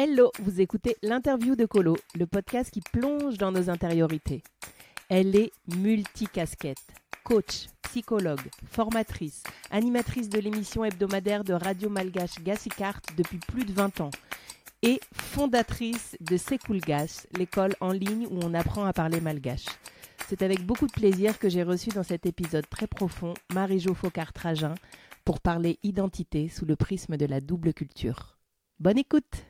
Hello, 0.00 0.30
vous 0.38 0.60
écoutez 0.60 0.96
l'interview 1.02 1.56
de 1.56 1.66
Colo, 1.66 1.96
le 2.14 2.24
podcast 2.24 2.70
qui 2.70 2.80
plonge 2.80 3.36
dans 3.36 3.50
nos 3.50 3.68
intériorités. 3.68 4.44
Elle 5.08 5.34
est 5.34 5.50
multicasquette, 5.74 6.78
coach, 7.24 7.66
psychologue, 7.82 8.48
formatrice, 8.64 9.42
animatrice 9.72 10.28
de 10.28 10.38
l'émission 10.38 10.84
hebdomadaire 10.84 11.42
de 11.42 11.52
Radio 11.52 11.90
Malgache 11.90 12.40
Gassicart 12.44 13.00
depuis 13.16 13.38
plus 13.38 13.64
de 13.64 13.72
20 13.72 14.00
ans 14.02 14.12
et 14.82 15.00
fondatrice 15.12 16.16
de 16.20 16.36
Sekulgas, 16.36 17.26
l'école 17.36 17.74
en 17.80 17.90
ligne 17.90 18.28
où 18.30 18.38
on 18.40 18.54
apprend 18.54 18.84
à 18.84 18.92
parler 18.92 19.20
malgache. 19.20 19.66
C'est 20.28 20.42
avec 20.42 20.64
beaucoup 20.64 20.86
de 20.86 20.92
plaisir 20.92 21.40
que 21.40 21.48
j'ai 21.48 21.64
reçu 21.64 21.88
dans 21.88 22.04
cet 22.04 22.24
épisode 22.24 22.68
très 22.70 22.86
profond 22.86 23.34
Marie-Jo 23.52 23.94
Focard-Trajan 23.94 24.76
pour 25.24 25.40
parler 25.40 25.80
identité 25.82 26.48
sous 26.48 26.66
le 26.66 26.76
prisme 26.76 27.16
de 27.16 27.26
la 27.26 27.40
double 27.40 27.74
culture. 27.74 28.38
Bonne 28.78 28.98
écoute! 28.98 29.42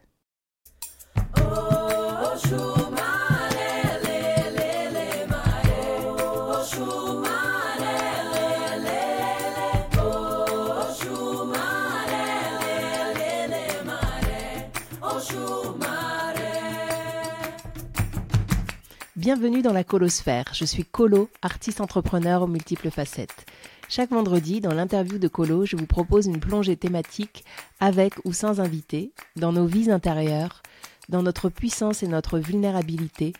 Bienvenue 19.28 19.60
dans 19.60 19.72
la 19.72 19.84
colosphère. 19.84 20.44
Je 20.54 20.64
suis 20.64 20.84
Colo, 20.84 21.28
artiste 21.42 21.80
entrepreneur 21.80 22.42
aux 22.42 22.46
multiples 22.46 22.90
facettes. 22.90 23.46
Chaque 23.88 24.10
vendredi, 24.10 24.60
dans 24.60 24.72
l'interview 24.72 25.18
de 25.18 25.28
Colo, 25.28 25.66
je 25.66 25.76
vous 25.76 25.86
propose 25.86 26.26
une 26.26 26.40
plongée 26.40 26.76
thématique 26.76 27.44
avec 27.80 28.14
ou 28.24 28.32
sans 28.32 28.60
invité 28.60 29.12
dans 29.36 29.52
nos 29.52 29.66
vies 29.66 29.90
intérieures, 29.90 30.62
dans 31.08 31.22
notre 31.22 31.48
puissance 31.48 32.02
et 32.02 32.08
notre 32.08 32.38
vulnérabilité, 32.38 33.32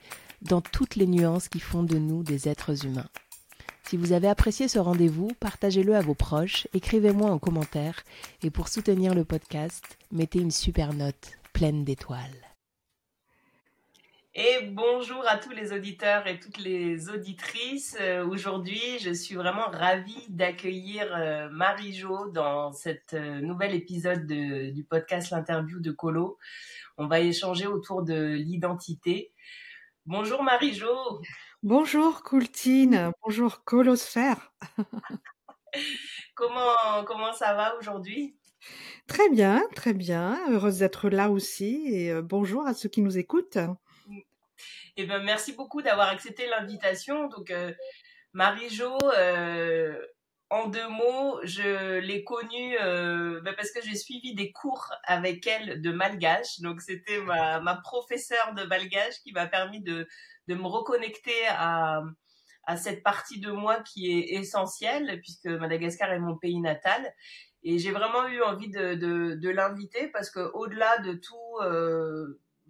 dans 0.43 0.61
toutes 0.61 0.97
les 0.97 1.07
nuances 1.07 1.49
qui 1.49 1.61
font 1.61 1.83
de 1.83 1.99
nous 1.99 2.23
des 2.23 2.49
êtres 2.49 2.87
humains. 2.87 3.09
Si 3.85 3.97
vous 3.97 4.13
avez 4.13 4.29
apprécié 4.29 4.69
ce 4.69 4.79
rendez-vous, 4.79 5.31
partagez-le 5.41 5.97
à 5.97 6.03
vos 6.03 6.15
proches, 6.15 6.69
écrivez-moi 6.75 7.31
en 7.31 7.39
commentaire 7.39 8.05
et 8.43 8.51
pour 8.51 8.69
soutenir 8.69 9.15
le 9.15 9.25
podcast, 9.25 9.83
mettez 10.13 10.41
une 10.41 10.51
super 10.51 10.93
note 10.93 11.39
pleine 11.55 11.85
d'étoiles. 11.85 12.48
Et 14.35 14.61
bonjour 14.67 15.27
à 15.27 15.39
tous 15.39 15.51
les 15.51 15.73
auditeurs 15.73 16.27
et 16.27 16.39
toutes 16.39 16.59
les 16.59 17.09
auditrices. 17.09 17.97
Euh, 17.99 18.27
aujourd'hui, 18.27 18.99
je 19.01 19.11
suis 19.11 19.35
vraiment 19.35 19.71
ravie 19.73 20.27
d'accueillir 20.29 21.09
euh, 21.17 21.49
Marie-Jo 21.51 22.29
dans 22.29 22.73
cet 22.73 23.15
euh, 23.15 23.41
nouvel 23.41 23.75
épisode 23.75 24.27
du 24.27 24.85
podcast 24.85 25.31
L'interview 25.31 25.81
de 25.81 25.91
Colo. 25.91 26.39
On 26.99 27.07
va 27.07 27.21
échanger 27.21 27.67
autour 27.67 28.03
de 28.03 28.35
l'identité. 28.35 29.33
Bonjour 30.05 30.43
Marie-Jo. 30.43 31.21
Bonjour 31.63 32.23
Coultine. 32.23 33.11
Bonjour 33.25 33.65
Colosphère. 33.65 34.53
comment, 36.35 37.05
comment 37.07 37.33
ça 37.33 37.55
va 37.55 37.77
aujourd'hui? 37.77 38.37
Très 39.07 39.31
bien, 39.31 39.63
très 39.75 39.95
bien. 39.95 40.39
Heureuse 40.51 40.81
d'être 40.81 41.09
là 41.09 41.31
aussi 41.31 41.89
et 41.89 42.21
bonjour 42.21 42.67
à 42.67 42.75
ceux 42.75 42.91
qui 42.91 43.01
nous 43.01 43.17
écoutent. 43.17 43.59
Eh 44.97 45.07
ben, 45.07 45.23
merci 45.23 45.53
beaucoup 45.53 45.83
d'avoir 45.83 46.09
accepté 46.09 46.47
l'invitation. 46.47 47.29
Donc, 47.29 47.51
euh, 47.51 47.73
Marie-Jo, 48.33 48.99
euh, 49.17 49.97
en 50.51 50.69
deux 50.69 50.89
mots, 50.89 51.41
je 51.45 51.99
l'ai 51.99 52.25
connue 52.25 52.77
euh, 52.81 53.41
ben, 53.43 53.55
parce 53.55 53.71
que 53.71 53.81
j'ai 53.83 53.97
suivi 53.97 54.35
des 54.35 54.53
cours 54.53 54.93
avec 55.05 55.47
elle 55.47 55.81
de 55.81 55.93
malgache. 55.93 56.61
Donc, 56.61 56.81
c'était 56.81 57.21
ma, 57.21 57.61
ma 57.61 57.77
professeure 57.77 58.55
de 58.55 58.65
malgache 58.65 59.21
qui 59.23 59.33
m'a 59.33 59.47
permis 59.47 59.83
de, 59.83 60.09
de 60.49 60.55
me 60.55 60.67
reconnecter 60.67 61.47
à, 61.49 62.03
à 62.65 62.77
cette 62.77 63.03
partie 63.03 63.41
de 63.41 63.51
moi 63.51 63.81
qui 63.81 64.11
est 64.11 64.35
essentielle 64.39 65.21
puisque 65.21 65.47
Madagascar 65.47 66.13
est 66.13 66.19
mon 66.19 66.37
pays 66.37 66.61
natal. 66.61 67.15
Et 67.63 67.79
j'ai 67.79 67.91
vraiment 67.91 68.27
eu 68.29 68.41
envie 68.43 68.71
de, 68.71 68.95
de, 68.95 69.49
l'inviter 69.51 70.09
parce 70.09 70.31
que 70.31 70.51
au-delà 70.55 70.99
de 70.99 71.15
tout, 71.15 71.59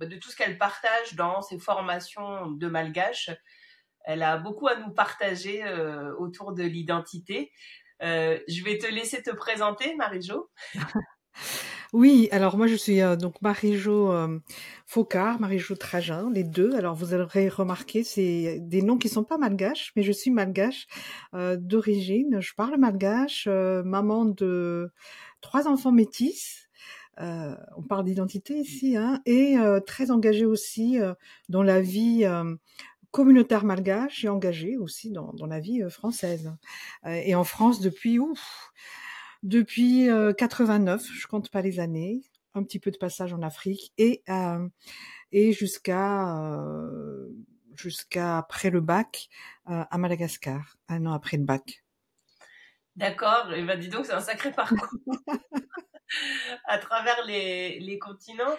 de 0.06 0.16
tout 0.16 0.30
ce 0.30 0.36
qu'elle 0.36 0.58
partage 0.58 1.14
dans 1.14 1.42
ses 1.42 1.58
formations 1.58 2.50
de 2.50 2.66
malgache. 2.68 3.30
Elle 4.04 4.22
a 4.22 4.38
beaucoup 4.38 4.68
à 4.68 4.76
nous 4.76 4.90
partager 4.90 5.64
euh, 5.64 6.14
autour 6.16 6.52
de 6.52 6.62
l'identité. 6.62 7.52
Euh, 8.02 8.38
je 8.48 8.64
vais 8.64 8.78
te 8.78 8.86
laisser 8.86 9.22
te 9.22 9.30
présenter, 9.30 9.94
Marie-Jo. 9.96 10.50
Oui, 11.94 12.28
alors 12.32 12.58
moi 12.58 12.66
je 12.66 12.74
suis 12.74 13.00
euh, 13.00 13.16
donc 13.16 13.40
Marie-Jo 13.40 14.12
Focard, 14.84 15.40
Marie-Jo 15.40 15.74
Trajan, 15.74 16.28
les 16.28 16.44
deux. 16.44 16.74
Alors 16.74 16.94
vous 16.94 17.14
aurez 17.14 17.48
remarqué, 17.48 18.04
c'est 18.04 18.58
des 18.60 18.82
noms 18.82 18.98
qui 18.98 19.08
sont 19.08 19.24
pas 19.24 19.38
malgaches, 19.38 19.92
mais 19.96 20.02
je 20.02 20.12
suis 20.12 20.30
malgache 20.30 20.86
d'origine. 21.32 22.40
Je 22.40 22.52
parle 22.54 22.76
malgache, 22.76 23.46
maman 23.46 24.26
de 24.26 24.90
trois 25.40 25.66
enfants 25.66 25.92
métis. 25.92 26.67
Euh, 27.20 27.56
on 27.76 27.82
parle 27.82 28.04
d'identité 28.04 28.58
ici, 28.58 28.96
hein, 28.96 29.20
et 29.26 29.58
euh, 29.58 29.80
très 29.80 30.10
engagée 30.10 30.44
aussi 30.44 31.00
euh, 31.00 31.14
dans 31.48 31.62
la 31.62 31.80
vie 31.80 32.24
communautaire 33.10 33.64
malgache 33.64 34.24
et 34.24 34.28
engagée 34.28 34.76
aussi 34.76 35.10
dans, 35.10 35.34
la 35.46 35.60
vie 35.60 35.82
française. 35.88 36.52
et 37.06 37.34
en 37.34 37.44
France 37.44 37.80
depuis 37.80 38.18
ouf, 38.18 38.70
depuis 39.42 40.08
89, 40.36 41.04
je 41.10 41.26
compte 41.26 41.50
pas 41.50 41.62
les 41.62 41.80
années, 41.80 42.20
un 42.54 42.62
petit 42.62 42.78
peu 42.78 42.90
de 42.90 42.98
passage 42.98 43.32
en 43.32 43.42
Afrique 43.42 43.92
et 43.96 44.22
et 45.32 45.52
jusqu'à 45.52 46.38
jusqu'à 47.74 48.38
après 48.38 48.70
le 48.70 48.80
bac 48.80 49.30
à 49.64 49.96
Madagascar, 49.96 50.76
un 50.88 51.06
an 51.06 51.12
après 51.12 51.38
le 51.38 51.44
bac. 51.44 51.82
D'accord, 52.98 53.52
et 53.54 53.62
ben 53.62 53.78
dis 53.78 53.88
donc 53.88 54.06
c'est 54.06 54.12
un 54.12 54.20
sacré 54.20 54.50
parcours. 54.50 54.88
à 56.64 56.78
travers 56.78 57.24
les, 57.24 57.78
les 57.78 57.98
continents. 57.98 58.56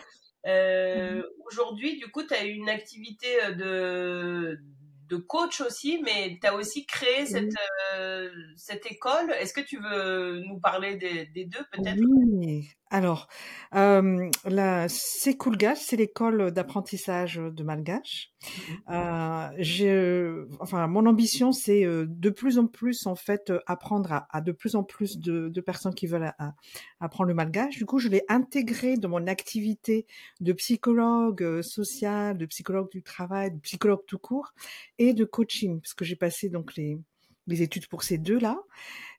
Euh, 0.48 1.20
mmh 1.20 1.24
aujourd'hui, 1.52 1.98
du 1.98 2.08
coup, 2.12 2.24
tu 2.24 2.34
as 2.34 2.44
une 2.44 2.70
activité 2.70 3.44
euh, 3.44 3.52
de, 3.54 4.60
de 5.08 5.18
coach 5.18 5.62
aussi, 5.62 6.00
mais 6.04 6.38
tu 6.40 6.48
as 6.48 6.56
aussi 6.56 6.86
créé 6.86 7.26
cette, 7.26 7.52
euh, 7.96 8.30
cette 8.56 8.86
école. 8.86 9.32
Est-ce 9.32 9.52
que 9.54 9.62
tu 9.62 9.80
veux 9.82 10.40
nous 10.42 10.60
parler 10.60 10.96
des, 10.96 11.26
des 11.26 11.46
deux 11.46 11.66
peut-être? 11.72 12.00
Oui, 12.00 12.70
alors, 12.92 13.28
euh, 13.76 14.30
la 14.46 14.90
Sekulgash, 14.90 15.78
c'est 15.80 15.96
l'école 15.96 16.52
d'apprentissage 16.52 17.36
de 17.36 17.64
malgache. 17.64 18.32
Mmh 18.42 18.94
euh, 18.94 20.46
enfin, 20.60 20.88
mon 20.88 21.06
ambition, 21.06 21.52
c'est 21.52 21.86
euh, 21.86 22.06
de 22.08 22.30
plus 22.32 22.58
en 22.58 22.66
plus, 22.66 23.06
en 23.06 23.16
fait, 23.16 23.54
apprendre 23.68 24.26
à, 24.30 24.42
de 24.42 24.52
plus 24.52 24.76
en 24.76 24.84
plus 24.84 25.20
de, 25.20 25.50
de 25.50 25.62
personnes 25.62 25.94
qui 25.94 26.08
veulent 26.08 26.34
apprendre 27.00 27.28
le 27.28 27.36
malgache. 27.36 27.78
Du 27.78 27.86
coup, 27.86 28.00
je 28.00 28.10
l'ai 28.10 28.24
intégré 28.28 28.98
dans 28.98 29.10
mon 29.10 29.28
activité 29.28 30.08
de 30.40 30.54
psychologue 30.54 31.62
social, 31.62 32.38
de 32.38 32.46
psychologue 32.48 32.90
du 32.90 33.04
travail, 33.04 33.52
de 33.52 33.60
psychologue 33.60 34.04
tout 34.08 34.20
court 34.20 34.54
et 34.98 35.14
de 35.14 35.26
coaching, 35.26 35.80
parce 35.80 35.94
que 35.94 36.06
j'ai 36.06 36.16
passé 36.16 36.50
donc 36.50 36.76
les, 36.76 36.98
les 37.50 37.62
études 37.62 37.88
pour 37.88 38.04
ces 38.04 38.18
deux-là. 38.18 38.58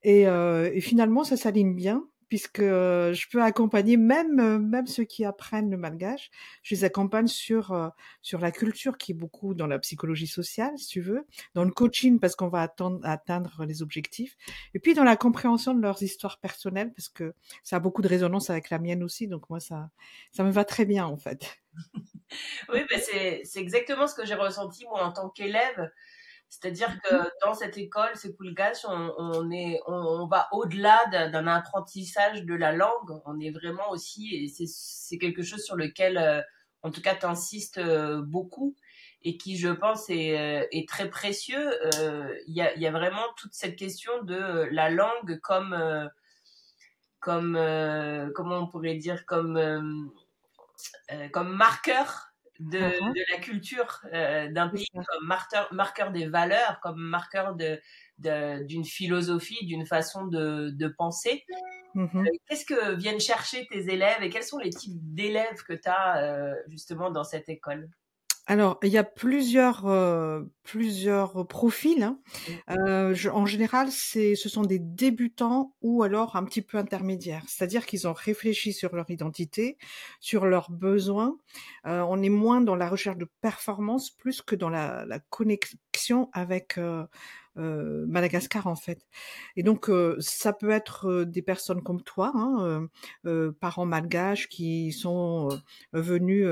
Et, 0.03 0.27
euh, 0.27 0.71
et 0.73 0.81
finalement, 0.81 1.25
ça 1.25 1.37
s'aligne 1.37 1.75
bien 1.75 2.05
puisque 2.31 2.61
euh, 2.61 3.13
je 3.13 3.29
peux 3.29 3.43
accompagner 3.43 3.97
même 3.97 4.39
euh, 4.39 4.59
même 4.59 4.87
ceux 4.87 5.03
qui 5.03 5.25
apprennent 5.25 5.69
le 5.69 5.77
malgache, 5.77 6.31
je 6.63 6.77
les 6.77 6.85
accompagne 6.85 7.27
sur 7.27 7.73
euh, 7.73 7.89
sur 8.23 8.39
la 8.39 8.53
culture 8.53 8.97
qui 8.97 9.13
est 9.13 9.15
beaucoup 9.15 9.53
dans 9.53 9.67
la 9.67 9.81
psychologie 9.81 10.29
sociale, 10.29 10.79
si 10.79 10.87
tu 10.87 11.01
veux, 11.01 11.27
dans 11.55 11.65
le 11.65 11.73
coaching 11.73 12.21
parce 12.21 12.37
qu'on 12.37 12.49
va 12.49 12.63
attendre, 12.63 13.01
atteindre 13.03 13.65
les 13.67 13.83
objectifs, 13.83 14.37
et 14.75 14.79
puis 14.79 14.95
dans 14.95 15.05
la 15.05 15.17
compréhension 15.17 15.75
de 15.75 15.83
leurs 15.83 16.03
histoires 16.05 16.39
personnelles 16.39 16.93
parce 16.95 17.09
que 17.09 17.35
ça 17.65 17.77
a 17.77 17.81
beaucoup 17.81 18.01
de 18.01 18.09
résonance 18.09 18.49
avec 18.49 18.71
la 18.71 18.79
mienne 18.79 19.03
aussi, 19.03 19.27
donc 19.27 19.51
moi 19.51 19.59
ça 19.59 19.91
ça 20.31 20.45
me 20.45 20.51
va 20.51 20.65
très 20.65 20.85
bien 20.85 21.07
en 21.07 21.17
fait. 21.17 21.59
oui, 22.73 22.81
c'est 23.01 23.43
c'est 23.43 23.61
exactement 23.61 24.07
ce 24.07 24.15
que 24.15 24.25
j'ai 24.25 24.35
ressenti 24.35 24.85
moi 24.85 25.03
en 25.03 25.13
tant 25.13 25.31
qu'élève. 25.31 25.91
C'est-à-dire 26.51 27.01
que 27.03 27.15
mhm. 27.15 27.31
dans 27.45 27.55
cette 27.55 27.79
école, 27.79 28.11
c'est 28.17 28.37
on, 28.89 29.15
on, 29.17 29.51
est, 29.53 29.81
on, 29.87 30.27
va 30.27 30.49
au-delà 30.51 31.07
d'un 31.07 31.47
apprentissage 31.47 32.45
de 32.45 32.55
la 32.55 32.73
langue. 32.73 33.21
On 33.25 33.39
est 33.39 33.53
vraiment 33.53 33.89
aussi, 33.91 34.35
et 34.35 34.49
c'est 34.67 35.19
quelque 35.19 35.43
chose 35.45 35.63
sur 35.63 35.77
lequel, 35.77 36.19
euh, 36.19 36.43
en 36.83 36.91
tout 36.91 37.01
cas, 37.01 37.15
tu 37.15 37.25
insistes 37.25 37.79
euh, 37.79 38.21
beaucoup 38.21 38.75
et 39.23 39.37
qui, 39.37 39.59
je 39.59 39.69
pense, 39.69 40.11
est, 40.11 40.37
euh, 40.39 40.67
est 40.73 40.89
très 40.89 41.09
précieux. 41.09 41.71
Il 42.49 42.55
y, 42.55 42.63
a, 42.63 42.77
y, 42.77 42.87
a, 42.87 42.91
vraiment 42.91 43.27
toute 43.37 43.55
cette 43.55 43.77
question 43.77 44.23
de 44.25 44.69
la 44.73 44.91
langue 44.91 45.39
comme, 45.41 46.11
comme 47.21 47.53
comment 48.35 48.59
on 48.59 48.67
pourrait 48.67 48.97
dire, 48.97 49.25
comme, 49.25 50.11
comme 51.33 51.55
marqueur 51.55 52.30
de, 52.61 52.79
uh-huh. 52.79 53.13
de 53.13 53.33
la 53.33 53.39
culture 53.39 54.01
d'un 54.13 54.69
pays 54.69 54.87
comme 54.95 55.27
marqueur, 55.27 55.69
marqueur 55.73 56.13
des 56.13 56.27
valeurs, 56.27 56.79
comme 56.81 57.01
marqueur 57.01 57.57
de, 57.57 57.81
d'une 58.65 58.85
philosophie, 58.85 59.67
d'une 59.67 59.87
façon 59.87 60.27
de, 60.27 60.71
de 60.71 60.89
penser. 60.89 61.45
Mmh 61.95 62.25
qu'est-ce 62.47 62.65
que 62.65 62.95
viennent 62.95 63.19
chercher 63.21 63.67
tes 63.67 63.93
élèves 63.93 64.23
et 64.23 64.31
quels 64.31 64.45
sont 64.45 64.59
les 64.59 64.71
types 64.71 64.97
d'élèves 65.15 65.65
que 65.67 65.73
tu 65.73 65.89
as 65.89 66.55
justement 66.69 67.11
dans 67.11 67.25
cette 67.25 67.49
école? 67.49 67.89
Alors, 68.51 68.81
il 68.83 68.89
y 68.89 68.99
a 68.99 69.05
plusieurs, 69.05 69.89
plusieurs 70.65 71.47
profils. 71.47 72.03
Hein. 72.03 72.19
Mmh. 72.67 73.29
en 73.33 73.47
général, 73.47 73.93
c'est, 73.93 74.35
ce 74.35 74.49
sont 74.49 74.63
des 74.63 74.81
débutants 74.81 75.77
ou 75.83 76.03
alors 76.03 76.35
un 76.35 76.43
petit 76.43 76.61
peu 76.61 76.77
intermédiaires. 76.77 77.45
C'est-à-dire 77.47 77.87
qu'ils 77.87 78.09
ont 78.09 78.13
réfléchi 78.13 78.73
sur 78.73 78.97
leur 78.97 79.09
identité, 79.09 79.79
sur 80.19 80.47
leurs 80.47 80.73
besoins. 80.73 81.37
on 81.85 82.21
est 82.25 82.29
moins 82.29 82.61
dans 82.61 82.75
la 82.75 82.89
recherche 82.89 83.19
de 83.19 83.31
performance 83.41 84.11
plus 84.11 84.43
que 84.43 84.57
dans 84.57 84.69
la, 84.69 85.05
la 85.07 85.21
connexion 85.21 86.29
avec 86.33 86.77
euh, 87.61 88.07
Madagascar 88.07 88.67
en 88.67 88.77
fait. 88.77 89.07
Et 89.57 89.63
donc 89.63 89.89
euh, 89.89 90.17
ça 90.21 90.53
peut 90.53 90.71
être 90.71 91.09
euh, 91.09 91.25
des 91.25 91.43
personnes 91.43 91.83
comme 91.83 92.03
toi, 92.03 92.33
hein, 92.35 92.89
parents 93.61 93.87
malgaches 93.87 94.49
qui 94.49 94.93
sont 94.93 95.49
venus 95.93 96.47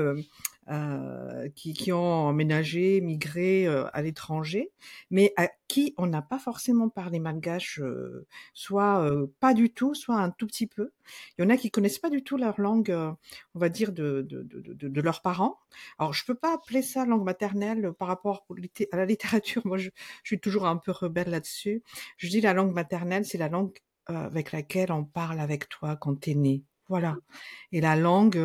euh, 0.71 1.49
qui, 1.55 1.73
qui, 1.73 1.91
ont 1.91 2.27
emménagé, 2.27 3.01
migré 3.01 3.65
euh, 3.65 3.85
à 3.91 4.03
l'étranger, 4.03 4.69
mais 5.09 5.33
à 5.35 5.49
qui 5.67 5.95
on 5.97 6.05
n'a 6.05 6.21
pas 6.21 6.37
forcément 6.37 6.89
parlé 6.89 7.17
malgache, 7.17 7.79
euh, 7.79 8.27
soit 8.53 9.09
pas 9.39 9.55
du 9.55 9.71
tout, 9.71 9.95
soit 9.95 10.17
un 10.17 10.29
tout 10.29 10.45
petit 10.45 10.67
peu. 10.67 10.91
Il 11.37 11.41
y 11.41 11.45
en 11.45 11.49
a 11.49 11.57
qui 11.57 11.71
connaissent 11.71 11.97
pas 11.97 12.11
du 12.11 12.23
tout 12.23 12.37
leur 12.37 12.61
langue, 12.61 12.91
on 13.55 13.59
va 13.59 13.69
dire, 13.69 13.91
de, 13.91 14.21
de, 14.21 14.43
de, 14.43 14.87
de, 14.87 15.01
leurs 15.01 15.23
parents. 15.23 15.57
Alors, 15.97 16.13
je 16.13 16.23
peux 16.23 16.35
pas 16.35 16.53
appeler 16.53 16.83
ça 16.83 17.03
langue 17.03 17.23
maternelle 17.23 17.91
par 17.97 18.07
rapport 18.07 18.45
à 18.91 18.97
la 18.97 19.05
littérature. 19.05 19.63
Moi, 19.65 19.77
je, 19.77 19.89
je 20.23 20.27
suis 20.27 20.39
toujours 20.39 20.67
un 20.67 20.77
peu 20.77 20.91
rebelle 20.99 21.29
là-dessus. 21.29 21.83
Je 22.17 22.27
dis 22.29 22.41
la 22.41 22.53
langue 22.53 22.73
maternelle, 22.73 23.25
c'est 23.25 23.37
la 23.37 23.49
langue 23.49 23.77
avec 24.05 24.51
laquelle 24.51 24.91
on 24.91 25.05
parle 25.05 25.39
avec 25.39 25.69
toi 25.69 25.95
quand 25.95 26.19
tu 26.19 26.31
es 26.31 26.35
né. 26.35 26.63
Voilà. 26.89 27.17
Et 27.71 27.81
la 27.81 27.95
langue 27.95 28.37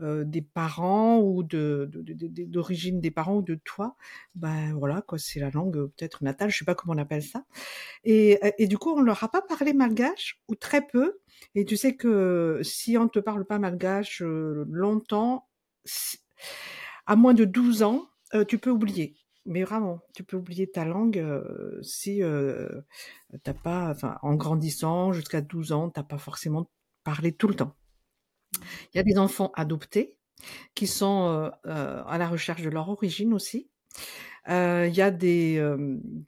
euh, 0.00 0.24
des 0.24 0.40
parents 0.40 1.20
ou 1.20 1.42
d'origine 1.42 3.00
des 3.02 3.10
parents 3.10 3.36
ou 3.36 3.42
de 3.42 3.56
toi, 3.62 3.94
ben 4.34 4.72
voilà 4.74 5.02
quoi, 5.02 5.18
c'est 5.18 5.38
la 5.38 5.50
langue 5.50 5.88
peut-être 5.88 6.24
natale, 6.24 6.50
je 6.50 6.58
sais 6.58 6.64
pas 6.64 6.74
comment 6.74 6.94
on 6.94 6.98
appelle 6.98 7.22
ça. 7.22 7.44
Et, 8.02 8.38
du 8.66 8.78
coup, 8.78 8.90
on 8.96 9.02
leur 9.02 9.22
a 9.22 9.28
pas 9.30 9.42
parlé 9.42 9.74
malgache 9.74 10.40
ou 10.48 10.54
très 10.54 10.86
peu. 10.86 11.20
Et 11.54 11.66
tu 11.66 11.76
sais 11.76 11.94
que 11.94 12.60
si 12.62 12.96
on 12.96 13.06
te 13.08 13.18
parle 13.18 13.44
pas 13.44 13.58
malgache 13.58 14.22
longtemps, 14.22 15.46
à 17.06 17.16
moins 17.16 17.34
de 17.34 17.44
12 17.44 17.82
ans, 17.82 18.08
tu 18.48 18.56
peux 18.58 18.70
oublier. 18.70 19.14
Mais 19.46 19.62
vraiment, 19.62 20.00
tu 20.14 20.24
peux 20.24 20.36
oublier 20.36 20.70
ta 20.70 20.84
langue 20.84 21.22
si 21.82 22.22
euh, 22.22 22.68
t'as 23.42 23.54
pas, 23.54 23.94
en 24.22 24.34
grandissant 24.34 25.12
jusqu'à 25.12 25.40
12 25.40 25.72
ans, 25.72 25.90
t'as 25.90 26.02
pas 26.02 26.18
forcément 26.18 26.70
parler 27.04 27.32
tout 27.32 27.48
le 27.48 27.54
temps. 27.54 27.76
Il 28.92 28.96
y 28.96 29.00
a 29.00 29.02
des 29.02 29.18
enfants 29.18 29.52
adoptés 29.54 30.18
qui 30.74 30.86
sont 30.86 31.28
euh, 31.28 31.50
euh, 31.66 32.02
à 32.06 32.18
la 32.18 32.28
recherche 32.28 32.62
de 32.62 32.70
leur 32.70 32.88
origine 32.88 33.32
aussi. 33.34 33.70
Euh, 34.48 34.86
il 34.88 34.94
y 34.94 35.02
a 35.02 35.10
des, 35.10 35.62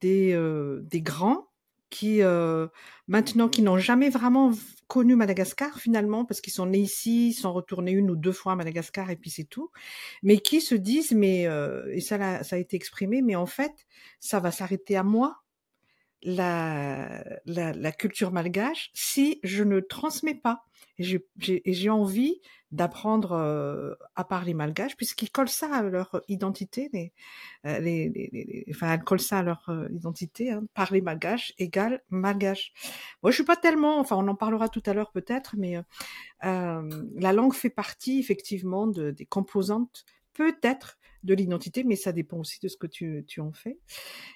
des 0.01 1.03
grands 1.03 1.49
qui 1.97 2.21
maintenant 3.09 3.49
qui 3.49 3.63
n'ont 3.63 3.79
jamais 3.79 4.11
vraiment 4.11 4.53
connu 4.89 5.17
Madagascar 5.17 5.79
finalement 5.79 6.25
parce 6.25 6.41
qu'ils 6.41 6.53
sont 6.53 6.67
nés 6.67 6.79
ici, 6.79 7.33
sont 7.33 7.53
retournés 7.53 7.93
une 7.93 8.11
ou 8.11 8.17
deux 8.17 8.33
fois 8.33 8.53
à 8.53 8.57
Madagascar 8.57 9.11
et 9.11 9.17
puis 9.17 9.31
c'est 9.31 9.45
tout, 9.45 9.71
mais 10.23 10.39
qui 10.39 10.61
se 10.61 10.75
disent 10.75 11.13
mais 11.13 11.49
et 11.93 12.01
ça 12.01 12.43
ça 12.43 12.57
a 12.57 12.59
été 12.59 12.77
exprimé 12.77 13.23
mais 13.23 13.37
en 13.37 13.47
fait 13.47 13.73
ça 14.21 14.41
va 14.41 14.51
s'arrêter 14.51 14.97
à 14.97 15.03
moi 15.03 15.43
la, 16.27 17.23
la, 17.47 17.73
la, 17.73 17.93
culture 17.93 18.33
malgache 18.33 18.91
si 18.95 19.39
je 19.45 19.63
ne 19.63 19.79
transmets 19.79 20.35
pas. 20.35 20.65
Et 20.99 21.05
j'ai 21.73 21.91
envie 21.91 22.41
d'apprendre 22.73 23.33
euh, 23.33 23.95
à 24.17 24.25
parler 24.25 24.53
malgache, 24.53 24.97
puisqu'ils 24.97 25.31
collent 25.31 25.49
ça 25.49 25.73
à 25.73 25.83
leur 25.83 26.21
identité. 26.27 26.91
Les, 26.93 27.13
euh, 27.65 27.79
les, 27.79 28.09
les, 28.09 28.67
enfin, 28.71 28.93
elles 28.93 29.05
collent 29.05 29.21
ça 29.21 29.39
à 29.39 29.43
leur 29.43 29.69
euh, 29.69 29.89
identité. 29.93 30.51
Hein. 30.51 30.65
Parler 30.75 31.01
malgache 31.01 31.53
égale 31.59 32.03
malgache. 32.11 32.73
Moi, 33.23 33.31
je 33.31 33.37
suis 33.37 33.45
pas 33.45 33.57
tellement. 33.57 34.01
Enfin, 34.01 34.17
on 34.17 34.27
en 34.27 34.35
parlera 34.35 34.69
tout 34.69 34.83
à 34.87 34.95
l'heure 34.95 35.13
peut-être, 35.13 35.55
mais 35.57 35.77
la 36.43 37.33
langue 37.33 37.55
fait 37.55 37.71
partie 37.71 38.19
effectivement 38.19 38.89
de, 38.89 39.13
des 39.13 39.27
composantes 39.27 40.05
peut-être 40.37 40.99
de 41.23 41.35
l'identité, 41.35 41.85
mais 41.85 41.97
ça 41.97 42.13
dépend 42.13 42.39
aussi 42.39 42.61
de 42.61 42.69
ce 42.69 42.77
que 42.77 42.87
tu, 42.87 43.25
tu 43.27 43.41
en 43.41 43.53
fais. 43.53 43.79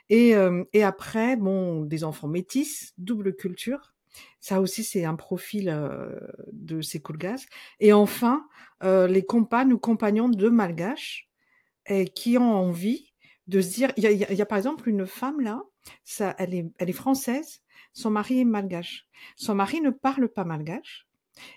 Et, 0.08 0.35
euh, 0.35 0.64
et 0.73 0.82
après, 0.82 1.37
bon, 1.37 1.82
des 1.85 2.05
enfants 2.05 2.29
métis, 2.29 2.93
double 2.99 3.35
culture. 3.37 3.94
Ça 4.41 4.61
aussi, 4.61 4.82
c'est 4.82 5.05
un 5.05 5.14
profil 5.14 5.69
euh, 5.69 6.19
de 6.52 6.81
ces 6.81 7.00
gaz. 7.17 7.47
Et 7.79 7.93
enfin, 7.93 8.49
euh, 8.82 9.06
les 9.06 9.25
compagnes 9.25 9.73
ou 9.73 9.79
compagnons 9.79 10.29
de 10.29 10.49
malgaches 10.49 11.31
et 11.87 12.06
qui 12.06 12.38
ont 12.38 12.55
envie 12.55 13.12
de 13.47 13.61
se 13.61 13.75
dire, 13.75 13.93
il 13.97 14.02
y 14.02 14.06
a, 14.06 14.11
y 14.12 14.43
a, 14.43 14.47
par 14.47 14.58
exemple 14.58 14.88
une 14.88 15.06
femme 15.06 15.41
là, 15.41 15.62
ça, 16.05 16.35
elle 16.38 16.55
est, 16.55 16.67
elle 16.79 16.91
est 16.91 16.94
française, 16.94 17.61
son 17.93 18.11
mari 18.11 18.41
est 18.41 18.44
malgache. 18.44 19.06
Son 19.37 19.55
mari 19.55 19.81
ne 19.81 19.91
parle 19.91 20.29
pas 20.29 20.44
malgache. 20.44 21.06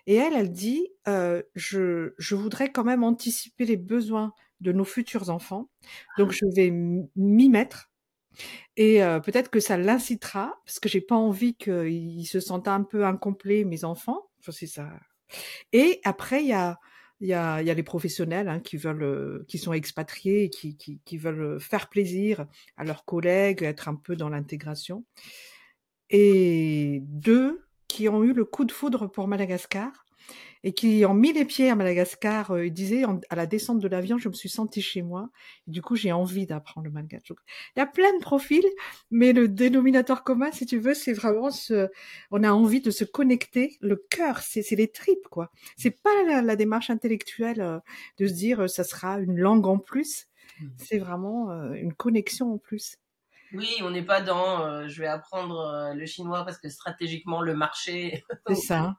Et 0.07 0.15
elle, 0.15 0.33
elle 0.33 0.51
dit, 0.51 0.87
euh, 1.07 1.41
je, 1.55 2.13
je 2.17 2.35
voudrais 2.35 2.71
quand 2.71 2.83
même 2.83 3.03
anticiper 3.03 3.65
les 3.65 3.77
besoins 3.77 4.33
de 4.61 4.71
nos 4.71 4.85
futurs 4.85 5.29
enfants. 5.29 5.69
Donc 6.17 6.31
je 6.31 6.45
vais 6.55 6.71
m'y 6.71 7.49
mettre. 7.49 7.91
Et 8.77 9.03
euh, 9.03 9.19
peut-être 9.19 9.51
que 9.51 9.59
ça 9.59 9.77
l'incitera, 9.77 10.59
parce 10.65 10.79
que 10.79 10.89
j'ai 10.89 11.01
pas 11.01 11.15
envie 11.15 11.55
qu'ils 11.55 12.27
se 12.27 12.39
sentent 12.39 12.67
un 12.67 12.83
peu 12.83 13.05
incomplets, 13.05 13.63
mes 13.63 13.83
enfants. 13.83 14.29
Enfin, 14.39 14.51
c'est 14.51 14.67
ça. 14.67 14.89
Et 15.71 15.99
après, 16.03 16.43
il 16.43 16.47
y 16.47 16.53
a, 16.53 16.79
il 17.19 17.27
y 17.27 17.33
a, 17.33 17.61
il 17.61 17.67
y 17.67 17.71
a 17.71 17.73
les 17.73 17.83
professionnels 17.83 18.49
hein, 18.49 18.59
qui 18.59 18.77
veulent, 18.77 19.45
qui 19.47 19.57
sont 19.57 19.73
expatriés, 19.73 20.49
qui, 20.49 20.77
qui, 20.77 20.99
qui 21.05 21.17
veulent 21.17 21.59
faire 21.59 21.89
plaisir 21.89 22.45
à 22.77 22.83
leurs 22.83 23.05
collègues, 23.05 23.63
être 23.63 23.87
un 23.87 23.95
peu 23.95 24.15
dans 24.15 24.29
l'intégration. 24.29 25.05
Et 26.09 27.01
deux 27.05 27.65
qui 27.93 28.09
ont 28.09 28.23
eu 28.23 28.33
le 28.33 28.43
coup 28.43 28.65
de 28.65 28.71
foudre 28.71 29.05
pour 29.05 29.27
Madagascar 29.27 29.91
et 30.63 30.73
qui 30.73 31.05
ont 31.05 31.13
mis 31.13 31.31
les 31.31 31.45
pieds 31.45 31.69
à 31.69 31.75
Madagascar, 31.75 32.49
euh, 32.49 32.65
il 32.65 32.73
disait 32.73 33.03
à 33.29 33.35
la 33.35 33.45
descente 33.45 33.79
de 33.79 33.87
l'avion, 33.87 34.17
je 34.17 34.29
me 34.29 34.33
suis 34.33 34.49
sentie 34.49 34.81
chez 34.81 35.03
moi. 35.03 35.29
Et 35.67 35.71
du 35.71 35.83
coup, 35.83 35.95
j'ai 35.95 36.11
envie 36.11 36.47
d'apprendre 36.47 36.85
le 36.85 36.91
malgache. 36.91 37.21
il 37.29 37.79
y 37.79 37.81
a 37.81 37.85
plein 37.85 38.11
de 38.15 38.19
profils, 38.19 38.65
mais 39.11 39.31
le 39.31 39.47
dénominateur 39.47 40.23
commun, 40.23 40.51
si 40.51 40.65
tu 40.65 40.79
veux, 40.79 40.95
c'est 40.95 41.13
vraiment 41.13 41.51
ce, 41.51 41.87
on 42.31 42.43
a 42.43 42.51
envie 42.51 42.81
de 42.81 42.89
se 42.89 43.03
connecter. 43.03 43.77
Le 43.79 43.97
cœur, 44.09 44.39
c'est, 44.39 44.67
les 44.71 44.87
tripes, 44.87 45.27
quoi. 45.29 45.51
C'est 45.77 46.01
pas 46.01 46.41
la, 46.41 46.55
démarche 46.55 46.89
intellectuelle 46.89 47.61
euh, 47.61 47.79
de 48.17 48.25
se 48.25 48.33
dire, 48.33 48.61
euh, 48.61 48.67
ça 48.67 48.83
sera 48.83 49.19
une 49.19 49.37
langue 49.37 49.67
en 49.67 49.77
plus. 49.77 50.25
Mmh. 50.59 50.67
C'est 50.77 50.97
vraiment 50.97 51.51
une 51.73 51.93
connexion 51.93 52.53
en 52.53 52.57
plus. 52.57 52.97
Oui, 53.53 53.77
on 53.83 53.91
n'est 53.91 54.03
pas 54.03 54.21
dans 54.21 54.65
euh, 54.65 54.87
je 54.87 55.01
vais 55.01 55.07
apprendre 55.07 55.59
euh, 55.59 55.93
le 55.93 56.05
chinois 56.05 56.43
parce 56.43 56.57
que 56.57 56.69
stratégiquement 56.69 57.41
le 57.41 57.55
marché. 57.55 58.23
C'est 58.47 58.55
ça. 58.55 58.95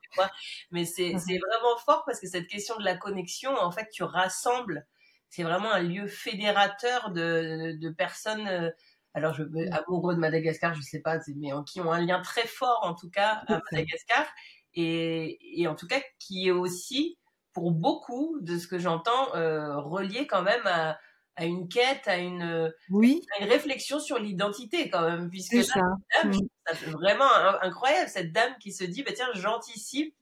Mais 0.70 0.84
c'est 0.84 1.12
vraiment 1.12 1.76
fort 1.84 2.04
parce 2.06 2.20
que 2.20 2.28
cette 2.28 2.46
question 2.46 2.76
de 2.76 2.84
la 2.84 2.96
connexion, 2.96 3.54
en 3.56 3.70
fait, 3.70 3.88
tu 3.92 4.04
rassembles. 4.04 4.87
C'est 5.28 5.42
vraiment 5.42 5.73
un 5.73 5.82
lieu 5.82 6.06
fédérateur 6.06 7.11
de, 7.11 7.76
de 7.80 7.90
personnes. 7.90 8.46
Euh, 8.46 8.70
alors, 9.14 9.34
je, 9.34 9.42
amoureux 9.73 10.14
de 10.14 10.20
Madagascar, 10.20 10.75
je 10.75 10.82
sais 10.82 11.00
pas, 11.00 11.18
mais 11.37 11.50
qui 11.66 11.80
ont 11.80 11.92
un 11.92 12.00
lien 12.00 12.20
très 12.20 12.46
fort 12.46 12.80
en 12.82 12.94
tout 12.94 13.11
cas 13.11 13.42
à 13.49 13.61
Madagascar 13.73 14.26
et, 14.75 15.61
et 15.61 15.68
en 15.68 15.75
tout 15.75 15.87
cas 15.87 16.00
qui 16.18 16.49
est 16.49 16.52
aussi 16.52 17.18
pour 17.52 17.70
beaucoup 17.70 18.38
de 18.40 18.58
ce 18.58 18.66
que 18.66 18.78
j'entends 18.80 19.30
relié 19.30 20.26
quand 20.26 20.42
même 20.42 20.66
à 20.66 20.99
à 21.36 21.44
une 21.44 21.68
quête, 21.68 22.06
à 22.06 22.18
une, 22.18 22.72
oui. 22.90 23.22
une 23.40 23.48
réflexion 23.48 23.98
sur 23.98 24.18
l'identité 24.18 24.88
quand 24.88 25.08
même, 25.08 25.30
puisque 25.30 25.54
là, 25.54 25.62
ça. 25.62 25.80
Dame, 26.22 26.32
mm. 26.32 26.48
ça 26.66 26.90
vraiment 26.92 27.30
incroyable 27.62 28.08
cette 28.08 28.32
dame 28.32 28.52
qui 28.60 28.72
se 28.72 28.84
dit 28.84 29.02
bah 29.02 29.12
tiens 29.14 29.28
j'anticipe 29.34 30.14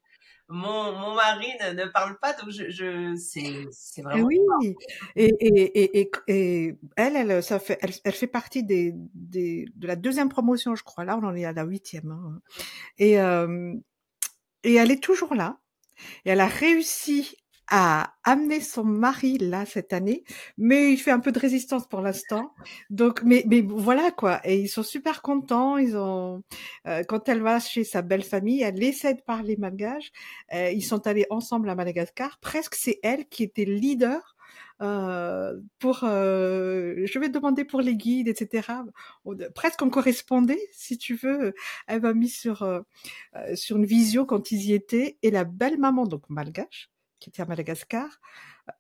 mon, 0.49 0.93
mon 0.93 1.15
mari 1.15 1.47
ne, 1.75 1.87
parle 1.87 2.19
pas 2.19 2.35
donc 2.35 2.51
je, 2.51 2.69
je 2.69 3.15
c'est 3.17 3.67
c'est 3.71 4.03
vraiment 4.03 4.25
oui 4.25 4.39
et, 5.17 5.33
et, 5.41 6.01
et, 6.01 6.11
et, 6.29 6.77
elle 6.97 7.17
elle 7.17 7.43
ça 7.43 7.59
fait 7.59 7.79
elle, 7.81 7.93
elle 8.05 8.13
fait 8.13 8.27
partie 8.27 8.63
des, 8.63 8.93
des 9.15 9.67
de 9.75 9.87
la 9.87 9.97
deuxième 9.97 10.29
promotion 10.29 10.75
je 10.75 10.83
crois 10.83 11.05
là 11.05 11.19
on 11.21 11.27
en 11.27 11.35
est 11.35 11.45
à 11.45 11.53
la 11.53 11.65
huitième 11.65 12.11
hein. 12.11 12.41
et 12.99 13.21
euh, 13.21 13.73
et 14.65 14.75
elle 14.75 14.91
est 14.91 15.03
toujours 15.03 15.35
là 15.35 15.59
et 16.25 16.31
elle 16.31 16.41
a 16.41 16.47
réussi 16.47 17.37
a 17.75 18.15
amené 18.23 18.61
son 18.61 18.85
mari 18.85 19.39
là 19.39 19.65
cette 19.65 19.95
année, 19.95 20.25
mais 20.59 20.93
il 20.93 20.99
fait 20.99 21.11
un 21.11 21.21
peu 21.21 21.33
de 21.33 21.39
résistance 21.39 21.89
pour 21.89 22.03
l'instant. 22.03 22.53
Donc, 22.91 23.23
mais, 23.25 23.45
mais 23.49 23.63
voilà 23.63 24.11
quoi. 24.11 24.41
Et 24.45 24.61
ils 24.61 24.69
sont 24.69 24.83
super 24.83 25.23
contents. 25.23 25.79
Ils 25.79 25.97
ont, 25.97 26.43
euh, 26.87 27.03
quand 27.09 27.29
elle 27.31 27.41
va 27.41 27.61
chez 27.61 27.85
sa 27.85 28.03
belle 28.03 28.25
famille, 28.25 28.63
elle 28.63 28.83
essaie 28.83 29.15
de 29.15 29.23
parler 29.23 29.57
malgache. 29.57 30.13
Euh, 30.53 30.71
ils 30.71 30.83
sont 30.85 31.07
allés 31.07 31.27
ensemble 31.31 31.71
à 31.71 31.75
Madagascar. 31.75 32.39
Presque 32.41 32.75
c'est 32.75 33.01
elle 33.03 33.27
qui 33.27 33.43
était 33.43 33.65
leader 33.65 34.37
euh, 34.83 35.61
pour, 35.79 36.01
euh, 36.03 37.07
je 37.07 37.19
vais 37.19 37.29
demander 37.29 37.65
pour 37.65 37.81
les 37.81 37.97
guides, 37.97 38.29
etc. 38.29 38.69
Presque 39.55 39.83
on 39.83 39.91
correspondait, 39.91 40.61
si 40.73 40.99
tu 40.99 41.15
veux. 41.15 41.55
Elle 41.87 42.03
m'a 42.03 42.15
mis 42.15 42.29
sur 42.29 42.63
euh, 42.63 42.81
sur 43.55 43.77
une 43.77 43.87
visio 43.87 44.27
quand 44.27 44.51
ils 44.51 44.63
y 44.63 44.75
étaient, 44.75 45.19
et 45.23 45.31
la 45.31 45.45
belle 45.45 45.79
maman, 45.79 46.07
donc 46.07 46.29
malgache, 46.29 46.91
qui 47.23 47.31
était 47.31 47.43
à 47.43 47.47
Madagascar, 47.47 48.21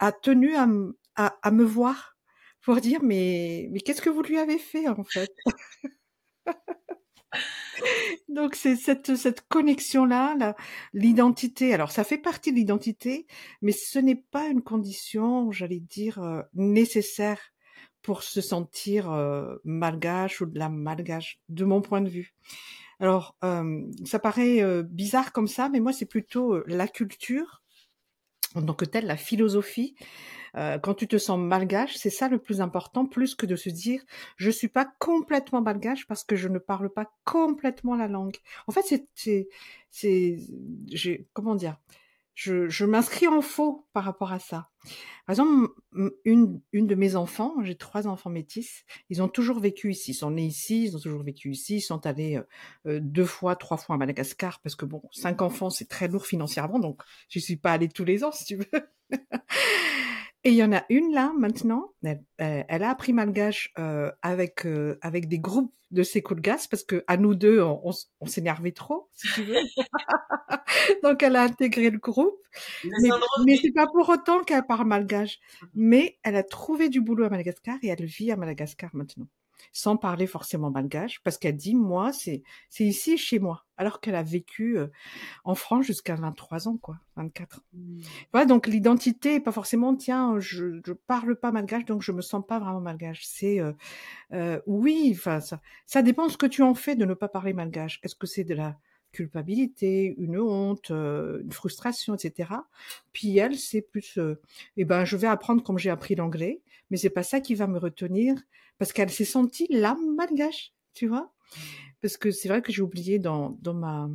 a 0.00 0.12
tenu 0.12 0.56
à, 0.56 0.66
à, 1.14 1.38
à 1.42 1.50
me 1.52 1.64
voir 1.64 2.16
pour 2.60 2.80
dire 2.80 3.00
mais 3.02 3.68
mais 3.70 3.80
qu'est-ce 3.80 4.02
que 4.02 4.10
vous 4.10 4.22
lui 4.22 4.38
avez 4.38 4.58
fait 4.58 4.88
en 4.88 5.04
fait? 5.04 5.32
Donc 8.28 8.54
c'est 8.54 8.76
cette, 8.76 9.16
cette 9.16 9.42
connexion-là, 9.48 10.54
l'identité. 10.92 11.74
Alors 11.74 11.90
ça 11.90 12.04
fait 12.04 12.18
partie 12.18 12.52
de 12.52 12.56
l'identité, 12.56 13.26
mais 13.62 13.72
ce 13.72 13.98
n'est 13.98 14.22
pas 14.30 14.48
une 14.48 14.62
condition, 14.62 15.50
j'allais 15.52 15.80
dire, 15.80 16.22
euh, 16.22 16.42
nécessaire 16.54 17.38
pour 18.02 18.22
se 18.22 18.40
sentir 18.40 19.12
euh, 19.12 19.56
malgache 19.64 20.40
ou 20.40 20.46
de 20.46 20.58
la 20.58 20.68
malgache, 20.68 21.40
de 21.48 21.64
mon 21.64 21.80
point 21.80 22.00
de 22.00 22.08
vue. 22.08 22.34
Alors 23.00 23.36
euh, 23.44 23.82
ça 24.04 24.18
paraît 24.18 24.62
bizarre 24.84 25.32
comme 25.32 25.48
ça, 25.48 25.68
mais 25.68 25.80
moi 25.80 25.92
c'est 25.92 26.06
plutôt 26.06 26.62
la 26.66 26.88
culture 26.88 27.61
en 28.54 28.62
tant 28.62 28.74
telle, 28.84 29.06
la 29.06 29.16
philosophie 29.16 29.94
euh, 30.56 30.78
quand 30.78 30.94
tu 30.94 31.08
te 31.08 31.16
sens 31.16 31.38
malgache, 31.38 31.96
c'est 31.96 32.10
ça 32.10 32.28
le 32.28 32.38
plus 32.38 32.60
important, 32.60 33.06
plus 33.06 33.34
que 33.34 33.46
de 33.46 33.56
se 33.56 33.70
dire 33.70 34.02
je 34.36 34.50
suis 34.50 34.68
pas 34.68 34.86
complètement 34.98 35.62
malgache 35.62 36.06
parce 36.06 36.24
que 36.24 36.36
je 36.36 36.48
ne 36.48 36.58
parle 36.58 36.90
pas 36.90 37.10
complètement 37.24 37.96
la 37.96 38.08
langue. 38.08 38.36
En 38.66 38.72
fait, 38.72 39.06
c'est 39.14 39.48
c'est 39.90 40.38
comment 41.32 41.54
dire 41.54 41.76
je, 42.34 42.68
je 42.68 42.84
m'inscris 42.84 43.28
en 43.28 43.40
faux 43.42 43.86
par 43.92 44.04
rapport 44.04 44.32
à 44.32 44.38
ça. 44.38 44.70
Par 45.26 45.34
exemple, 45.34 45.68
une, 46.24 46.60
une 46.72 46.86
de 46.86 46.94
mes 46.94 47.14
enfants, 47.14 47.54
j'ai 47.62 47.76
trois 47.76 48.06
enfants 48.08 48.30
métis, 48.30 48.84
ils 49.10 49.22
ont 49.22 49.28
toujours 49.28 49.60
vécu 49.60 49.90
ici, 49.90 50.10
ils 50.10 50.14
sont 50.14 50.32
nés 50.32 50.46
ici, 50.46 50.84
ils 50.84 50.96
ont 50.96 51.00
toujours 51.00 51.22
vécu 51.22 51.50
ici, 51.50 51.76
ils 51.76 51.82
sont 51.82 52.04
allés 52.06 52.36
euh, 52.36 52.42
euh, 52.86 53.00
deux 53.00 53.24
fois, 53.24 53.54
trois 53.54 53.76
fois 53.76 53.94
à 53.94 53.98
Madagascar, 53.98 54.60
parce 54.60 54.74
que 54.74 54.84
bon, 54.84 55.02
cinq 55.12 55.42
enfants, 55.42 55.70
c'est 55.70 55.88
très 55.88 56.08
lourd 56.08 56.26
financièrement, 56.26 56.78
donc 56.78 57.02
je 57.28 57.38
suis 57.38 57.56
pas 57.56 57.72
allée 57.72 57.88
tous 57.88 58.04
les 58.04 58.24
ans, 58.24 58.32
si 58.32 58.44
tu 58.44 58.56
veux. 58.56 58.66
Et 60.44 60.50
il 60.50 60.56
y 60.56 60.64
en 60.64 60.72
a 60.72 60.84
une 60.88 61.12
là 61.12 61.32
maintenant, 61.38 61.92
elle, 62.02 62.24
euh, 62.40 62.62
elle 62.68 62.82
a 62.82 62.90
appris 62.90 63.12
malgache 63.12 63.72
euh, 63.78 64.10
avec 64.22 64.66
euh, 64.66 64.98
avec 65.00 65.28
des 65.28 65.38
groupes 65.38 65.72
de 65.92 66.02
ses 66.02 66.20
coups 66.20 66.38
de 66.38 66.42
gaz 66.42 66.66
parce 66.66 66.82
que 66.82 67.04
à 67.06 67.16
nous 67.16 67.34
deux 67.34 67.62
on, 67.62 67.92
on, 68.20 68.26
s'énervait 68.26 68.72
trop, 68.72 69.08
si 69.12 69.28
tu 69.34 69.44
veux. 69.44 69.54
Donc 71.04 71.22
elle 71.22 71.36
a 71.36 71.42
intégré 71.42 71.90
le 71.90 71.98
groupe, 71.98 72.40
mais, 72.84 73.10
mais 73.44 73.56
c'est 73.56 73.72
pas 73.72 73.86
pour 73.86 74.08
autant 74.08 74.42
qu'elle 74.42 74.66
parle 74.66 74.86
malgache. 74.88 75.38
Mm-hmm. 75.38 75.68
Mais 75.74 76.18
elle 76.24 76.36
a 76.36 76.42
trouvé 76.42 76.88
du 76.88 77.00
boulot 77.00 77.24
à 77.24 77.28
Madagascar 77.28 77.76
et 77.82 77.88
elle 77.88 78.04
vit 78.04 78.32
à 78.32 78.36
Madagascar 78.36 78.90
maintenant 78.94 79.28
sans 79.72 79.96
parler 79.96 80.26
forcément 80.26 80.70
malgache, 80.70 81.20
parce 81.22 81.38
qu'elle 81.38 81.56
dit 81.56 81.74
moi 81.74 82.12
c'est 82.12 82.42
c'est 82.68 82.84
ici 82.84 83.16
chez 83.16 83.38
moi, 83.38 83.64
alors 83.76 84.00
qu'elle 84.00 84.14
a 84.14 84.22
vécu 84.22 84.78
euh, 84.78 84.88
en 85.44 85.54
France 85.54 85.86
jusqu'à 85.86 86.14
23 86.14 86.68
ans 86.68 86.76
quoi, 86.76 86.98
24. 87.16 87.62
Mmh. 87.72 88.00
Voilà 88.32 88.46
donc 88.46 88.66
l'identité 88.66 89.36
est 89.36 89.40
pas 89.40 89.52
forcément 89.52 89.94
tiens 89.94 90.38
je 90.38 90.80
je 90.84 90.92
parle 90.92 91.36
pas 91.36 91.52
malgache 91.52 91.84
donc 91.84 92.02
je 92.02 92.12
me 92.12 92.22
sens 92.22 92.44
pas 92.46 92.58
vraiment 92.58 92.80
malgache. 92.80 93.24
C'est 93.24 93.60
euh, 93.60 93.72
euh, 94.32 94.60
oui 94.66 95.12
enfin 95.14 95.40
ça 95.40 95.60
ça 95.86 96.02
dépend 96.02 96.26
de 96.26 96.32
ce 96.32 96.38
que 96.38 96.46
tu 96.46 96.62
en 96.62 96.74
fais 96.74 96.96
de 96.96 97.04
ne 97.04 97.14
pas 97.14 97.28
parler 97.28 97.52
malgache. 97.52 98.00
Est-ce 98.02 98.14
que 98.16 98.26
c'est 98.26 98.44
de 98.44 98.54
la 98.54 98.78
culpabilité, 99.12 100.14
une 100.18 100.38
honte, 100.38 100.90
euh, 100.90 101.42
une 101.42 101.52
frustration, 101.52 102.14
etc. 102.14 102.50
Puis 103.12 103.36
elle, 103.38 103.56
c'est 103.56 103.82
plus, 103.82 104.18
euh, 104.18 104.40
eh 104.76 104.84
ben, 104.84 105.04
je 105.04 105.16
vais 105.16 105.26
apprendre 105.26 105.62
comme 105.62 105.78
j'ai 105.78 105.90
appris 105.90 106.14
l'anglais, 106.14 106.62
mais 106.90 106.96
c'est 106.96 107.10
pas 107.10 107.22
ça 107.22 107.40
qui 107.40 107.54
va 107.54 107.66
me 107.66 107.78
retenir 107.78 108.34
parce 108.78 108.92
qu'elle 108.92 109.10
s'est 109.10 109.24
sentie 109.24 109.66
l'âme 109.70 110.14
malgache, 110.16 110.72
tu 110.94 111.06
vois. 111.06 111.32
Parce 112.00 112.16
que 112.16 112.30
c'est 112.30 112.48
vrai 112.48 112.62
que 112.62 112.72
j'ai 112.72 112.82
oublié 112.82 113.18
dans, 113.18 113.50
dans 113.60 113.74
ma, 113.74 114.10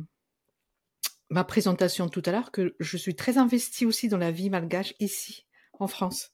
ma 1.30 1.44
présentation 1.44 2.08
tout 2.08 2.22
à 2.26 2.32
l'heure 2.32 2.50
que 2.50 2.74
je 2.78 2.96
suis 2.96 3.14
très 3.14 3.38
investie 3.38 3.86
aussi 3.86 4.08
dans 4.08 4.18
la 4.18 4.30
vie 4.30 4.50
malgache 4.50 4.94
ici, 5.00 5.46
en 5.78 5.86
France. 5.86 6.32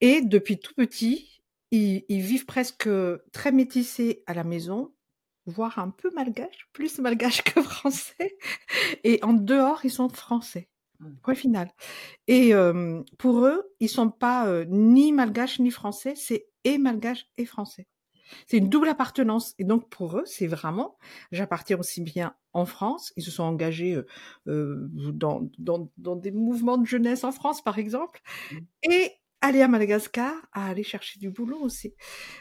Et 0.00 0.20
depuis 0.20 0.58
tout 0.58 0.74
petit, 0.74 1.42
ils, 1.70 2.04
ils 2.08 2.20
vivent 2.20 2.44
presque 2.44 2.88
très 3.32 3.52
métissés 3.52 4.22
à 4.26 4.34
la 4.34 4.44
maison 4.44 4.92
voire 5.46 5.78
un 5.78 5.90
peu 5.90 6.10
malgache, 6.14 6.68
plus 6.72 6.98
malgache 6.98 7.42
que 7.42 7.62
français. 7.62 8.36
Et 9.04 9.20
en 9.22 9.32
dehors, 9.32 9.84
ils 9.84 9.90
sont 9.90 10.08
français. 10.08 10.68
Mmh. 11.00 11.14
Point 11.22 11.34
final. 11.34 11.70
Et 12.26 12.54
euh, 12.54 13.02
pour 13.18 13.46
eux, 13.46 13.74
ils 13.80 13.88
sont 13.88 14.10
pas 14.10 14.48
euh, 14.48 14.64
ni 14.68 15.12
malgaches 15.12 15.60
ni 15.60 15.70
français, 15.70 16.14
c'est 16.16 16.46
et 16.64 16.78
malgache 16.78 17.26
et 17.36 17.44
français. 17.44 17.86
C'est 18.46 18.56
une 18.58 18.68
double 18.68 18.88
appartenance. 18.88 19.54
Et 19.58 19.64
donc 19.64 19.88
pour 19.88 20.18
eux, 20.18 20.24
c'est 20.26 20.48
vraiment, 20.48 20.98
j'appartiens 21.30 21.78
aussi 21.78 22.00
bien 22.00 22.34
en 22.52 22.66
France. 22.66 23.12
Ils 23.16 23.22
se 23.22 23.30
sont 23.30 23.44
engagés 23.44 23.94
euh, 23.94 24.06
euh 24.48 24.88
dans, 25.12 25.48
dans, 25.58 25.90
dans, 25.96 26.16
des 26.16 26.32
mouvements 26.32 26.78
de 26.78 26.86
jeunesse 26.86 27.24
en 27.24 27.32
France, 27.32 27.62
par 27.62 27.78
exemple. 27.78 28.20
Mmh. 28.50 28.56
Et 28.90 29.12
aller 29.46 29.62
à 29.62 29.68
Madagascar, 29.68 30.34
à 30.52 30.68
aller 30.68 30.82
chercher 30.82 31.18
du 31.18 31.30
boulot 31.30 31.60
aussi. 31.60 31.94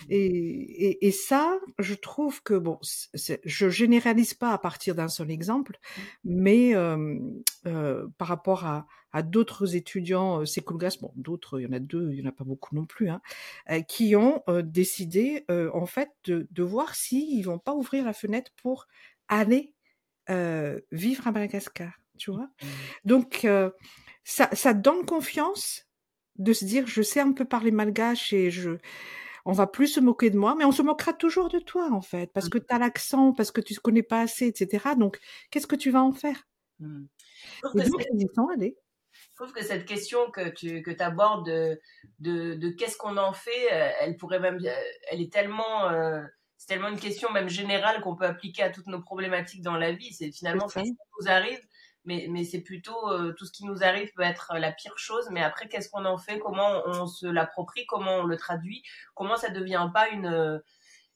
Et, 0.10 0.26
et, 0.26 1.08
et 1.08 1.12
ça, 1.12 1.60
je 1.80 1.94
trouve 1.94 2.42
que 2.44 2.54
bon, 2.54 2.80
je 3.14 3.70
généralise 3.70 4.34
pas 4.34 4.52
à 4.52 4.58
partir 4.58 4.96
d'un 4.96 5.08
seul 5.08 5.32
exemple, 5.32 5.78
mais 6.24 6.76
euh, 6.76 7.18
euh, 7.66 8.08
par 8.18 8.28
rapport 8.28 8.66
à, 8.66 8.88
à 9.12 9.24
d'autres 9.24 9.76
étudiants 9.76 10.42
euh, 10.42 10.46
Sekulgas, 10.46 10.98
bon, 11.00 11.12
d'autres, 11.16 11.60
il 11.60 11.64
y 11.64 11.68
en 11.68 11.72
a 11.72 11.80
deux, 11.80 12.12
il 12.12 12.20
y 12.20 12.22
en 12.22 12.30
a 12.30 12.34
pas 12.34 12.44
beaucoup 12.44 12.76
non 12.76 12.86
plus, 12.86 13.10
hein, 13.10 13.22
euh, 13.70 13.82
qui 13.82 14.16
ont 14.16 14.44
euh, 14.50 14.62
décidé 14.62 15.46
en 15.50 15.86
fait 15.86 16.10
de, 16.26 16.48
de 16.52 16.64
voir 16.64 16.96
s'ils 16.96 17.46
vont 17.46 17.60
pas 17.60 17.74
ouvrir 17.74 18.04
la 18.06 18.14
fenêtre 18.14 18.52
pour 18.62 18.88
aller 19.28 19.74
vivre 20.92 21.28
à 21.28 21.32
Madagascar, 21.32 21.94
tu 22.18 22.32
vois. 22.32 22.50
Mmh. 22.62 22.68
Donc 23.06 23.48
ça, 24.24 24.50
ça 24.54 24.74
donne 24.74 25.06
confiance 25.06 25.85
de 26.38 26.54
se 26.54 26.66
dire 26.66 26.88
je 26.88 27.02
sais 27.02 27.20
un 27.20 27.32
peu 27.32 27.46
parler 27.46 27.72
malgache 27.72 28.34
et 28.34 28.52
je 28.52 28.78
on 29.46 29.52
va 29.52 29.68
plus 29.68 29.88
se 29.88 30.00
moquer 30.00 30.32
de 30.32 30.38
moi, 30.38 30.56
mais 30.58 30.66
on 30.66 30.72
se 30.72 30.82
moquera 30.82 31.14
toujours 31.14 31.50
de 31.50 31.60
toi 31.60 31.90
en 31.92 32.02
fait, 32.02 32.34
parce 32.34 32.50
que 32.50 32.58
mmh. 32.58 32.66
tu 32.68 32.76
as 32.76 32.80
l'accent, 32.80 33.32
parce 33.34 33.52
que 33.52 33.62
tu 33.62 33.74
ne 33.74 33.80
connais 33.80 34.04
pas 34.04 34.22
assez, 34.22 34.48
etc. 34.48 34.96
Donc, 34.98 35.20
qu'est-ce 35.52 35.68
que 35.68 35.76
tu 35.76 35.92
vas 35.92 36.02
en 36.02 36.12
faire? 36.14 36.48
Mmh. 36.80 37.06
Je 39.36 39.44
trouve 39.44 39.54
que 39.54 39.64
cette 39.64 39.86
question 39.86 40.32
que 40.32 40.50
tu 40.50 40.82
que 40.82 40.92
abordes 41.02 41.46
de, 41.46 41.80
de, 42.20 42.56
de 42.56 42.70
qu'est-ce 42.70 42.98
qu'on 42.98 43.18
en 43.18 43.34
fait, 43.34 43.72
euh, 43.72 43.92
elle 44.00 44.18
pourrait 44.18 44.40
même, 44.40 44.60
euh, 44.66 44.74
elle 45.12 45.22
est 45.22 45.32
tellement, 45.32 45.90
euh, 45.90 46.22
c'est 46.58 46.68
tellement 46.68 46.88
une 46.88 47.00
question 47.00 47.32
même 47.32 47.50
générale 47.50 48.02
qu'on 48.02 48.16
peut 48.16 48.26
appliquer 48.26 48.64
à 48.64 48.70
toutes 48.72 48.88
nos 48.88 49.02
problématiques 49.02 49.62
dans 49.62 49.78
la 49.78 49.92
vie. 49.92 50.12
C'est 50.14 50.32
finalement 50.32 50.68
ce 50.68 50.80
qui 50.80 50.98
nous 51.20 51.28
arrive 51.28 51.60
mais, 52.06 52.28
mais 52.30 52.44
c'est 52.44 52.62
plutôt 52.62 53.12
euh, 53.12 53.34
tout 53.34 53.46
ce 53.46 53.52
qui 53.52 53.66
nous 53.66 53.84
arrive 53.84 54.12
peut 54.14 54.24
être 54.24 54.54
la 54.58 54.72
pire 54.72 54.98
chose, 54.98 55.28
mais 55.32 55.42
après, 55.42 55.68
qu'est-ce 55.68 55.90
qu'on 55.90 56.06
en 56.06 56.18
fait? 56.18 56.40
Comment 56.40 56.84
on 56.86 57.08
se 57.08 57.28
l'approprie? 57.28 57.86
Comment 57.86 58.18
on 58.18 58.24
le 58.24 58.38
traduit? 58.38 58.84
Comment 59.14 59.38
ça 59.38 59.50
devient 59.50 59.90
pas 59.94 60.10
une 60.10 60.62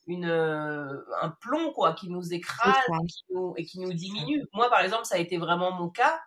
une, 0.09 0.25
euh, 0.25 1.03
un 1.21 1.29
plomb 1.29 1.71
quoi 1.73 1.93
qui 1.93 2.09
nous 2.09 2.33
écrase 2.33 2.75
et 3.03 3.07
qui 3.07 3.23
nous, 3.31 3.53
et 3.57 3.65
qui 3.65 3.79
nous, 3.79 3.93
diminue. 3.93 4.43
Moi 4.53 4.69
par 4.69 4.81
exemple 4.81 5.05
ça 5.05 5.15
a 5.15 5.19
été 5.19 5.37
vraiment 5.37 5.71
mon 5.71 5.89
cas. 5.89 6.19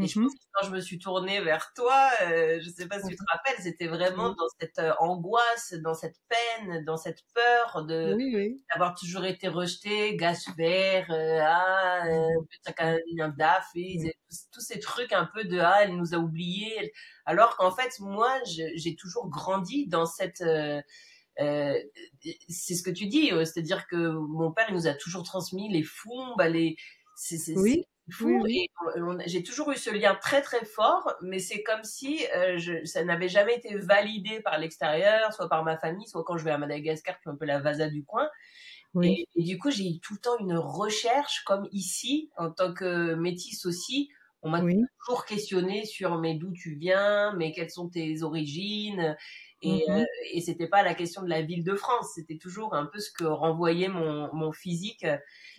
Et 0.00 0.06
je 0.06 0.20
pense 0.20 0.32
mmh 0.32 0.36
que 0.36 0.44
quand 0.54 0.66
je 0.66 0.70
me 0.70 0.80
suis 0.80 0.98
tournée 0.98 1.40
vers 1.40 1.72
toi, 1.74 2.10
euh, 2.22 2.58
je 2.62 2.70
sais 2.70 2.86
pas 2.86 3.00
si 3.00 3.08
tu 3.08 3.16
te 3.16 3.22
rappelles, 3.30 3.62
c'était 3.62 3.86
vraiment 3.86 4.30
dans 4.30 4.48
cette 4.58 4.78
euh, 4.78 4.92
angoisse, 4.98 5.74
dans 5.82 5.94
cette 5.94 6.16
peine, 6.28 6.84
dans 6.84 6.96
cette 6.96 7.22
peur 7.34 7.84
de 7.84 8.16
d'avoir 8.70 8.94
toujours 8.94 9.24
été 9.24 9.48
rejetée, 9.48 10.16
Gasper, 10.16 11.04
euh, 11.10 11.40
ah, 11.42 12.06
euh, 12.06 13.28
DAF, 13.36 13.66
et 13.74 14.16
tous 14.52 14.60
ces 14.60 14.80
trucs 14.80 15.12
un 15.12 15.26
peu 15.26 15.44
de 15.44 15.58
ah 15.58 15.82
elle 15.82 15.96
nous 15.96 16.14
a 16.14 16.18
oubliés, 16.18 16.92
alors 17.24 17.56
qu'en 17.56 17.70
fait 17.70 17.98
moi 18.00 18.32
j'ai 18.44 18.96
toujours 18.96 19.28
grandi 19.28 19.86
dans 19.86 20.06
cette 20.06 20.42
euh, 21.40 21.74
c'est 22.48 22.74
ce 22.74 22.82
que 22.82 22.90
tu 22.90 23.06
dis, 23.06 23.32
euh, 23.32 23.44
c'est-à-dire 23.44 23.86
que 23.86 23.96
mon 23.96 24.50
père 24.52 24.66
il 24.68 24.74
nous 24.74 24.86
a 24.86 24.94
toujours 24.94 25.22
transmis 25.22 25.72
les 25.72 25.84
bah 26.36 26.48
les, 26.48 26.76
c'est 27.14 27.56
oui. 27.56 27.84
fou. 28.10 28.44
J'ai 29.26 29.42
toujours 29.42 29.70
eu 29.70 29.76
ce 29.76 29.90
lien 29.90 30.16
très 30.20 30.42
très 30.42 30.64
fort, 30.64 31.14
mais 31.22 31.38
c'est 31.38 31.62
comme 31.62 31.84
si 31.84 32.24
euh, 32.34 32.58
je, 32.58 32.84
ça 32.84 33.04
n'avait 33.04 33.28
jamais 33.28 33.54
été 33.54 33.76
validé 33.76 34.40
par 34.40 34.58
l'extérieur, 34.58 35.32
soit 35.32 35.48
par 35.48 35.64
ma 35.64 35.76
famille, 35.78 36.06
soit 36.08 36.24
quand 36.24 36.38
je 36.38 36.44
vais 36.44 36.50
à 36.50 36.58
Madagascar, 36.58 37.20
qui 37.20 37.28
est 37.28 37.32
un 37.32 37.36
peu 37.36 37.44
la 37.44 37.60
vasa 37.60 37.88
du 37.88 38.04
coin. 38.04 38.28
Oui. 38.94 39.26
Et, 39.36 39.42
du 39.42 39.58
coup, 39.58 39.70
j'ai 39.70 39.88
eu 39.88 40.00
tout 40.00 40.14
le 40.14 40.20
temps 40.20 40.38
une 40.38 40.56
recherche, 40.56 41.44
comme 41.44 41.68
ici, 41.72 42.30
en 42.36 42.50
tant 42.50 42.72
que 42.72 43.14
métisse 43.14 43.66
aussi. 43.66 44.10
On 44.42 44.50
m'a 44.50 44.60
toujours 44.60 45.24
questionné 45.26 45.84
sur 45.84 46.16
mais 46.18 46.34
d'où 46.34 46.52
tu 46.52 46.76
viens, 46.76 47.34
mais 47.36 47.52
quelles 47.52 47.70
sont 47.70 47.88
tes 47.88 48.22
origines? 48.22 49.16
Et, 49.60 49.84
mmh 49.88 49.92
euh, 49.92 50.04
et 50.32 50.40
c'était 50.40 50.68
pas 50.68 50.82
la 50.82 50.94
question 50.94 51.22
de 51.22 51.28
la 51.28 51.42
ville 51.42 51.64
de 51.64 51.74
France, 51.74 52.12
c'était 52.14 52.38
toujours 52.38 52.74
un 52.74 52.86
peu 52.86 53.00
ce 53.00 53.10
que 53.10 53.24
renvoyait 53.24 53.88
mon, 53.88 54.32
mon 54.32 54.52
physique. 54.52 55.04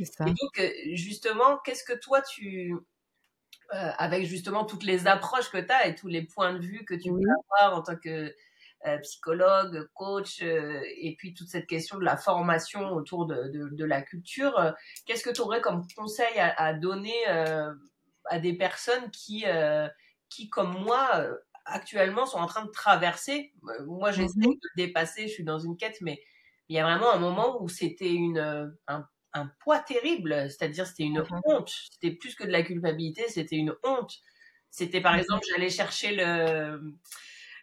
Ça. 0.04 0.26
Et 0.26 0.30
donc, 0.30 0.60
euh, 0.60 0.70
justement, 0.94 1.58
qu'est-ce 1.66 1.84
que 1.84 1.98
toi, 1.98 2.22
tu, 2.22 2.74
euh, 3.74 3.92
avec 3.98 4.26
justement 4.26 4.64
toutes 4.64 4.84
les 4.84 5.08
approches 5.08 5.50
que 5.52 5.58
tu 5.58 5.72
as 5.72 5.88
et 5.88 5.96
tous 5.96 6.08
les 6.08 6.24
points 6.24 6.54
de 6.54 6.60
vue 6.60 6.86
que 6.86 6.94
tu 6.94 7.10
peux 7.12 7.20
avoir 7.58 7.78
en 7.78 7.84
tant 7.84 7.98
que 7.98 8.34
psychologue, 9.02 9.90
coach, 9.94 10.42
et 10.42 11.14
puis 11.18 11.34
toute 11.34 11.50
cette 11.50 11.68
question 11.68 11.98
de 11.98 12.06
la 12.06 12.16
formation 12.16 12.94
autour 12.94 13.26
de, 13.26 13.50
de, 13.74 13.84
la 13.84 14.02
culture. 14.02 14.74
Qu'est-ce 15.06 15.22
que 15.22 15.32
tu 15.32 15.42
aurais 15.42 15.60
comme 15.60 15.86
conseil 15.98 16.40
à, 16.40 16.74
donner 16.74 17.26
à 17.26 18.40
des 18.40 18.54
personnes 18.54 19.12
qui, 19.12 19.44
qui 20.30 20.50
comme 20.50 20.82
moi, 20.82 21.28
actuellement 21.70 22.26
sont 22.26 22.38
en 22.40 22.48
train 22.48 22.66
de 22.66 22.72
traverser. 22.72 23.54
Moi, 23.88 24.12
j'essaie 24.12 24.48
mmh 24.48 24.54
de 24.64 24.70
dépasser, 24.76 25.28
je 25.28 25.34
suis 25.34 25.44
dans 25.44 25.60
une 25.60 25.78
quête, 25.78 25.98
mais 26.02 26.22
il 26.70 26.76
y 26.76 26.80
a 26.80 26.84
vraiment 26.84 27.12
un 27.12 27.20
moment 27.20 27.62
où 27.62 27.70
c'était 27.70 28.14
une 28.14 28.74
un 28.88 29.08
un 29.34 29.48
poids 29.60 29.80
terrible, 29.80 30.50
c'est-à-dire 30.50 30.88
c'était 30.88 31.04
une 31.04 31.22
mmh 31.22 31.42
honte, 31.46 31.72
c'était 31.92 32.16
plus 32.16 32.36
que 32.36 32.44
de 32.44 32.52
la 32.52 32.64
culpabilité, 32.64 33.28
c'était 33.30 33.58
une 33.58 33.76
honte. 33.84 34.14
C'était 34.72 35.02
par 35.02 35.16
mmh 35.16 35.20
exemple, 35.20 35.46
j'allais 35.50 35.70
chercher 35.70 36.16
le 36.16 36.80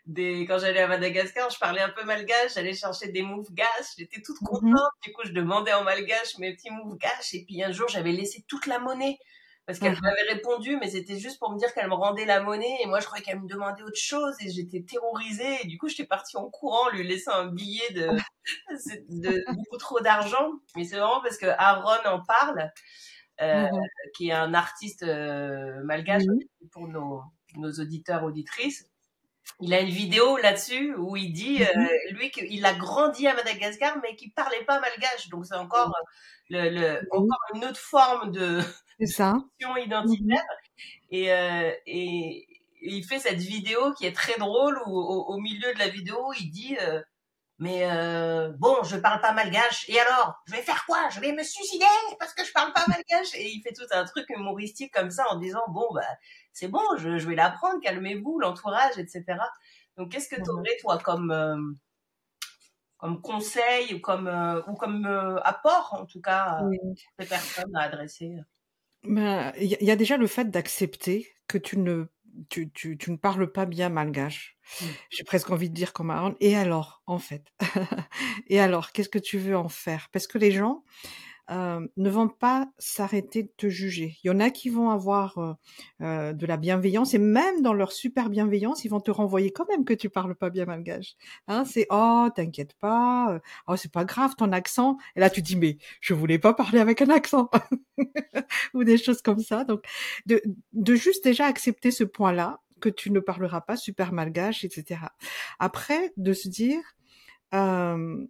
des 0.06 0.46
quand 0.46 0.58
j'allais 0.58 0.80
à 0.80 0.88
Madagascar, 0.88 1.50
je 1.50 1.58
parlais 1.58 1.80
un 1.80 1.88
peu 1.90 2.04
malgache, 2.04 2.54
j'allais 2.54 2.75
chercher 2.75 3.08
des 3.08 3.22
moufgaches, 3.22 3.94
j'étais 3.98 4.22
toute 4.22 4.40
mmh 4.40 4.44
contente, 4.44 4.92
du 5.02 5.12
coup 5.12 5.22
je 5.25 5.32
demandais 5.32 5.72
en 5.72 5.82
malgache 5.84 6.38
mes 6.38 6.54
petits 6.54 6.70
moufgaches 6.70 7.34
et 7.34 7.44
puis 7.44 7.62
un 7.62 7.72
jour 7.72 7.88
j'avais 7.88 8.12
laissé 8.12 8.44
toute 8.48 8.66
la 8.66 8.78
monnaie 8.78 9.18
parce 9.66 9.80
qu'elle 9.80 10.00
m'avait 10.00 10.32
répondu, 10.32 10.76
mais 10.76 10.88
c'était 10.88 11.18
juste 11.18 11.40
pour 11.40 11.50
me 11.50 11.58
dire 11.58 11.75
qu'elle 11.75 11.88
me 11.88 11.94
rendait 11.94 12.25
la 12.25 12.40
monnaie. 12.40 12.78
Et 12.82 12.87
moi, 12.87 13.00
je 13.00 13.06
croyais 13.06 13.25
qu'elle 13.25 13.40
me 13.40 13.49
demandait 13.49 13.82
autre 13.82 13.99
chose. 13.99 14.35
Et 14.40 14.49
j'étais 14.50 14.82
terrorisée. 14.82 15.64
Et 15.64 15.66
du 15.66 15.76
coup, 15.76 15.88
j'étais 15.88 16.06
partie 16.06 16.37
en 16.37 16.49
courant, 16.49 16.88
lui 16.90 17.06
laisser 17.06 17.30
un 17.30 17.46
billet 17.46 17.90
de, 17.90 18.08
de 19.08 19.44
beaucoup 19.54 19.76
trop 19.76 19.99
d'argent. 19.99 20.52
Mais 20.76 20.85
c'est 20.85 20.96
vraiment 20.96 21.20
parce 21.20 21.37
que 21.37 21.46
Aaron 21.46 22.08
en 22.08 22.23
parle, 22.23 22.70
euh, 23.42 23.66
qui 24.14 24.28
est 24.28 24.32
un 24.32 24.54
artiste 24.54 25.02
euh, 25.02 25.82
malgache 25.82 26.23
pour 26.70 26.87
nos, 26.87 27.23
nos 27.56 27.73
auditeurs, 27.73 28.23
auditrices. 28.23 28.87
Il 29.61 29.75
a 29.75 29.80
une 29.80 29.90
vidéo 29.90 30.37
là-dessus 30.37 30.94
où 30.96 31.16
il 31.16 31.32
dit, 31.32 31.64
euh, 31.64 31.88
lui, 32.12 32.30
qu'il 32.30 32.64
a 32.64 32.75
grandi 32.75 33.26
à 33.26 33.35
Madagascar, 33.35 33.99
mais 34.00 34.14
qu'il 34.14 34.32
parlait 34.32 34.64
pas 34.64 34.78
malgache. 34.78 35.28
Donc, 35.28 35.44
c'est 35.44 35.56
encore, 35.56 35.92
le, 36.50 36.70
le, 36.70 37.08
encore 37.11 37.40
une 37.54 37.64
autre 37.64 37.80
forme 37.80 38.30
de, 38.30 38.61
c'est 38.98 39.06
ça. 39.06 39.34
identitaire. 39.60 40.44
Et, 41.10 41.32
euh, 41.32 41.72
et, 41.86 42.46
il 42.82 43.04
fait 43.04 43.18
cette 43.18 43.38
vidéo 43.38 43.92
qui 43.94 44.06
est 44.06 44.14
très 44.14 44.38
drôle 44.38 44.78
où 44.86 44.96
au, 44.96 45.38
milieu 45.38 45.72
de 45.72 45.78
la 45.78 45.88
vidéo, 45.88 46.32
il 46.38 46.50
dit 46.50 46.76
euh, 46.80 47.00
mais 47.58 47.90
euh, 47.90 48.52
bon, 48.58 48.82
je 48.84 48.96
parle 48.96 49.20
pas 49.20 49.32
malgache. 49.32 49.88
Et 49.88 49.98
alors, 49.98 50.34
je 50.46 50.52
vais 50.52 50.62
faire 50.62 50.84
quoi? 50.86 51.08
Je 51.10 51.20
vais 51.20 51.32
me 51.32 51.42
suicider 51.42 51.86
parce 52.18 52.34
que 52.34 52.44
je 52.44 52.52
parle 52.52 52.72
pas 52.72 52.84
malgache. 52.86 53.34
Et 53.34 53.50
il 53.50 53.62
fait 53.62 53.72
tout 53.72 53.86
un 53.92 54.04
truc 54.04 54.26
humoristique 54.28 54.92
comme 54.92 55.10
ça 55.10 55.24
en 55.30 55.38
disant 55.38 55.62
bon 55.68 55.86
bah 55.94 56.02
c'est 56.52 56.68
bon, 56.68 56.82
je, 56.98 57.18
je 57.18 57.28
vais 57.28 57.34
l'apprendre, 57.34 57.80
calmez-vous, 57.82 58.38
l'entourage, 58.40 58.98
etc. 58.98 59.24
Donc 59.96 60.12
qu'est-ce 60.12 60.28
que 60.28 60.36
tu 60.36 60.50
aurais 60.50 60.76
toi 60.80 60.98
comme 60.98 61.30
euh, 61.30 61.56
comme 62.98 63.22
conseil 63.22 63.94
ou 63.94 64.00
comme 64.00 64.28
ou 64.68 64.74
comme 64.74 65.06
apport 65.44 65.96
en 65.98 66.06
tout 66.06 66.20
cas 66.20 66.60
oui. 66.64 66.78
ces 67.18 67.26
personnes 67.26 67.74
à 67.74 67.82
adresser? 67.82 68.36
Ben, 69.08 69.52
il 69.60 69.76
y, 69.80 69.90
a 69.90 69.96
déjà 69.96 70.16
le 70.16 70.26
fait 70.26 70.50
d'accepter 70.50 71.28
que 71.48 71.58
tu 71.58 71.78
ne, 71.78 72.06
tu, 72.48 72.70
tu, 72.70 72.98
tu, 72.98 73.10
ne 73.10 73.16
parles 73.16 73.50
pas 73.50 73.66
bien 73.66 73.88
malgache. 73.88 74.56
Mmh. 74.80 74.84
J'ai 75.10 75.25
presque 75.25 75.50
envie 75.50 75.70
de 75.70 75.75
dire 75.75 75.92
comme 75.92 76.10
Aaron. 76.10 76.36
Et 76.40 76.56
alors, 76.56 77.02
en 77.06 77.18
fait? 77.18 77.52
Et 78.48 78.60
alors, 78.60 78.92
qu'est-ce 78.92 79.08
que 79.08 79.18
tu 79.18 79.38
veux 79.38 79.56
en 79.56 79.68
faire? 79.68 80.08
Parce 80.12 80.26
que 80.26 80.38
les 80.38 80.52
gens, 80.52 80.84
euh, 81.50 81.86
ne 81.96 82.10
vont 82.10 82.28
pas 82.28 82.68
s'arrêter 82.78 83.44
de 83.44 83.50
te 83.56 83.68
juger. 83.68 84.16
Il 84.24 84.28
y 84.28 84.30
en 84.30 84.40
a 84.40 84.50
qui 84.50 84.68
vont 84.68 84.90
avoir 84.90 85.38
euh, 85.38 85.52
euh, 86.00 86.32
de 86.32 86.46
la 86.46 86.56
bienveillance 86.56 87.14
et 87.14 87.18
même 87.18 87.62
dans 87.62 87.72
leur 87.72 87.92
super 87.92 88.30
bienveillance, 88.30 88.84
ils 88.84 88.88
vont 88.88 89.00
te 89.00 89.10
renvoyer 89.10 89.52
quand 89.52 89.68
même 89.68 89.84
que 89.84 89.94
tu 89.94 90.10
parles 90.10 90.34
pas 90.34 90.50
bien 90.50 90.64
malgache. 90.64 91.14
Hein, 91.48 91.64
c'est 91.64 91.86
oh 91.90 92.28
t'inquiète 92.34 92.74
pas, 92.80 93.40
oh 93.68 93.76
c'est 93.76 93.92
pas 93.92 94.04
grave 94.04 94.34
ton 94.36 94.52
accent. 94.52 94.96
Et 95.14 95.20
là 95.20 95.30
tu 95.30 95.42
dis 95.42 95.56
mais 95.56 95.78
je 96.00 96.14
voulais 96.14 96.38
pas 96.38 96.54
parler 96.54 96.80
avec 96.80 97.02
un 97.02 97.10
accent 97.10 97.50
ou 98.74 98.84
des 98.84 98.98
choses 98.98 99.22
comme 99.22 99.40
ça. 99.40 99.64
Donc 99.64 99.84
de, 100.26 100.42
de 100.72 100.94
juste 100.94 101.24
déjà 101.24 101.46
accepter 101.46 101.90
ce 101.90 102.04
point-là 102.04 102.60
que 102.80 102.88
tu 102.88 103.10
ne 103.10 103.20
parleras 103.20 103.60
pas 103.60 103.76
super 103.76 104.12
malgache, 104.12 104.64
etc. 104.64 105.00
Après 105.58 106.12
de 106.16 106.32
se 106.32 106.48
dire 106.48 106.80
euh, 107.54 108.26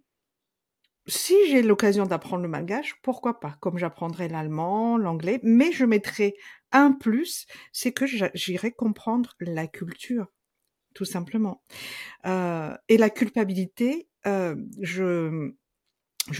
si 1.07 1.35
j'ai 1.49 1.61
l'occasion 1.61 2.05
d'apprendre 2.05 2.43
le 2.43 2.49
malgache, 2.49 2.95
pourquoi 3.01 3.39
pas 3.39 3.57
Comme 3.61 3.77
j'apprendrai 3.77 4.27
l'allemand, 4.27 4.97
l'anglais, 4.97 5.39
mais 5.43 5.71
je 5.71 5.85
mettrai 5.85 6.35
un 6.71 6.91
plus, 6.91 7.45
c'est 7.71 7.93
que 7.93 8.05
j'irai 8.05 8.71
comprendre 8.71 9.33
la 9.39 9.67
culture, 9.67 10.27
tout 10.93 11.05
simplement. 11.05 11.63
Euh, 12.25 12.75
et 12.89 12.97
la 12.97 13.09
culpabilité, 13.09 14.09
euh, 14.25 14.55
je 14.81 15.53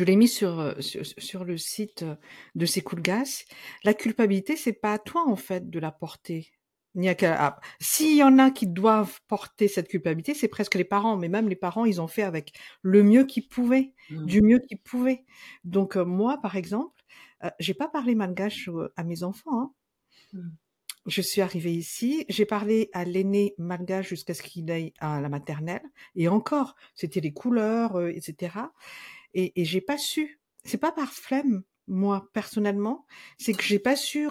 l'ai 0.04 0.16
mis 0.18 0.28
sur, 0.28 0.76
sur 0.80 1.46
le 1.46 1.58
site 1.58 2.04
de 2.56 2.66
Sekoulgas. 2.66 3.46
La 3.84 3.94
culpabilité, 3.94 4.58
c'est 4.58 4.74
pas 4.74 4.94
à 4.94 5.00
toi 5.00 5.24
en 5.28 5.38
fait 5.38 5.70
de 5.70 5.80
la 5.80 5.92
porter. 5.92 6.52
À 7.06 7.60
S'il 7.80 8.16
y 8.16 8.24
en 8.24 8.40
a 8.40 8.50
qui 8.50 8.66
doivent 8.66 9.20
porter 9.28 9.68
cette 9.68 9.88
culpabilité, 9.88 10.34
c'est 10.34 10.48
presque 10.48 10.76
les 10.76 10.84
parents. 10.84 11.16
Mais 11.16 11.30
même 11.30 11.48
les 11.48 11.56
parents, 11.56 11.86
ils 11.86 12.02
ont 12.02 12.08
fait 12.08 12.24
avec 12.24 12.54
le 12.82 13.04
mieux 13.04 13.26
qu'ils 13.26 13.48
pouvaient, 13.48 13.94
mmh. 14.10 14.26
du 14.26 14.42
mieux 14.42 14.60
qu'ils 14.60 14.80
pouvaient. 14.80 15.24
Donc 15.64 15.96
euh, 15.96 16.06
moi, 16.06 16.40
par 16.42 16.56
exemple, 16.56 17.04
euh, 17.44 17.50
j'ai 17.60 17.76
pas 17.76 17.88
parlé 17.88 18.16
malgache 18.16 18.70
à 18.96 19.04
mes 19.04 19.24
enfants. 19.24 19.62
Hein. 19.62 19.72
Mmh. 20.34 20.50
Je 21.06 21.22
suis 21.22 21.40
arrivée 21.40 21.74
ici, 21.74 22.26
j'ai 22.28 22.46
parlé 22.46 22.90
à 22.94 23.06
l'aîné 23.06 23.54
malgache 23.58 24.10
jusqu'à 24.10 24.34
ce 24.34 24.42
qu'il 24.42 24.70
aille 24.72 24.94
à 25.00 25.22
la 25.22 25.30
maternelle. 25.30 25.84
Et 26.16 26.28
encore, 26.28 26.76
c'était 26.96 27.22
les 27.22 27.32
couleurs, 27.32 27.98
euh, 27.98 28.10
etc. 28.10 28.58
Et, 29.34 29.62
et 29.62 29.66
j'ai 29.66 29.82
pas 29.82 29.98
su. 29.98 30.42
C'est 30.64 30.80
pas 30.80 30.92
par 30.92 31.14
flemme 31.14 31.64
moi 31.88 32.30
personnellement, 32.34 33.06
c'est 33.38 33.54
que 33.54 33.64
j'ai 33.64 33.80
pas 33.80 33.96
su 33.96 34.28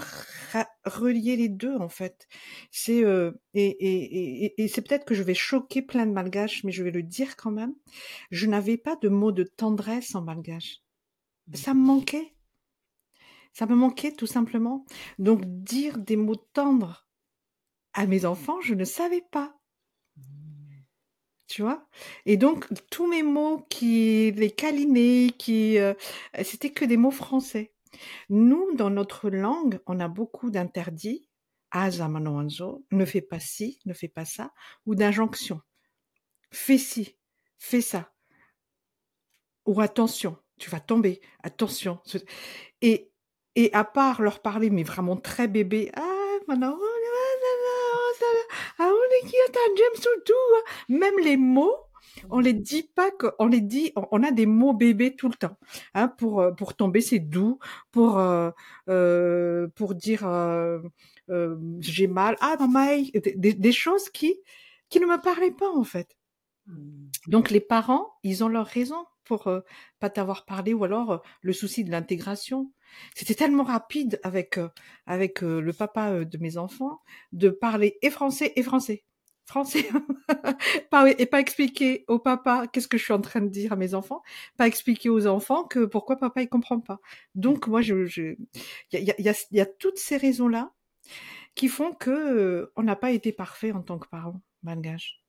relier 0.85 1.37
les 1.37 1.49
deux 1.49 1.77
en 1.77 1.88
fait. 1.88 2.29
C'est 2.71 3.05
euh, 3.05 3.33
et, 3.55 3.66
et, 3.66 4.45
et, 4.45 4.62
et 4.62 4.69
c'est 4.69 4.83
peut-être 4.83 5.05
que 5.05 5.14
je 5.14 5.23
vais 5.23 5.35
choquer 5.35 5.83
plein 5.83 6.07
de 6.07 6.12
malgaches, 6.12 6.64
mais 6.64 6.73
je 6.73 6.85
vais 6.85 6.90
le 6.90 7.03
dire 7.03 7.37
quand 7.37 7.51
même. 7.51 7.75
Je 8.31 8.47
n'avais 8.47 8.77
pas 8.77 8.97
de 8.97 9.09
mots 9.09 9.33
de 9.33 9.45
tendresse 9.45 10.14
en 10.14 10.23
malgache. 10.23 10.83
Ça 11.55 11.75
me 11.75 11.81
manquait. 11.81 12.35
Ça 13.53 13.66
me 13.66 13.75
manquait 13.75 14.12
tout 14.12 14.27
simplement. 14.27 14.85
Donc 15.19 15.42
dire 15.47 15.99
des 15.99 16.16
mots 16.16 16.37
tendres 16.37 17.09
à 17.95 18.07
mes 18.07 18.27
enfants, 18.27 18.61
je 18.61 18.75
ne 18.75 18.85
savais 18.85 19.25
pas 19.31 19.56
tu 21.46 21.62
vois? 21.62 21.87
Et 22.24 22.37
donc 22.37 22.66
tous 22.90 23.06
mes 23.06 23.22
mots 23.22 23.66
qui 23.70 24.32
les 24.32 24.50
câlinaient, 24.50 25.30
qui 25.38 25.78
euh, 25.78 25.94
c'était 26.42 26.70
que 26.70 26.85
des 26.85 26.96
mots 26.96 27.11
français. 27.11 27.72
Nous, 28.28 28.74
dans 28.74 28.90
notre 28.90 29.30
langue, 29.30 29.80
on 29.87 30.00
a 30.00 30.09
beaucoup 30.09 30.50
d'interdits. 30.50 31.28
Azamanoanzo, 31.72 32.87
ne 32.90 33.04
fais 33.04 33.20
pas 33.20 33.40
ci, 33.40 33.80
ne 33.87 33.92
fais 33.92 34.09
pas 34.09 34.24
ça, 34.24 34.52
ou 34.87 34.94
d'injonctions. 34.94 35.61
Fais 36.50 36.78
ci, 36.78 37.18
fais 37.59 37.80
ça. 37.80 38.12
Ou 39.66 39.80
attention, 39.80 40.38
tu 40.59 40.70
vas 40.70 40.80
tomber, 40.80 41.20
attention. 41.42 42.00
Et, 42.82 43.11
et 43.56 43.72
à 43.72 43.85
part 43.85 44.22
leur 44.22 44.40
parler, 44.42 44.70
mais 44.70 44.85
vraiment 44.85 45.16
très 45.16 45.48
bébé, 45.48 45.90
ah, 45.94 46.38
maintenant, 46.46 46.78
qui 49.26 49.36
j'aime 49.54 50.02
surtout. 50.02 50.32
Même 50.88 51.18
les 51.22 51.36
mots, 51.36 51.76
on 52.30 52.40
les 52.40 52.52
dit 52.52 52.84
pas 52.94 53.10
que, 53.10 53.26
on 53.38 53.46
les 53.46 53.60
dit, 53.60 53.92
on 54.10 54.22
a 54.22 54.30
des 54.30 54.46
mots 54.46 54.72
bébés 54.72 55.16
tout 55.16 55.28
le 55.28 55.34
temps. 55.34 55.56
Hein, 55.94 56.08
pour 56.08 56.40
euh, 56.40 56.52
pour 56.52 56.74
tomber, 56.74 57.00
c'est 57.00 57.18
doux. 57.18 57.58
Pour 57.92 58.18
euh, 58.18 58.50
euh, 58.88 59.68
pour 59.74 59.94
dire 59.94 60.26
euh, 60.26 60.80
euh 61.30 61.56
j'ai 61.80 62.06
mal. 62.06 62.36
Ah 62.40 62.56
maman, 62.60 63.02
des, 63.14 63.54
des 63.54 63.72
choses 63.72 64.08
qui 64.10 64.40
qui 64.88 65.00
ne 65.00 65.06
me 65.06 65.20
parlaient 65.20 65.50
pas 65.50 65.70
en 65.70 65.84
fait. 65.84 66.16
Mmh. 66.66 67.08
Donc 67.28 67.50
les 67.50 67.60
parents, 67.60 68.12
ils 68.22 68.44
ont 68.44 68.48
leur 68.48 68.66
raison 68.66 69.04
pour 69.26 69.48
euh, 69.48 69.60
pas 70.00 70.08
t'avoir 70.08 70.46
parlé 70.46 70.72
ou 70.72 70.84
alors 70.84 71.22
le 71.42 71.52
souci 71.52 71.84
de 71.84 71.90
l'intégration. 71.90 72.72
C'était 73.14 73.34
tellement 73.34 73.64
rapide 73.64 74.20
avec 74.22 74.56
euh, 74.58 74.68
avec 75.06 75.42
euh, 75.42 75.60
le 75.60 75.72
papa 75.72 76.24
de 76.24 76.38
mes 76.38 76.56
enfants 76.56 77.00
de 77.32 77.50
parler 77.50 77.98
et 78.02 78.10
français 78.10 78.52
et 78.56 78.62
français. 78.62 79.04
Français 79.46 79.88
et 81.18 81.26
pas 81.26 81.40
expliquer 81.40 82.04
au 82.09 82.18
papa 82.18 82.66
qu'est-ce 82.66 82.88
que 82.88 82.98
je 82.98 83.04
suis 83.04 83.12
en 83.12 83.20
train 83.20 83.40
de 83.40 83.48
dire 83.48 83.72
à 83.72 83.76
mes 83.76 83.94
enfants, 83.94 84.22
pas 84.56 84.66
expliquer 84.66 85.09
aux 85.09 85.26
enfants 85.26 85.64
que 85.64 85.85
pourquoi 85.85 86.16
papa 86.16 86.42
il 86.42 86.48
comprend 86.48 86.80
pas. 86.80 87.00
Donc 87.35 87.68
moi 87.68 87.80
je 87.80 88.06
il 88.06 88.37
y 88.92 89.11
a, 89.11 89.20
y, 89.20 89.28
a, 89.28 89.35
y 89.52 89.61
a 89.61 89.66
toutes 89.66 89.98
ces 89.98 90.16
raisons 90.16 90.48
là 90.48 90.72
qui 91.54 91.68
font 91.68 91.92
que 91.92 92.70
on 92.76 92.82
n'a 92.82 92.96
pas 92.96 93.12
été 93.12 93.32
parfait 93.32 93.72
en 93.72 93.82
tant 93.82 93.98
que 93.98 94.09
parents 94.09 94.42
malgaches. 94.62 95.20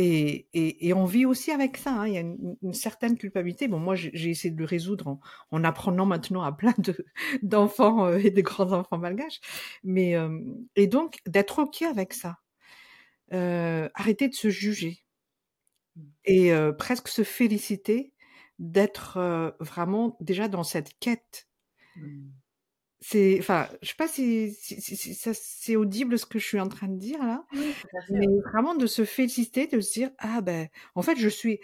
Et, 0.00 0.46
et, 0.54 0.86
et, 0.86 0.94
on 0.94 1.06
vit 1.06 1.26
aussi 1.26 1.50
avec 1.50 1.76
ça. 1.76 1.92
Hein. 1.92 2.06
Il 2.06 2.14
y 2.14 2.16
a 2.18 2.20
une, 2.20 2.56
une, 2.62 2.72
certaine 2.72 3.18
culpabilité. 3.18 3.66
Bon, 3.66 3.80
moi, 3.80 3.96
j'ai 3.96 4.30
essayé 4.30 4.54
de 4.54 4.58
le 4.58 4.64
résoudre 4.64 5.08
en, 5.08 5.20
en, 5.50 5.64
apprenant 5.64 6.06
maintenant 6.06 6.42
à 6.42 6.52
plein 6.52 6.72
d'enfants 7.42 8.06
euh, 8.06 8.18
et 8.18 8.30
de 8.30 8.40
grands 8.40 8.70
enfants 8.72 8.98
malgaches. 8.98 9.40
Mais 9.82 10.14
euh, 10.14 10.38
et 10.76 10.86
donc 10.86 11.18
d'être 11.26 11.58
ok 11.58 11.82
avec 11.82 12.14
ça. 12.14 12.38
Euh, 13.32 13.88
arrêter 13.94 14.28
de 14.28 14.34
se 14.34 14.48
juger. 14.48 15.04
et 16.24 16.52
presque 16.78 17.08
se 17.08 17.24
féliciter 17.24 18.12
d'être 18.58 19.54
vraiment 19.60 20.16
déjà 20.20 20.48
dans 20.48 20.64
cette 20.64 20.98
quête. 20.98 21.48
Mmh. 21.96 22.28
C'est, 23.00 23.36
enfin, 23.38 23.68
je 23.80 23.88
sais 23.90 23.94
pas 23.96 24.08
si, 24.08 24.52
c'est 24.52 25.76
audible 25.76 26.18
ce 26.18 26.26
que 26.26 26.40
je 26.40 26.44
suis 26.44 26.58
en 26.58 26.68
train 26.68 26.88
de 26.88 26.98
dire 26.98 27.22
là, 27.22 27.44
mais 28.10 28.26
vraiment 28.50 28.74
de 28.74 28.86
se 28.86 29.04
féliciter, 29.04 29.68
de 29.68 29.80
se 29.80 29.92
dire 29.92 30.10
ah 30.18 30.40
ben, 30.40 30.68
en 30.96 31.02
fait, 31.02 31.16
je 31.16 31.28
suis 31.28 31.60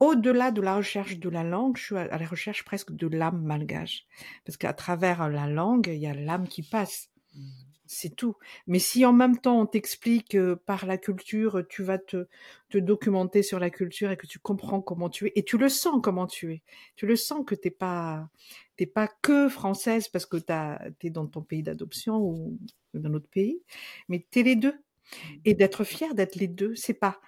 au-delà 0.00 0.50
de 0.50 0.62
la 0.62 0.76
recherche 0.76 1.18
de 1.18 1.28
la 1.28 1.44
langue, 1.44 1.76
je 1.76 1.82
suis 1.84 1.96
à 1.96 2.18
la 2.18 2.26
recherche 2.26 2.64
presque 2.64 2.92
de 2.92 3.06
l'âme 3.06 3.42
malgache, 3.42 4.06
parce 4.46 4.56
qu'à 4.56 4.72
travers 4.72 5.28
la 5.28 5.46
langue, 5.46 5.88
il 5.88 6.00
y 6.00 6.06
a 6.06 6.14
l'âme 6.14 6.48
qui 6.48 6.62
passe. 6.62 7.10
Mmh 7.34 7.71
c'est 7.92 8.14
tout. 8.14 8.36
Mais 8.66 8.78
si 8.78 9.04
en 9.04 9.12
même 9.12 9.38
temps 9.38 9.60
on 9.60 9.66
t'explique 9.66 10.36
par 10.66 10.86
la 10.86 10.98
culture, 10.98 11.62
tu 11.68 11.82
vas 11.82 11.98
te, 11.98 12.26
te 12.70 12.78
documenter 12.78 13.42
sur 13.42 13.58
la 13.58 13.70
culture 13.70 14.10
et 14.10 14.16
que 14.16 14.26
tu 14.26 14.38
comprends 14.38 14.80
comment 14.80 15.10
tu 15.10 15.26
es, 15.26 15.32
et 15.36 15.44
tu 15.44 15.58
le 15.58 15.68
sens 15.68 16.00
comment 16.02 16.26
tu 16.26 16.52
es, 16.52 16.62
tu 16.96 17.06
le 17.06 17.16
sens 17.16 17.44
que 17.46 17.54
t'es 17.54 17.70
pas 17.70 18.28
t'es 18.76 18.86
pas 18.86 19.08
que 19.22 19.48
française 19.48 20.08
parce 20.08 20.26
que 20.26 20.36
tu 20.36 21.06
es 21.06 21.10
dans 21.10 21.26
ton 21.26 21.42
pays 21.42 21.62
d'adoption 21.62 22.18
ou 22.18 22.58
dans 22.94 23.12
autre 23.14 23.28
pays, 23.28 23.60
mais 24.08 24.26
tu 24.30 24.40
es 24.40 24.42
les 24.42 24.56
deux. 24.56 24.72
Mmh. 24.74 25.34
Et 25.44 25.54
d'être 25.54 25.84
fier 25.84 26.14
d'être 26.14 26.36
les 26.36 26.48
deux, 26.48 26.74
c'est 26.74 26.94
pas 26.94 27.20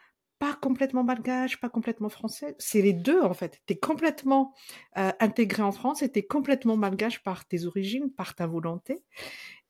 pas 0.44 0.54
complètement 0.60 1.04
malgache, 1.04 1.58
pas 1.58 1.70
complètement 1.70 2.10
français, 2.10 2.54
c'est 2.58 2.82
les 2.82 2.92
deux 2.92 3.22
en 3.22 3.32
fait. 3.32 3.62
Tu 3.66 3.72
es 3.72 3.76
complètement 3.76 4.52
intégré 4.94 5.62
en 5.62 5.72
France 5.72 6.02
et 6.02 6.12
tu 6.12 6.18
es 6.18 6.26
complètement 6.26 6.76
malgache 6.76 7.22
par 7.22 7.48
tes 7.48 7.64
origines, 7.64 8.10
par 8.10 8.34
ta 8.34 8.46
volonté. 8.46 9.02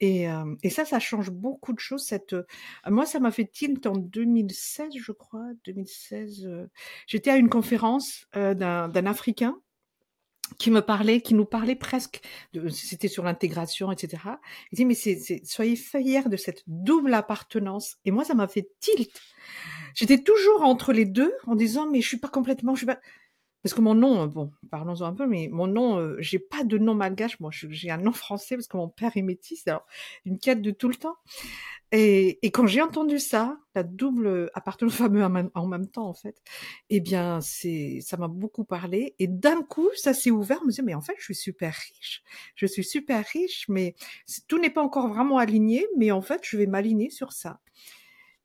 Et, 0.01 0.27
et, 0.65 0.71
ça, 0.71 0.85
ça 0.85 0.99
change 0.99 1.31
beaucoup 1.31 1.73
de 1.75 1.79
choses. 1.79 2.05
Cette, 2.05 2.35
moi, 2.89 3.07
ça 3.07 3.21
m'a 3.21 3.31
fait 3.31 3.45
tilt 3.45 3.87
en 3.87 3.97
2016, 3.97 4.95
je 4.99 5.13
crois, 5.13 5.47
2016. 5.65 6.51
J'étais 7.07 7.31
à 7.31 7.37
une 7.37 7.49
conférence 7.49 8.27
d'un 8.35 9.07
Africain 9.07 9.57
qui 10.59 10.71
me 10.71 10.81
parlait, 10.81 11.21
qui 11.21 11.35
nous 11.35 11.45
parlait 11.45 11.75
presque, 11.75 12.21
c'était 12.71 13.09
sur 13.09 13.25
l'intégration, 13.25 13.91
etc. 13.91 14.23
Il 14.73 14.77
dit 14.77 14.85
mais 14.85 14.95
c'est, 14.95 15.43
soyez 15.45 15.77
fiers 15.77 16.29
de 16.29 16.37
cette 16.37 16.63
double 16.67 17.15
appartenance. 17.15 17.97
Et 18.05 18.11
moi, 18.11 18.25
ça 18.25 18.35
m'a 18.35 18.49
fait 18.49 18.69
tilt. 18.81 19.11
J'étais 19.95 20.19
toujours 20.19 20.63
entre 20.63 20.93
les 20.93 21.05
deux 21.05 21.33
en 21.47 21.55
disant 21.55 21.89
mais 21.91 22.01
je 22.01 22.09
suis 22.09 22.19
pas 22.19 22.29
complètement, 22.29 22.75
je 22.75 22.79
suis 22.79 22.87
pas 22.87 23.01
parce 23.65 23.73
que 23.73 23.81
mon 23.81 23.95
nom, 23.95 24.27
bon, 24.27 24.53
parlons-en 24.71 25.07
un 25.07 25.15
peu, 25.15 25.27
mais 25.27 25.49
mon 25.51 25.67
nom, 25.67 25.99
euh, 25.99 26.17
j'ai 26.19 26.39
pas 26.39 26.65
de 26.65 26.77
nom 26.77 26.95
malgache, 26.95 27.41
moi, 27.41 27.51
j'ai 27.51 27.91
un 27.91 27.97
nom 27.97 28.13
français 28.13 28.57
parce 28.57 28.69
que 28.69 28.77
mon 28.77 28.91
père 28.91 29.17
est 29.17 29.23
métis, 29.23 29.67
alors 29.67 29.87
une 30.27 30.39
quête 30.39 30.61
de 30.61 30.71
tout 30.71 30.87
le 30.87 30.95
temps. 30.95 31.17
Et, 31.91 32.45
et 32.47 32.51
quand 32.51 32.67
j'ai 32.67 32.83
entendu 32.83 33.19
ça, 33.19 33.57
la 33.75 33.83
double 33.83 34.51
appartenance 34.53 34.97
fameux 34.97 35.25
en 35.25 35.67
même, 35.67 35.89
temps, 35.89 36.07
en 36.07 36.13
fait, 36.13 36.43
eh 36.91 37.01
bien, 37.01 37.41
c'est, 37.41 38.01
ça 38.03 38.19
m'a 38.19 38.29
beaucoup 38.29 38.65
parlé. 38.67 39.15
Et 39.19 39.29
d'un 39.29 39.63
coup, 39.63 39.89
ça 39.95 40.13
s'est 40.13 40.31
ouvert, 40.31 40.59
je 40.61 40.65
me 40.67 40.71
disais, 40.71 40.83
mais 40.83 40.95
en 40.95 41.01
fait, 41.01 41.15
je 41.17 41.25
suis 41.25 41.35
super 41.35 41.73
riche, 41.73 42.23
je 42.57 42.67
suis 42.67 42.85
super 42.85 43.25
riche, 43.25 43.65
mais 43.71 43.95
tout 44.47 44.59
n'est 44.59 44.69
pas 44.69 44.83
encore 44.83 45.09
vraiment 45.09 45.39
aligné, 45.39 45.87
mais 45.97 46.11
en 46.11 46.21
fait, 46.21 46.43
je 46.43 46.59
vais 46.59 46.67
m'aligner 46.67 47.09
sur 47.09 47.33
ça. 47.33 47.61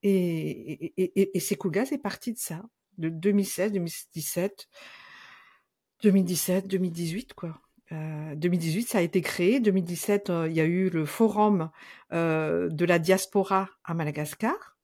Et, 0.01 0.93
et, 0.95 1.11
et, 1.21 1.37
et 1.37 1.39
c'est 1.41 1.55
est 1.55 2.01
parti 2.01 2.31
de 2.31 2.39
ça, 2.39 2.63
de 2.97 3.09
2016, 3.09 3.73
2017. 3.73 4.69
2017, 6.03 6.67
2018, 6.67 7.33
quoi. 7.33 7.59
Euh, 7.91 8.35
2018, 8.35 8.87
ça 8.87 8.97
a 8.99 9.01
été 9.01 9.21
créé. 9.21 9.59
2017, 9.59 10.29
euh, 10.29 10.47
il 10.47 10.55
y 10.55 10.61
a 10.61 10.65
eu 10.65 10.89
le 10.89 11.05
forum 11.05 11.69
euh, 12.13 12.69
de 12.69 12.85
la 12.85 12.99
diaspora 12.99 13.69
à 13.83 13.93
Madagascar. 13.93 14.77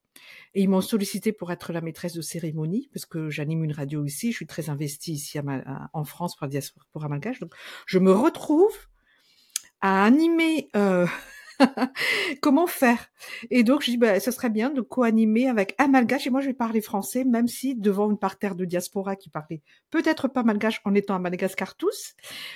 Et 0.55 0.61
ils 0.61 0.69
m'ont 0.69 0.81
sollicité 0.81 1.33
pour 1.33 1.51
être 1.51 1.73
la 1.73 1.81
maîtresse 1.81 2.13
de 2.13 2.21
cérémonie, 2.21 2.89
parce 2.93 3.05
que 3.05 3.29
j'anime 3.29 3.63
une 3.65 3.73
radio 3.73 4.05
ici. 4.05 4.31
Je 4.31 4.37
suis 4.37 4.47
très 4.47 4.69
investie 4.69 5.13
ici 5.13 5.37
en 5.93 6.03
France 6.05 6.35
pour 6.35 6.45
la 6.45 6.49
diaspora 6.49 7.09
malgache. 7.09 7.39
Donc, 7.39 7.53
je 7.85 7.99
me 7.99 8.13
retrouve 8.13 8.73
à 9.81 10.05
animer 10.05 10.69
euh, 10.75 11.05
Comment 12.41 12.67
faire? 12.67 13.07
Et 13.49 13.63
donc, 13.63 13.81
je 13.83 13.91
dis, 13.91 13.97
bah, 13.97 14.19
ça 14.19 14.31
serait 14.31 14.49
bien 14.49 14.69
de 14.69 14.81
co-animer 14.81 15.47
avec 15.47 15.75
un 15.77 15.87
malgache. 15.87 16.27
Et 16.27 16.29
moi, 16.29 16.41
je 16.41 16.47
vais 16.47 16.53
parler 16.53 16.81
français, 16.81 17.23
même 17.23 17.47
si 17.47 17.75
devant 17.75 18.09
une 18.09 18.17
parterre 18.17 18.55
de 18.55 18.65
diaspora 18.65 19.15
qui 19.15 19.29
parlait 19.29 19.61
peut-être 19.91 20.27
pas 20.27 20.43
malgache 20.43 20.81
en 20.85 20.93
étant 20.93 21.15
à 21.15 21.19
Madagascar 21.19 21.75
tous, 21.75 22.15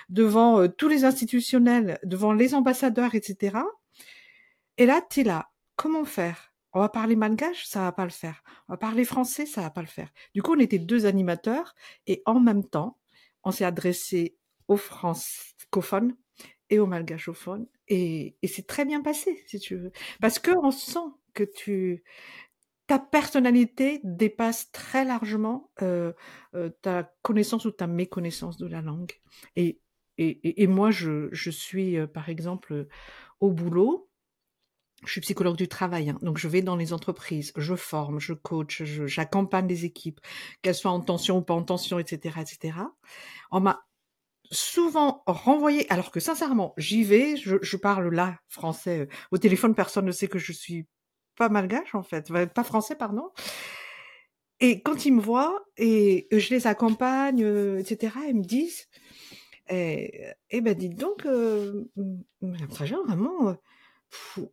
devant 0.10 0.62
euh, 0.62 0.68
tous 0.68 0.88
les 0.88 1.06
institutionnels, 1.06 2.00
devant 2.04 2.34
les 2.34 2.54
ambassadeurs, 2.54 3.16
etc. 3.16 3.58
Et 4.78 4.86
là, 4.86 5.02
tu 5.10 5.22
es 5.22 5.24
là. 5.24 5.50
Comment 5.76 6.06
faire? 6.06 6.54
On 6.74 6.80
va 6.80 6.90
parler 6.90 7.16
malgache, 7.16 7.66
ça 7.66 7.82
va 7.82 7.92
pas 7.92 8.04
le 8.04 8.12
faire. 8.12 8.44
On 8.68 8.74
va 8.74 8.78
parler 8.78 9.04
français, 9.04 9.46
ça 9.46 9.62
va 9.62 9.72
pas 9.72 9.82
le 9.82 9.88
faire. 9.88 10.10
Du 10.36 10.44
coup, 10.44 10.54
on 10.54 10.60
était 10.60 10.78
deux 10.78 11.06
animateurs 11.06 11.74
et 12.06 12.22
en 12.26 12.40
même 12.40 12.64
temps, 12.64 12.98
on 13.44 13.52
s'est 13.52 13.66
adressé 13.66 14.36
aux 14.68 14.78
francophones 14.78 16.16
et 16.70 16.78
aux 16.78 16.86
malgachophones 16.86 17.66
et, 17.90 18.38
c'est 18.48 18.68
très 18.68 18.86
bien 18.86 19.02
passé, 19.02 19.44
si 19.48 19.60
tu 19.60 19.76
veux. 19.76 19.92
Parce 20.22 20.40
que 20.40 20.52
on 20.64 20.72
sent 20.72 21.00
que 21.34 21.44
tu, 21.44 22.04
ta 22.88 23.00
personnalité 23.00 24.00
dépasse 24.04 24.72
très 24.72 25.06
largement 25.06 25.72
euh, 25.82 26.14
euh, 26.56 26.70
ta 26.82 27.12
connaissance 27.22 27.66
ou 27.66 27.72
ta 27.72 27.88
méconnaissance 27.88 28.58
de 28.58 28.68
la 28.68 28.82
langue. 28.82 29.14
Et, 29.56 29.82
et, 30.18 30.64
et 30.64 30.68
moi, 30.68 30.92
je, 30.92 31.30
je 31.32 31.50
suis, 31.50 31.98
euh, 31.98 32.08
par 32.08 32.30
exemple, 32.30 32.88
au 33.40 33.52
boulot. 33.52 34.10
Je 35.06 35.14
suis 35.14 35.22
psychologue 35.22 35.56
du 35.56 35.70
travail, 35.70 36.10
hein, 36.10 36.20
donc 36.22 36.38
je 36.38 36.50
vais 36.50 36.62
dans 36.62 36.76
les 36.76 36.92
entreprises, 36.92 37.54
je 37.56 37.74
forme, 37.74 38.20
je 38.20 38.34
coach, 38.34 38.84
j'accompagne 38.84 39.66
les 39.66 39.86
équipes, 39.86 40.20
qu'elles 40.62 40.76
soient 40.76 40.92
en 40.92 41.00
tension 41.00 41.38
ou 41.38 41.42
pas 41.42 41.54
en 41.54 41.64
tension, 41.64 42.00
etc., 42.00 42.42
etc. 42.42 42.80
On 43.50 43.62
m'a 43.62 43.88
souvent 44.52 45.24
renvoyé, 45.26 45.92
alors 45.92 46.12
que 46.12 46.20
sincèrement, 46.20 46.74
j'y 46.78 47.04
vais, 47.04 47.38
je, 47.38 47.58
je, 47.62 47.78
parle 47.78 48.14
là 48.14 48.40
français. 48.48 49.02
Euh, 49.02 49.08
au 49.32 49.38
téléphone, 49.38 49.76
personne 49.76 50.06
ne 50.06 50.12
sait 50.12 50.28
que 50.28 50.40
je 50.40 50.52
suis 50.52 50.88
pas 51.38 51.50
malgache 51.50 51.96
en 51.96 52.04
fait, 52.04 52.32
pas 52.54 52.64
français, 52.64 52.96
pardon. 52.96 53.30
Et 54.60 54.82
quand 54.82 55.06
ils 55.06 55.14
me 55.14 55.22
voient 55.22 55.64
et 55.78 56.28
je 56.32 56.50
les 56.50 56.68
accompagne, 56.68 57.44
euh, 57.44 57.80
etc., 57.80 58.14
ils 58.28 58.36
me 58.36 58.44
disent, 58.44 58.88
eh, 59.70 60.34
eh 60.50 60.62
ben 60.62 60.74
dites 60.74 60.96
donc, 60.96 61.26
euh, 61.26 61.86
Madame 62.42 62.68
vraiment, 62.68 63.56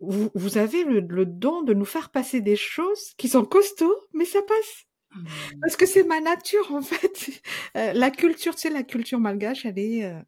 vous, 0.00 0.30
vous, 0.34 0.58
avez 0.58 0.84
le, 0.84 1.00
le 1.00 1.26
don 1.26 1.62
de 1.62 1.74
nous 1.74 1.84
faire 1.84 2.10
passer 2.10 2.40
des 2.40 2.56
choses 2.56 3.14
qui 3.16 3.28
sont 3.28 3.44
costauds, 3.44 3.96
mais 4.12 4.26
ça 4.26 4.42
passe. 4.42 4.86
Mmh. 5.16 5.60
Parce 5.60 5.76
que 5.76 5.86
c'est 5.86 6.04
ma 6.04 6.20
nature 6.20 6.72
en 6.72 6.82
fait. 6.82 7.30
Euh, 7.76 7.92
la 7.92 8.10
culture, 8.10 8.54
tu 8.54 8.62
sais, 8.62 8.70
la 8.70 8.82
culture 8.82 9.20
malgache, 9.20 9.66
elle 9.66 9.78
est, 9.78 10.04
euh, 10.04 10.18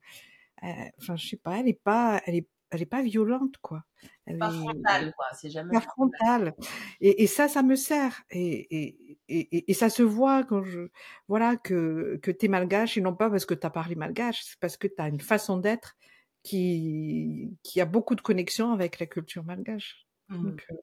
euh, 0.65 0.69
enfin, 1.01 1.17
je 1.17 1.29
sais 1.29 1.37
pas, 1.37 1.59
elle 1.59 1.69
est 1.69 1.81
pas, 1.83 2.21
elle 2.27 2.35
est, 2.35 2.49
elle 2.71 2.83
est 2.83 2.87
pas 2.87 3.01
violente 3.01 3.57
quoi. 3.63 3.85
Elle 4.27 4.39
pas 4.39 4.51
frontale 4.51 5.15
quoi. 5.17 5.27
C'est 5.33 5.49
jamais. 5.49 5.73
Pas 5.73 5.81
frontale. 5.81 6.55
Et, 7.01 7.23
et, 7.23 7.27
ça, 7.27 7.49
ça 7.49 7.63
me 7.63 7.75
sert. 7.75 8.23
Et, 8.31 8.67
et, 8.77 9.19
et, 9.29 9.71
et, 9.71 9.75
ça 9.75 9.89
se 9.89 10.03
voit 10.03 10.45
quand 10.45 10.63
je, 10.63 10.89
voilà, 11.27 11.57
que 11.57 12.19
que 12.23 12.31
t'es 12.31 12.49
malgache 12.49 12.99
et 12.99 13.01
non 13.01 13.15
pas 13.15 13.31
parce 13.31 13.47
que 13.47 13.55
t'as 13.55 13.71
parlé 13.71 13.95
malgache, 13.95 14.43
c'est 14.45 14.61
parce 14.61 14.77
que 14.77 14.89
t'as 14.89 15.09
une 15.09 15.21
façon 15.21 15.57
d'être 15.57 15.97
qui 16.43 17.57
qui 17.63 17.81
a 17.81 17.87
beaucoup 17.87 18.15
de 18.15 18.21
connexion 18.21 18.73
avec 18.73 18.99
la 18.99 19.07
culture 19.07 19.45
malgache. 19.45 20.08
Mmh. 20.29 20.43
Donc, 20.51 20.67
euh, 20.71 20.77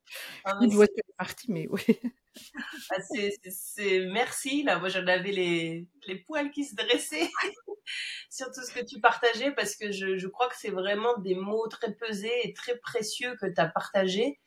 ah, 0.43 0.57
doit 0.67 0.85
être 0.85 1.15
partie, 1.17 1.51
mais 1.51 1.67
oui. 1.69 1.81
Ah, 2.91 2.97
c'est 2.99 4.05
merci 4.07 4.63
là. 4.63 4.77
Moi, 4.77 4.89
j'en 4.89 5.07
avais 5.07 5.31
les, 5.31 5.87
les 6.05 6.15
poils 6.17 6.51
qui 6.51 6.65
se 6.65 6.75
dressaient 6.75 7.29
sur 8.29 8.47
tout 8.47 8.61
ce 8.61 8.73
que 8.73 8.83
tu 8.83 8.99
partageais 8.99 9.51
parce 9.51 9.77
que 9.77 9.93
je, 9.93 10.17
je 10.17 10.27
crois 10.27 10.49
que 10.49 10.57
c'est 10.57 10.69
vraiment 10.69 11.17
des 11.19 11.35
mots 11.35 11.65
très 11.69 11.93
pesés 11.93 12.33
et 12.43 12.53
très 12.53 12.77
précieux 12.79 13.37
que 13.39 13.45
tu 13.45 13.61
as 13.61 13.67
partagés 13.67 14.41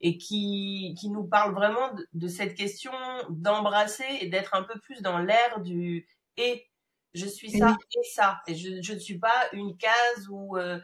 et 0.00 0.16
qui, 0.16 0.94
qui 0.98 1.10
nous 1.10 1.24
parlent 1.24 1.54
vraiment 1.54 1.92
de, 1.92 2.06
de 2.14 2.28
cette 2.28 2.54
question 2.54 2.92
d'embrasser 3.28 4.18
et 4.22 4.28
d'être 4.28 4.54
un 4.54 4.62
peu 4.62 4.78
plus 4.80 5.02
dans 5.02 5.18
l'air 5.18 5.60
du 5.60 6.06
et 6.38 6.66
je 7.16 7.26
suis 7.26 7.50
ça 7.50 7.76
et 7.94 8.04
ça. 8.04 8.42
Et 8.46 8.54
je, 8.54 8.82
je 8.82 8.92
ne 8.92 8.98
suis 8.98 9.18
pas 9.18 9.48
une 9.52 9.76
case 9.76 10.28
où, 10.30 10.56
euh, 10.56 10.78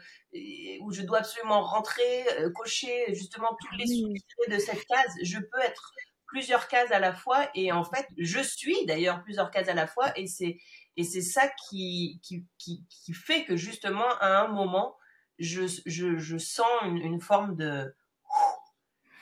où 0.81 0.91
je 0.91 1.01
dois 1.03 1.19
absolument 1.19 1.63
rentrer, 1.63 2.25
euh, 2.39 2.49
cocher 2.51 3.13
justement 3.13 3.55
tous 3.59 3.75
les 3.77 3.87
sous 3.87 4.13
de 4.49 4.57
cette 4.57 4.83
case. 4.85 5.15
Je 5.21 5.39
peux 5.39 5.61
être 5.61 5.93
plusieurs 6.25 6.67
cases 6.67 6.91
à 6.91 6.99
la 6.99 7.13
fois 7.13 7.49
et 7.53 7.71
en 7.71 7.83
fait, 7.83 8.07
je 8.17 8.39
suis 8.39 8.85
d'ailleurs 8.85 9.23
plusieurs 9.23 9.51
cases 9.51 9.69
à 9.69 9.75
la 9.75 9.87
fois 9.87 10.17
et 10.17 10.27
c'est 10.27 10.57
et 10.95 11.03
c'est 11.03 11.21
ça 11.21 11.49
qui, 11.67 12.19
qui, 12.21 12.45
qui, 12.57 12.83
qui, 12.87 13.13
fait 13.13 13.45
que 13.45 13.55
justement 13.55 14.17
à 14.19 14.43
un 14.43 14.47
moment, 14.47 14.95
je, 15.39 15.61
je, 15.85 16.17
je 16.17 16.37
sens 16.37 16.67
une, 16.85 16.97
une 16.97 17.19
forme 17.19 17.55
de, 17.55 17.95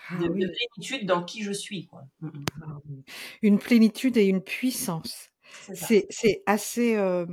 ah 0.09 0.15
de, 0.17 0.27
de, 0.27 0.51
plénitude 0.51 1.05
dans 1.05 1.23
qui 1.23 1.43
je 1.43 1.51
suis. 1.51 1.87
Quoi. 1.87 2.03
Mm, 2.19 2.27
mm. 2.27 2.45
Ah 2.61 2.79
une 3.41 3.59
plénitude 3.59 4.17
et 4.17 4.25
une 4.25 4.41
puissance. 4.41 5.30
C'est 5.73 6.43
assez. 6.45 6.95
Euh, 6.95 7.25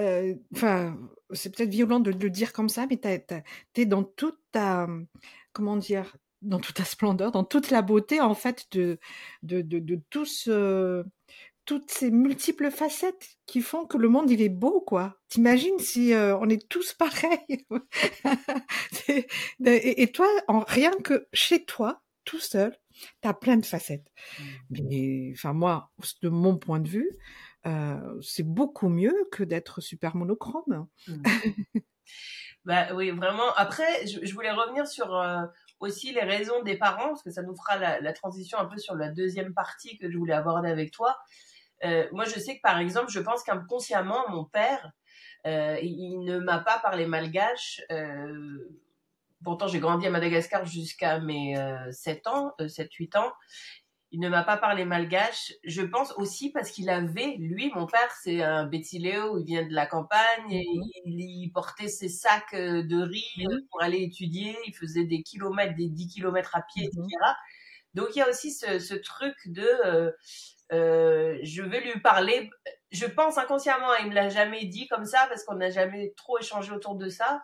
euh, 0.00 0.34
enfin, 0.54 0.98
c'est 1.32 1.54
peut-être 1.54 1.70
violent 1.70 2.00
de, 2.00 2.10
le 2.10 2.30
dire 2.30 2.52
comme 2.52 2.68
ça, 2.68 2.86
mais 2.88 2.98
tu 2.98 3.80
es 3.80 3.86
dans 3.86 4.04
toute 4.04 4.38
ta. 4.52 4.88
Comment 5.52 5.76
dire 5.76 6.16
dans 6.42 6.60
toute 6.60 6.76
ta 6.76 6.84
splendeur, 6.84 7.32
dans 7.32 7.44
toute 7.44 7.70
la 7.70 7.80
beauté 7.82 8.20
en 8.20 8.34
fait 8.34 8.66
de 8.72 8.98
de, 9.42 9.62
de, 9.62 9.78
de 9.78 10.00
toutes 11.64 11.90
ces 11.90 12.10
multiples 12.10 12.70
facettes 12.70 13.38
qui 13.46 13.62
font 13.62 13.86
que 13.86 13.96
le 13.96 14.08
monde 14.08 14.30
il 14.30 14.42
est 14.42 14.48
beau 14.50 14.80
quoi. 14.80 15.16
T'imagines 15.28 15.78
si 15.78 16.12
euh, 16.12 16.36
on 16.38 16.48
est 16.48 16.68
tous 16.68 16.92
pareils 16.98 17.66
et, 19.08 20.02
et, 20.02 20.12
toi, 20.12 20.28
en, 20.48 20.60
rien 20.60 20.92
que 21.02 21.26
chez 21.32 21.64
toi, 21.64 22.02
tout 22.24 22.40
seul, 22.40 22.76
t'as 23.20 23.34
plein 23.34 23.56
de 23.56 23.66
facettes. 23.66 24.10
Mmh. 24.38 24.44
Mais 24.70 25.30
enfin 25.32 25.52
moi, 25.52 25.90
de 26.22 26.28
mon 26.28 26.56
point 26.56 26.80
de 26.80 26.88
vue, 26.88 27.18
euh, 27.66 28.20
c'est 28.20 28.46
beaucoup 28.46 28.88
mieux 28.88 29.14
que 29.32 29.42
d'être 29.42 29.80
super 29.80 30.16
monochrome. 30.16 30.86
Mmh. 31.06 31.22
bah 32.64 32.88
oui, 32.94 33.10
vraiment. 33.10 33.52
Après, 33.56 34.06
je, 34.06 34.24
je 34.24 34.34
voulais 34.34 34.50
revenir 34.50 34.86
sur 34.86 35.14
euh, 35.14 35.42
aussi 35.80 36.12
les 36.12 36.22
raisons 36.22 36.62
des 36.62 36.76
parents, 36.76 37.08
parce 37.08 37.22
que 37.22 37.30
ça 37.30 37.42
nous 37.42 37.56
fera 37.56 37.78
la, 37.78 38.00
la, 38.00 38.12
transition 38.12 38.58
un 38.58 38.66
peu 38.66 38.78
sur 38.78 38.94
la 38.94 39.08
deuxième 39.08 39.54
partie 39.54 39.98
que 39.98 40.10
je 40.10 40.18
voulais 40.18 40.34
aborder 40.34 40.68
avec 40.68 40.90
toi. 40.90 41.16
Euh, 41.84 42.06
moi, 42.12 42.24
je 42.24 42.38
sais 42.38 42.56
que 42.56 42.62
par 42.62 42.78
exemple, 42.78 43.10
je 43.10 43.20
pense 43.20 43.42
qu'inconsciemment, 43.42 44.28
mon 44.28 44.44
père, 44.44 44.92
il 45.46 46.20
ne 46.24 46.38
m'a 46.38 46.58
pas 46.58 46.78
parlé 46.78 47.06
malgache. 47.06 47.82
Euh, 49.44 49.50
pourtant, 49.50 49.66
j'ai 49.66 49.80
grandi 49.80 50.06
à 50.06 50.10
Madagascar 50.10 50.64
jusqu'à 50.64 51.20
mes 51.20 51.54
7 51.90 52.26
ans, 52.26 52.52
7-8 52.58 53.18
ans. 53.18 53.32
Il 54.10 54.20
ne 54.20 54.28
m'a 54.28 54.44
pas 54.44 54.56
parlé 54.56 54.84
malgache. 54.84 55.52
Je 55.64 55.82
pense 55.82 56.12
aussi 56.12 56.50
parce 56.50 56.70
qu'il 56.70 56.88
avait, 56.88 57.34
lui, 57.38 57.72
mon 57.74 57.86
père, 57.86 58.10
c'est 58.22 58.42
un 58.42 58.64
Bétiléo, 58.64 59.38
il 59.38 59.44
vient 59.44 59.66
de 59.66 59.74
la 59.74 59.86
campagne, 59.86 60.52
et 60.52 60.64
mhm. 60.72 60.82
il, 61.06 61.50
portait 61.52 61.88
ses 61.88 62.08
sacs 62.08 62.54
de 62.54 63.02
riz 63.02 63.44
pour 63.70 63.82
aller 63.82 64.02
étudier, 64.02 64.56
il 64.66 64.74
faisait 64.74 65.04
des 65.04 65.22
kilomètres, 65.22 65.74
des 65.74 65.88
10 65.88 66.06
kilomètres 66.06 66.54
à 66.54 66.62
pied, 66.62 66.84
etc. 66.84 67.02
Mhm. 67.02 67.34
Donc 67.94 68.08
il 68.14 68.20
y 68.20 68.22
a 68.22 68.28
aussi 68.28 68.52
ce, 68.52 68.78
ce 68.78 68.94
truc 68.94 69.34
de 69.46 70.12
euh, 70.72 71.38
je 71.42 71.62
vais 71.62 71.80
lui 71.80 72.00
parler. 72.00 72.50
Je 72.90 73.06
pense 73.06 73.38
inconsciemment, 73.38 73.94
il 74.00 74.08
me 74.08 74.14
l'a 74.14 74.28
jamais 74.28 74.64
dit 74.66 74.88
comme 74.88 75.04
ça 75.04 75.26
parce 75.28 75.44
qu'on 75.44 75.56
n'a 75.56 75.70
jamais 75.70 76.12
trop 76.16 76.38
échangé 76.38 76.72
autour 76.72 76.96
de 76.96 77.08
ça. 77.08 77.42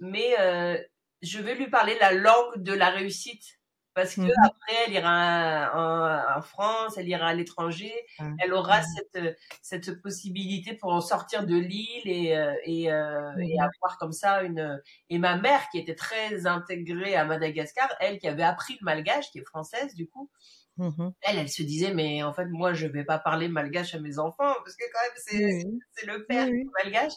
Mais 0.00 0.38
euh, 0.40 0.78
je 1.22 1.40
vais 1.40 1.54
lui 1.54 1.68
parler 1.68 1.96
la 2.00 2.12
langue 2.12 2.62
de 2.62 2.72
la 2.72 2.90
réussite 2.90 3.58
parce 3.94 4.14
que 4.14 4.20
mhm. 4.20 4.32
après 4.44 4.74
elle 4.86 4.92
ira 4.92 6.36
en, 6.36 6.42
France, 6.42 6.96
elle 6.96 7.08
ira 7.08 7.26
à 7.26 7.34
l'étranger, 7.34 7.92
elle 8.38 8.52
aura 8.52 8.80
cette 8.82 9.36
cette 9.60 10.00
possibilité 10.00 10.74
pour 10.74 10.92
en 10.92 11.00
sortir 11.00 11.44
de 11.44 11.56
l'île 11.56 12.06
et 12.06 12.36
euh, 12.36 12.54
et, 12.64 12.84
et 12.84 12.92
mhm. 12.92 13.60
avoir 13.60 13.98
comme 13.98 14.12
ça 14.12 14.42
une 14.42 14.80
et 15.10 15.18
ma 15.18 15.36
mère 15.36 15.68
qui 15.70 15.78
était 15.78 15.96
très 15.96 16.46
intégrée 16.46 17.16
à 17.16 17.24
Madagascar, 17.24 17.88
elle 17.98 18.18
qui 18.20 18.28
avait 18.28 18.44
appris 18.44 18.74
le 18.80 18.84
malgache, 18.84 19.32
qui 19.32 19.38
est 19.38 19.44
française 19.44 19.94
du 19.96 20.08
coup, 20.08 20.30
Mmh 20.78 21.10
elle, 21.22 21.38
elle 21.38 21.48
se 21.48 21.62
disait, 21.64 21.92
mais 21.92 22.22
en 22.22 22.32
fait, 22.32 22.46
moi, 22.46 22.72
je 22.72 22.86
vais 22.86 23.04
pas 23.04 23.18
parler 23.18 23.48
malgache 23.48 23.96
à 23.96 23.98
mes 23.98 24.20
enfants, 24.20 24.54
parce 24.64 24.76
que 24.76 24.84
quand 24.92 25.00
même, 25.02 25.66
c'est 25.90 26.06
le 26.06 26.24
père 26.24 26.48
malgache. 26.82 27.14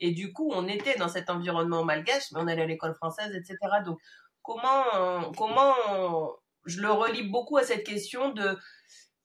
Et 0.00 0.12
du 0.12 0.32
coup, 0.32 0.50
on 0.54 0.66
était 0.66 0.96
dans 0.96 1.08
cet 1.08 1.28
environnement 1.28 1.84
malgache, 1.84 2.32
mais 2.32 2.40
on 2.40 2.46
allait 2.46 2.62
à 2.62 2.66
l'école 2.66 2.94
française, 2.94 3.34
etc. 3.34 3.58
Donc, 3.84 3.98
comment, 4.40 5.30
comment, 5.36 5.74
je 6.64 6.80
le 6.80 6.90
relie 6.90 7.28
beaucoup 7.28 7.58
à 7.58 7.64
cette 7.64 7.84
question 7.84 8.32
de 8.32 8.56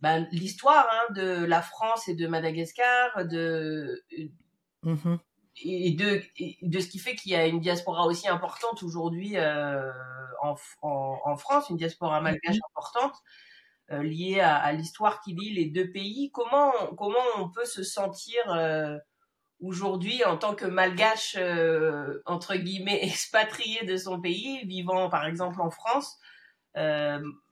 ben, 0.02 0.28
l'histoire 0.32 0.88
hein, 0.92 1.14
de 1.14 1.46
la 1.46 1.62
France 1.62 2.10
et 2.10 2.14
de 2.14 2.28
Madagascar, 2.28 3.26
de, 3.26 4.04
mmh 4.84 5.16
et 5.64 5.92
de, 5.94 6.22
de 6.62 6.80
ce 6.80 6.88
qui 6.88 7.00
fait 7.00 7.16
qu'il 7.16 7.32
y 7.32 7.36
a 7.36 7.48
une 7.48 7.60
diaspora 7.60 8.06
aussi 8.06 8.28
importante 8.28 8.84
aujourd'hui 8.84 9.38
euh, 9.38 9.92
en, 10.44 10.56
en, 10.82 11.36
France, 11.36 11.72
une 11.72 11.78
diaspora 11.78 12.22
malgache 12.22 12.58
mmh 12.58 12.70
importante. 12.76 13.16
Euh, 13.94 14.04
lié 14.04 14.42
à, 14.42 14.58
à 14.58 14.74
l'histoire 14.74 15.22
qui 15.22 15.34
lie 15.34 15.54
les 15.54 15.66
deux 15.68 15.90
pays. 15.90 16.30
Comment, 16.34 16.74
comment 16.98 17.24
on 17.38 17.50
peut 17.50 17.64
se 17.64 17.84
sentir 17.84 18.52
euh, 18.52 18.98
aujourd'hui 19.62 20.26
en 20.26 20.38
tant 20.38 20.56
que 20.56 20.66
malgache, 20.66 21.38
euh, 21.40 22.22
entre 22.26 22.58
guillemets, 22.58 23.00
expatrié 23.04 23.86
de 23.86 23.96
son 23.96 24.20
pays, 24.20 24.66
vivant 24.66 25.10
par 25.10 25.26
exemple 25.26 25.62
en 25.62 25.70
France, 25.70 26.20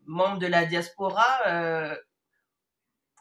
membre 0.06 0.38
de 0.38 0.48
la 0.48 0.66
diaspora 0.66 1.96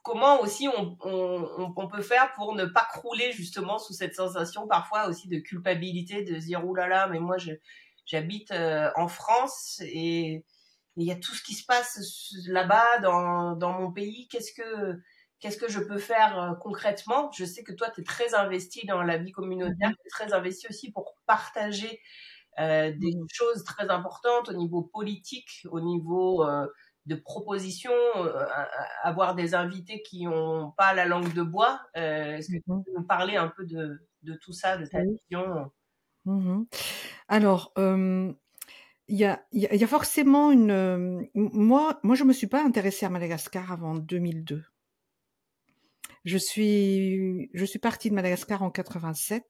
comment 0.03 0.41
aussi 0.43 0.69
on, 0.69 0.99
on, 1.01 1.73
on, 1.79 1.89
peut 1.89 2.03
faire 2.03 2.31
pour 2.35 2.55
ne 2.55 2.67
pas 2.67 2.87
crouler 2.93 3.33
justement 3.33 3.79
sous 3.79 3.95
cette 3.95 4.15
sensation 4.15 4.69
parfois 4.69 5.09
aussi 5.09 5.29
de 5.29 5.39
culpabilité, 5.39 6.23
de 6.25 6.39
se 6.39 6.45
dire 6.45 6.63
«là 6.77 6.89
là, 6.89 7.07
mais 7.07 7.21
moi 7.21 7.37
j'habite 8.05 8.53
en 8.97 9.09
France 9.09 9.81
et 9.81 10.45
il 10.97 11.07
y 11.07 11.13
a 11.13 11.17
tout 11.17 11.35
ce 11.35 11.43
qui 11.43 11.55
se 11.55 11.65
passe 11.65 12.33
là-bas 12.47 12.99
dans, 13.01 13.57
dans 13.57 13.73
mon 13.73 13.93
pays. 13.93 14.29
Qu'est-ce 14.29 14.53
que 14.53 15.01
qu'est-ce 15.41 15.59
que 15.59 15.69
je 15.69 15.81
peux 15.81 15.99
faire 15.99 16.41
euh, 16.41 16.55
concrètement? 16.55 17.31
Je 17.33 17.45
sais 17.45 17.63
que 17.63 17.73
toi, 17.73 17.91
tu 17.91 18.01
es 18.01 18.05
très 18.05 18.35
investi 18.35 18.87
dans 18.87 19.03
la 19.03 19.19
vie 19.19 19.33
communautaire, 19.33 19.91
mm-hmm. 19.91 19.97
tu 20.01 20.07
es 20.07 20.11
très 20.11 20.33
investi 20.33 20.67
aussi 20.71 20.91
pour 20.91 21.17
partager 21.27 22.01
euh, 22.59 22.93
des 22.93 23.11
mm-hmm. 23.11 23.27
choses 23.31 23.65
très 23.65 23.91
importantes 23.91 24.49
au 24.49 24.55
niveau 24.55 24.83
politique, 24.83 25.67
au 25.71 25.81
niveau 25.81 26.45
euh, 26.45 26.67
de 27.05 27.17
propositions, 27.17 27.93
euh, 28.17 28.47
avoir 29.03 29.35
des 29.35 29.55
invités 29.55 30.03
qui 30.03 30.25
n'ont 30.25 30.71
pas 30.79 30.95
la 30.95 31.05
langue 31.05 31.35
de 31.35 31.43
bois. 31.43 31.81
Est-ce 31.95 32.47
que 32.47 32.53
tu 32.53 32.71
mm-hmm. 32.71 32.85
peux 32.85 32.93
nous 32.97 33.07
parler 33.07 33.37
un 33.37 33.49
peu 33.49 33.67
de, 33.67 34.01
de 34.23 34.35
tout 34.35 34.53
ça, 34.53 34.79
de 34.79 34.87
ta 34.87 35.01
vision? 35.03 35.71
Alors, 37.29 37.75
il 39.09 39.17
y 39.17 39.25
a, 39.25 39.45
y 39.53 39.85
a, 39.85 39.87
forcément 39.87 40.51
une. 40.51 40.71
Euh, 40.71 41.23
moi, 41.35 42.01
moi, 42.03 42.15
je 42.15 42.25
me 42.25 42.33
suis 42.33 42.47
pas 42.47 42.65
intéressée 42.65 43.05
à 43.07 43.11
Madagascar 43.11 43.71
avant 43.71 43.95
2002. 43.95 44.65
Je 46.25 46.39
suis, 46.39 47.51
je 47.53 47.65
suis 47.67 47.79
partie 47.79 48.09
de 48.09 48.15
Madagascar 48.15 48.63
en 48.63 48.71
87, 48.71 49.45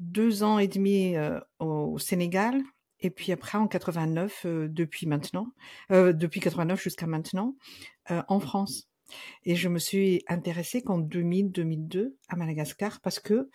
deux 0.00 0.42
ans 0.42 0.58
et 0.58 0.66
demi 0.66 1.16
euh, 1.16 1.38
au 1.60 1.98
Sénégal, 1.98 2.60
et 2.98 3.10
puis 3.10 3.30
après 3.30 3.58
en 3.58 3.68
89, 3.68 4.42
euh, 4.44 4.68
depuis 4.68 5.06
maintenant, 5.06 5.52
depuis 5.90 6.40
89 6.40 6.82
jusqu'à 6.82 7.06
maintenant, 7.06 7.54
en 8.08 8.40
France. 8.40 8.87
Et 9.44 9.56
je 9.56 9.68
me 9.68 9.78
suis 9.78 10.22
intéressée 10.28 10.82
qu'en 10.82 11.00
2000-2002 11.00 12.14
à 12.28 12.36
Madagascar 12.36 13.00
parce 13.00 13.18
que 13.18 13.48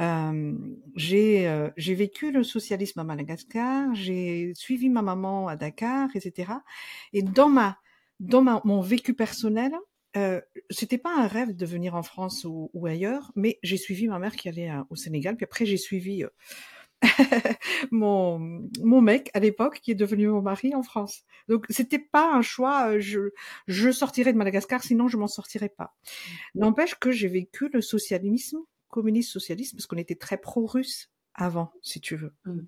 euh, 0.00 0.54
j'ai 0.96 1.70
j'ai 1.76 1.94
vécu 1.94 2.32
le 2.32 2.42
socialisme 2.44 3.00
à 3.00 3.04
Madagascar, 3.04 3.94
j'ai 3.94 4.52
suivi 4.54 4.88
ma 4.88 5.02
maman 5.02 5.48
à 5.48 5.56
Dakar, 5.56 6.08
etc. 6.14 6.52
Et 7.12 7.22
dans 7.22 7.48
ma 7.48 7.78
dans 8.20 8.42
ma, 8.42 8.60
mon 8.64 8.82
vécu 8.82 9.14
personnel, 9.14 9.72
euh, 10.16 10.40
c'était 10.68 10.98
pas 10.98 11.16
un 11.16 11.26
rêve 11.26 11.56
de 11.56 11.66
venir 11.66 11.94
en 11.94 12.02
France 12.02 12.44
ou, 12.44 12.70
ou 12.74 12.86
ailleurs, 12.86 13.32
mais 13.34 13.58
j'ai 13.62 13.76
suivi 13.76 14.08
ma 14.08 14.18
mère 14.18 14.36
qui 14.36 14.48
allait 14.48 14.70
au 14.90 14.96
Sénégal, 14.96 15.36
puis 15.36 15.44
après 15.44 15.66
j'ai 15.66 15.76
suivi 15.76 16.24
mon, 17.90 18.38
mon 18.82 19.00
mec 19.00 19.30
à 19.34 19.40
l'époque 19.40 19.80
qui 19.80 19.92
est 19.92 19.96
devenu 19.96 20.28
mon 20.28 20.42
mari 20.42 20.74
en 20.74 20.82
France. 20.82 21.22
Donc 21.48 21.66
c'était 21.70 21.98
pas 21.98 22.32
un 22.32 22.42
choix. 22.42 22.90
Euh, 22.90 23.00
je, 23.00 23.30
je 23.66 23.90
sortirais 23.90 24.32
de 24.32 24.38
Madagascar, 24.38 24.82
sinon 24.82 25.08
je 25.08 25.16
m'en 25.16 25.26
sortirais 25.26 25.70
pas. 25.70 25.96
N'empêche 26.54 26.94
que 26.96 27.10
j'ai 27.10 27.28
vécu 27.28 27.68
le 27.72 27.80
socialisme, 27.80 28.58
communiste 28.88 29.30
socialiste, 29.30 29.74
parce 29.74 29.86
qu'on 29.86 29.96
était 29.96 30.16
très 30.16 30.36
pro-russe 30.36 31.10
avant, 31.34 31.72
si 31.82 32.00
tu 32.00 32.16
veux. 32.16 32.34
Mmh. 32.44 32.60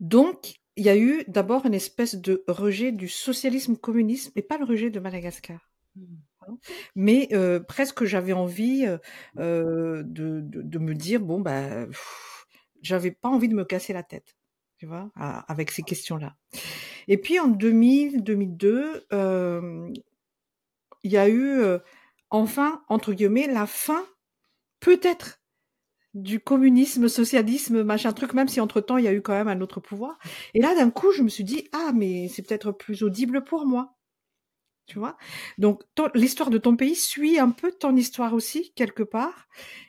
Donc 0.00 0.54
il 0.76 0.84
y 0.84 0.88
a 0.88 0.96
eu 0.96 1.24
d'abord 1.28 1.66
une 1.66 1.74
espèce 1.74 2.16
de 2.16 2.42
rejet 2.48 2.90
du 2.90 3.08
socialisme 3.08 3.76
communisme, 3.76 4.32
et 4.34 4.42
pas 4.42 4.58
le 4.58 4.64
rejet 4.64 4.90
de 4.90 5.00
Madagascar. 5.00 5.70
Mmh. 5.96 6.02
Mais 6.94 7.28
euh, 7.32 7.60
presque 7.60 8.04
j'avais 8.04 8.32
envie 8.32 8.84
euh, 8.86 8.98
euh 9.38 10.02
de, 10.04 10.40
de, 10.42 10.62
de, 10.62 10.78
me 10.78 10.94
dire 10.94 11.20
bon 11.20 11.40
bah 11.40 11.86
j'avais 12.84 13.10
pas 13.10 13.28
envie 13.28 13.48
de 13.48 13.54
me 13.54 13.64
casser 13.64 13.92
la 13.92 14.02
tête, 14.02 14.36
tu 14.76 14.86
vois, 14.86 15.10
avec 15.16 15.70
ces 15.70 15.82
questions-là. 15.82 16.36
Et 17.08 17.16
puis 17.16 17.40
en 17.40 17.48
2000, 17.48 18.22
2002, 18.22 19.06
euh, 19.12 19.92
il 21.02 21.10
y 21.10 21.16
a 21.16 21.28
eu 21.28 21.60
euh, 21.60 21.78
enfin 22.30 22.84
entre 22.88 23.12
guillemets 23.12 23.46
la 23.46 23.66
fin, 23.66 24.04
peut-être 24.80 25.40
du 26.12 26.38
communisme, 26.38 27.08
socialisme, 27.08 27.82
machin 27.82 28.12
truc, 28.12 28.34
même 28.34 28.48
si 28.48 28.60
entre-temps 28.60 28.98
il 28.98 29.04
y 29.04 29.08
a 29.08 29.12
eu 29.12 29.22
quand 29.22 29.32
même 29.32 29.48
un 29.48 29.60
autre 29.60 29.80
pouvoir. 29.80 30.18
Et 30.52 30.60
là, 30.60 30.74
d'un 30.76 30.90
coup, 30.90 31.10
je 31.10 31.22
me 31.22 31.28
suis 31.28 31.42
dit, 31.42 31.68
ah, 31.72 31.90
mais 31.92 32.28
c'est 32.28 32.42
peut-être 32.42 32.70
plus 32.70 33.02
audible 33.02 33.42
pour 33.42 33.66
moi. 33.66 33.96
Tu 34.86 34.98
vois 34.98 35.16
Donc, 35.58 35.82
l'histoire 36.14 36.50
de 36.50 36.58
ton 36.58 36.76
pays 36.76 36.94
suit 36.94 37.38
un 37.40 37.50
peu 37.50 37.72
ton 37.72 37.96
histoire 37.96 38.32
aussi, 38.32 38.72
quelque 38.74 39.02
part. 39.02 39.48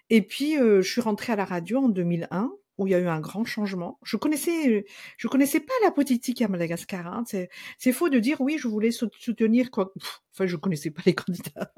Et 0.09 0.23
puis, 0.23 0.57
euh, 0.57 0.81
je 0.81 0.89
suis 0.89 1.01
rentrée 1.01 1.33
à 1.33 1.35
la 1.35 1.45
radio 1.45 1.79
en 1.79 1.89
2001 1.89 2.51
où 2.77 2.87
il 2.87 2.91
y 2.91 2.93
a 2.93 2.99
eu 2.99 3.07
un 3.07 3.19
grand 3.19 3.45
changement. 3.45 3.99
Je 4.03 4.17
connaissais, 4.17 4.85
je 5.17 5.27
connaissais 5.27 5.59
pas 5.59 5.73
la 5.83 5.91
politique 5.91 6.41
à 6.41 6.47
Madagascar. 6.47 7.07
Hein. 7.07 7.23
C'est, 7.27 7.49
c'est 7.77 7.91
faux 7.91 8.09
de 8.09 8.19
dire 8.19 8.41
oui, 8.41 8.57
je 8.57 8.67
voulais 8.67 8.91
soutenir 8.91 9.71
quoi. 9.71 9.93
enfin, 10.33 10.45
je 10.45 10.55
connaissais 10.55 10.91
pas 10.91 11.01
les 11.05 11.15
candidats. 11.15 11.73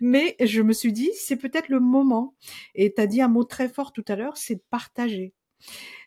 Mais 0.00 0.36
je 0.40 0.62
me 0.62 0.72
suis 0.72 0.92
dit, 0.92 1.10
c'est 1.16 1.36
peut-être 1.36 1.68
le 1.68 1.80
moment. 1.80 2.34
Et 2.74 2.92
tu 2.94 3.00
as 3.00 3.06
dit 3.06 3.22
un 3.22 3.28
mot 3.28 3.44
très 3.44 3.68
fort 3.68 3.92
tout 3.92 4.04
à 4.08 4.16
l'heure, 4.16 4.36
c'est 4.36 4.56
de 4.56 4.64
partager. 4.70 5.34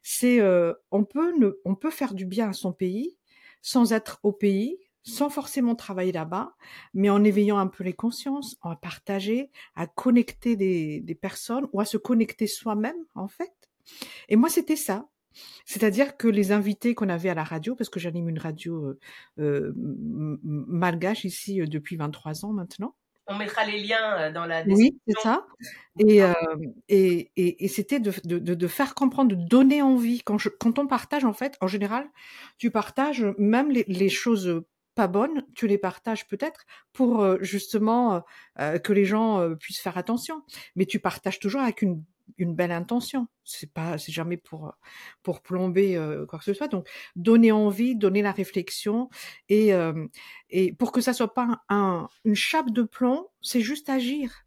C'est, 0.04 0.40
euh, 0.42 0.74
on 0.92 1.06
peut 1.06 1.38
ne, 1.38 1.52
on 1.64 1.76
peut 1.76 1.92
faire 1.92 2.14
du 2.14 2.26
bien 2.26 2.50
à 2.50 2.54
son 2.54 2.74
pays 2.74 3.18
sans 3.62 3.94
être 3.94 4.20
au 4.22 4.32
pays, 4.32 4.78
sans 5.02 5.32
forcément 5.32 5.74
travailler 5.76 6.12
là-bas, 6.12 6.56
mais 6.94 7.10
en 7.10 7.24
éveillant 7.24 7.58
un 7.58 7.66
peu 7.66 7.84
les 7.84 7.94
consciences, 7.94 8.58
en 8.62 8.76
partager, 8.76 9.50
à 9.74 9.88
connecter 9.88 10.56
des, 10.56 11.00
des 11.00 11.16
personnes 11.16 11.68
ou 11.74 11.80
à 11.80 11.86
se 11.86 11.98
connecter 11.98 12.46
soi-même, 12.46 12.98
en 13.16 13.28
fait. 13.28 13.65
Et 14.30 14.36
moi, 14.36 14.50
c'était 14.50 14.76
ça. 14.76 15.08
C'est-à-dire 15.66 16.18
que 16.18 16.28
les 16.28 16.52
invités 16.52 16.96
qu'on 16.96 17.10
avait 17.10 17.30
à 17.30 17.34
la 17.34 17.44
radio, 17.44 17.76
parce 17.76 17.90
que 17.90 18.00
j'anime 18.00 18.30
une 18.30 18.40
radio 18.40 18.86
euh, 18.86 19.00
euh 19.40 19.74
malgache 20.44 21.26
ici 21.26 21.62
euh, 21.62 21.68
depuis 21.68 21.98
23 21.98 22.46
ans 22.46 22.54
maintenant. 22.54 22.96
On 23.28 23.36
mettra 23.36 23.66
les 23.66 23.82
liens 23.82 24.20
euh, 24.20 24.32
dans 24.32 24.46
la 24.46 24.64
description. 24.64 24.94
Oui, 24.94 25.02
c'est 25.08 25.22
ça. 25.22 25.48
Et, 26.00 26.22
et, 26.90 27.32
et, 27.36 27.66
et 27.66 27.68
c'était 27.68 28.00
de, 28.00 28.14
de, 28.24 28.38
de, 28.38 28.68
faire 28.68 28.94
comprendre, 28.94 29.36
de 29.36 29.48
donner 29.48 29.82
envie. 29.82 30.22
Quand, 30.22 30.38
je, 30.38 30.50
quand 30.50 30.78
on 30.78 30.86
partage, 30.86 31.26
en 31.26 31.34
fait, 31.34 31.58
en 31.60 31.68
général, 31.68 32.08
tu 32.58 32.70
partages 32.70 33.26
même 33.40 33.72
les, 33.72 33.86
les 33.88 34.10
choses 34.10 34.64
pas 34.94 35.08
bonnes, 35.08 35.44
tu 35.56 35.68
les 35.68 35.78
partages 35.78 36.28
peut-être 36.28 36.66
pour 36.94 37.44
justement 37.44 38.24
que 38.58 38.94
les 38.94 39.04
gens 39.04 39.54
puissent 39.60 39.82
faire 39.82 39.98
attention. 39.98 40.44
Mais 40.76 40.86
tu 40.86 41.00
partages 41.00 41.40
toujours 41.40 41.62
avec 41.62 41.82
une 41.82 42.04
une 42.38 42.56
belle 42.56 42.72
intention. 42.72 43.28
C'est 43.44 43.72
pas, 43.72 43.98
c'est 43.98 44.12
jamais 44.12 44.38
pour 44.38 44.74
pour 45.24 45.42
plomber 45.42 45.96
euh, 45.98 46.26
quoi 46.26 46.40
que 46.40 46.46
ce 46.46 46.54
soit. 46.54 46.68
Donc 46.68 46.88
donner 47.16 47.52
envie, 47.52 47.96
donner 47.96 48.22
la 48.22 48.32
réflexion 48.32 49.10
et 49.50 49.74
euh, 49.74 50.08
et 50.50 50.74
pour 50.74 50.92
que 50.92 51.02
ça 51.02 51.14
soit 51.14 51.34
pas 51.34 51.62
un, 51.70 52.08
une 52.24 52.36
chape 52.36 52.72
de 52.72 52.84
plomb, 52.84 53.28
c'est 53.42 53.62
juste 53.62 53.90
agir. 53.90 54.46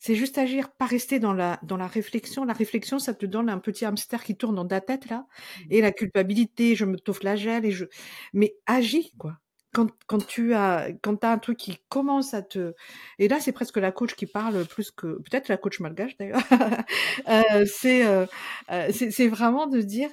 C'est 0.00 0.14
juste 0.14 0.38
agir, 0.38 0.70
pas 0.70 0.86
rester 0.86 1.18
dans 1.18 1.32
la 1.32 1.58
dans 1.64 1.76
la 1.76 1.88
réflexion. 1.88 2.44
La 2.44 2.52
réflexion, 2.52 2.98
ça 2.98 3.14
te 3.14 3.26
donne 3.26 3.48
un 3.48 3.58
petit 3.58 3.84
hamster 3.84 4.22
qui 4.22 4.36
tourne 4.36 4.54
dans 4.54 4.66
ta 4.66 4.80
tête 4.80 5.08
là, 5.08 5.26
mmh. 5.26 5.62
et 5.70 5.80
la 5.80 5.92
culpabilité, 5.92 6.76
je 6.76 6.84
me 6.84 6.96
flagelle 7.12 7.64
et 7.64 7.72
je. 7.72 7.86
Mais 8.32 8.54
agis 8.66 9.12
quoi 9.18 9.38
quand, 9.72 10.26
tu 10.26 10.54
as 10.54 10.88
quand 11.02 11.22
as 11.24 11.32
un 11.32 11.38
truc 11.38 11.58
qui 11.58 11.78
commence 11.88 12.34
à 12.34 12.42
te 12.42 12.74
et 13.18 13.28
là 13.28 13.38
c'est 13.40 13.52
presque 13.52 13.76
la 13.76 13.92
coach 13.92 14.14
qui 14.14 14.26
parle 14.26 14.64
plus 14.66 14.90
que 14.90 15.18
peut-être 15.18 15.48
la 15.48 15.56
coach 15.56 15.80
malgache 15.80 16.16
d'ailleurs. 16.16 16.42
Euh, 17.28 17.66
c'est 17.66 18.06
euh, 18.06 18.26
euh, 18.70 18.90
c'est 18.92 19.28
vraiment 19.28 19.66
de 19.66 19.80
dire 19.80 20.10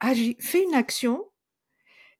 agis 0.00 0.36
fais 0.40 0.62
une 0.62 0.74
action 0.74 1.24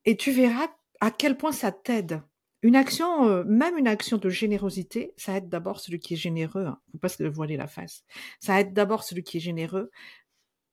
et 0.04 0.16
tu 0.16 0.30
verras 0.30 0.68
à 1.00 1.10
quel 1.10 1.36
point 1.36 1.52
ça 1.52 1.72
t'aide. 1.72 2.22
Une 2.62 2.76
action 2.76 3.44
même 3.44 3.78
une 3.78 3.88
action 3.88 4.18
de 4.18 4.28
générosité 4.28 5.12
ça 5.16 5.36
aide 5.36 5.48
d'abord 5.48 5.80
celui 5.80 5.98
qui 5.98 6.14
est 6.14 6.16
généreux 6.16 6.66
hein, 6.66 6.80
faut 6.92 6.98
pas 6.98 7.08
se 7.08 7.24
voiler 7.24 7.56
la 7.56 7.66
face. 7.66 8.04
Ça 8.40 8.60
aide 8.60 8.72
d'abord 8.72 9.02
celui 9.02 9.22
qui 9.24 9.38
est 9.38 9.40
généreux 9.40 9.90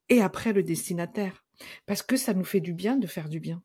et 0.09 0.21
après 0.21 0.53
le 0.53 0.63
destinataire. 0.63 1.43
Parce 1.85 2.03
que 2.03 2.17
ça 2.17 2.33
nous 2.33 2.43
fait 2.43 2.61
du 2.61 2.73
bien 2.73 2.97
de 2.97 3.07
faire 3.07 3.29
du 3.29 3.39
bien 3.39 3.63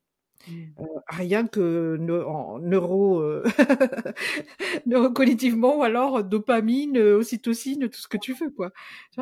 Mmh. 0.48 0.72
Rien 1.08 1.46
que 1.46 1.96
neuro, 1.98 3.20
euh, 3.20 3.44
neurocognitivement 4.86 5.78
ou 5.78 5.82
alors 5.82 6.24
dopamine, 6.24 6.98
ocytocine, 6.98 7.88
tout 7.88 8.00
ce 8.00 8.08
que 8.08 8.16
tu 8.16 8.32
veux, 8.34 8.50
quoi. 8.50 8.72
Tu 9.12 9.20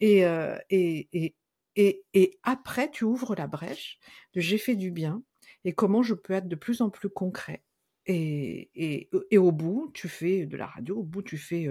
et, 0.00 0.20
et, 0.70 1.08
et, 1.12 1.34
et, 1.76 2.04
et 2.14 2.38
après, 2.42 2.90
tu 2.90 3.04
ouvres 3.04 3.34
la 3.34 3.46
brèche 3.46 3.98
de 4.34 4.40
j'ai 4.40 4.58
fait 4.58 4.76
du 4.76 4.90
bien 4.90 5.22
et 5.64 5.72
comment 5.74 6.02
je 6.02 6.14
peux 6.14 6.32
être 6.32 6.48
de 6.48 6.56
plus 6.56 6.80
en 6.80 6.90
plus 6.90 7.10
concret 7.10 7.62
et, 8.06 8.70
et, 8.74 9.10
et, 9.30 9.38
au 9.38 9.52
bout, 9.52 9.90
tu 9.94 10.08
fais 10.08 10.46
de 10.46 10.56
la 10.56 10.66
radio, 10.66 10.98
au 10.98 11.02
bout, 11.02 11.22
tu 11.22 11.38
fais 11.38 11.68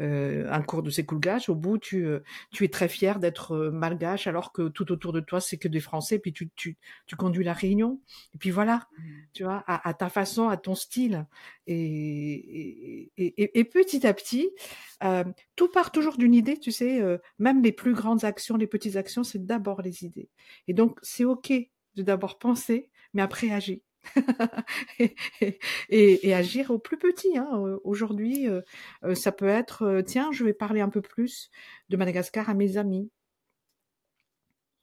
euh, 0.00 0.50
un 0.50 0.62
cours 0.62 0.82
de 0.82 0.90
sécoulgage, 0.90 1.48
au 1.48 1.54
bout, 1.54 1.78
tu, 1.78 2.06
tu 2.50 2.64
es 2.64 2.68
très 2.68 2.88
fier 2.88 3.18
d'être 3.18 3.56
malgache 3.70 4.26
alors 4.26 4.52
que 4.52 4.68
tout 4.68 4.90
autour 4.90 5.12
de 5.12 5.20
toi, 5.20 5.40
c'est 5.40 5.58
que 5.58 5.68
des 5.68 5.80
Français, 5.80 6.18
puis 6.18 6.32
tu, 6.32 6.50
tu, 6.56 6.76
tu 7.06 7.16
conduis 7.16 7.44
la 7.44 7.52
réunion. 7.52 8.00
Et 8.34 8.38
puis 8.38 8.50
voilà, 8.50 8.88
mmh. 8.98 9.02
tu 9.34 9.44
vois, 9.44 9.64
à, 9.66 9.88
à, 9.88 9.94
ta 9.94 10.08
façon, 10.08 10.48
à 10.48 10.56
ton 10.56 10.74
style. 10.74 11.26
Et, 11.66 13.10
et, 13.16 13.58
et 13.58 13.64
petit 13.64 14.06
à 14.06 14.14
petit, 14.14 14.50
euh, 15.04 15.24
tout 15.56 15.68
part 15.68 15.92
toujours 15.92 16.16
d'une 16.16 16.34
idée, 16.34 16.58
tu 16.58 16.72
sais, 16.72 17.00
euh, 17.00 17.18
même 17.38 17.62
les 17.62 17.72
plus 17.72 17.94
grandes 17.94 18.24
actions, 18.24 18.56
les 18.56 18.66
petites 18.66 18.96
actions, 18.96 19.24
c'est 19.24 19.44
d'abord 19.44 19.82
les 19.82 20.04
idées. 20.04 20.30
Et 20.68 20.74
donc, 20.74 20.98
c'est 21.02 21.24
OK 21.24 21.52
de 21.96 22.02
d'abord 22.02 22.38
penser, 22.38 22.90
mais 23.14 23.22
après 23.22 23.50
agir. 23.50 23.78
et, 25.88 26.34
agir 26.34 26.70
au 26.70 26.78
plus 26.78 26.98
petit. 26.98 27.36
Hein. 27.36 27.78
Aujourd'hui, 27.84 28.48
euh, 28.48 28.62
euh, 29.04 29.14
ça 29.14 29.32
peut 29.32 29.48
être, 29.48 29.82
euh, 29.82 30.02
tiens, 30.02 30.30
je 30.32 30.44
vais 30.44 30.54
parler 30.54 30.80
un 30.80 30.88
peu 30.88 31.02
plus 31.02 31.50
de 31.88 31.96
Madagascar 31.96 32.48
à 32.50 32.54
mes 32.54 32.76
amis. 32.76 33.10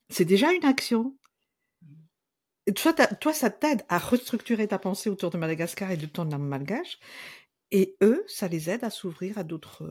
C'est 0.09 0.25
déjà 0.25 0.51
une 0.53 0.65
action. 0.65 1.15
Toi, 2.75 3.33
ça 3.33 3.49
t'aide 3.49 3.83
à 3.89 3.97
restructurer 3.97 4.67
ta 4.67 4.79
pensée 4.79 5.09
autour 5.09 5.31
de 5.31 5.37
Madagascar 5.37 5.91
et 5.91 5.97
de 5.97 6.05
ton 6.05 6.31
âme 6.31 6.47
malgache. 6.47 6.99
Et 7.71 7.97
eux, 8.01 8.23
ça 8.27 8.47
les 8.47 8.69
aide 8.69 8.83
à 8.83 8.89
s'ouvrir 8.89 9.37
à 9.37 9.43
d'autres 9.43 9.83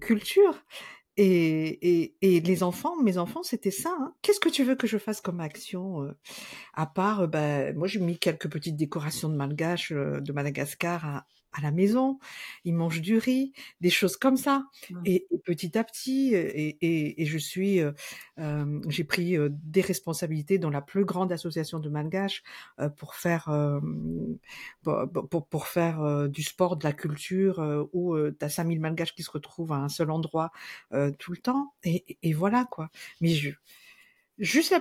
cultures. 0.00 0.64
Et, 1.22 2.14
les 2.22 2.62
enfants, 2.62 2.96
mes 3.02 3.18
enfants, 3.18 3.42
c'était 3.42 3.70
ça. 3.70 3.94
Hein. 4.00 4.14
Qu'est-ce 4.22 4.40
que 4.40 4.48
tu 4.48 4.64
veux 4.64 4.74
que 4.74 4.86
je 4.86 4.96
fasse 4.96 5.20
comme 5.20 5.40
action 5.40 6.02
euh, 6.02 6.16
À 6.72 6.86
part, 6.86 7.28
ben, 7.28 7.76
moi 7.76 7.86
j'ai 7.86 8.00
mis 8.00 8.18
quelques 8.18 8.50
petites 8.50 8.76
décorations 8.76 9.28
de 9.28 9.34
malgache 9.34 9.92
euh, 9.92 10.20
de 10.20 10.32
Madagascar 10.32 11.04
à, 11.04 11.26
à 11.52 11.60
la 11.60 11.70
maison, 11.70 12.18
ils 12.64 12.74
mangent 12.74 13.00
du 13.00 13.18
riz, 13.18 13.52
des 13.80 13.90
choses 13.90 14.16
comme 14.16 14.36
ça. 14.36 14.64
Mmh. 14.90 15.02
Et, 15.04 15.26
petit 15.44 15.76
à 15.76 15.84
petit, 15.84 16.34
et, 16.34 16.78
et, 16.80 17.22
et 17.22 17.26
je 17.26 17.38
suis, 17.38 17.80
euh, 17.80 17.92
euh 18.38 18.80
j'ai 18.88 19.04
pris 19.04 19.36
euh, 19.36 19.48
des 19.50 19.80
responsabilités 19.80 20.58
dans 20.58 20.70
la 20.70 20.80
plus 20.80 21.04
grande 21.04 21.32
association 21.32 21.80
de 21.80 21.88
Malgache 21.88 22.42
euh, 22.78 22.88
pour 22.88 23.14
faire, 23.14 23.50
pour, 24.82 25.46
pour, 25.48 25.66
faire 25.66 26.28
du 26.28 26.42
sport, 26.42 26.76
de 26.76 26.84
la 26.84 26.92
culture, 26.92 27.88
où 27.92 28.16
tu 28.30 28.44
as 28.44 28.48
5000 28.48 28.80
Malgaches 28.80 29.14
qui 29.14 29.22
se 29.22 29.30
retrouvent 29.30 29.72
à 29.72 29.76
un 29.76 29.88
seul 29.88 30.10
endroit 30.10 30.50
tout 31.18 31.32
le 31.32 31.38
temps. 31.38 31.74
Et, 31.82 32.18
et, 32.22 32.32
voilà 32.32 32.64
quoi. 32.70 32.90
Mais 33.20 33.30
je, 33.30 33.50
juste 34.38 34.70
la 34.70 34.80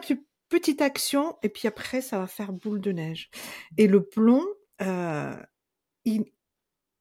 petite 0.49 0.81
action, 0.81 1.37
et 1.43 1.49
puis 1.49 1.67
après 1.67 2.01
ça 2.01 2.19
va 2.19 2.27
faire 2.27 2.53
boule 2.53 2.81
de 2.81 2.91
neige. 2.91 3.29
Et 3.77 3.87
le 3.87 4.03
plomb, 4.03 4.45
il, 6.05 6.25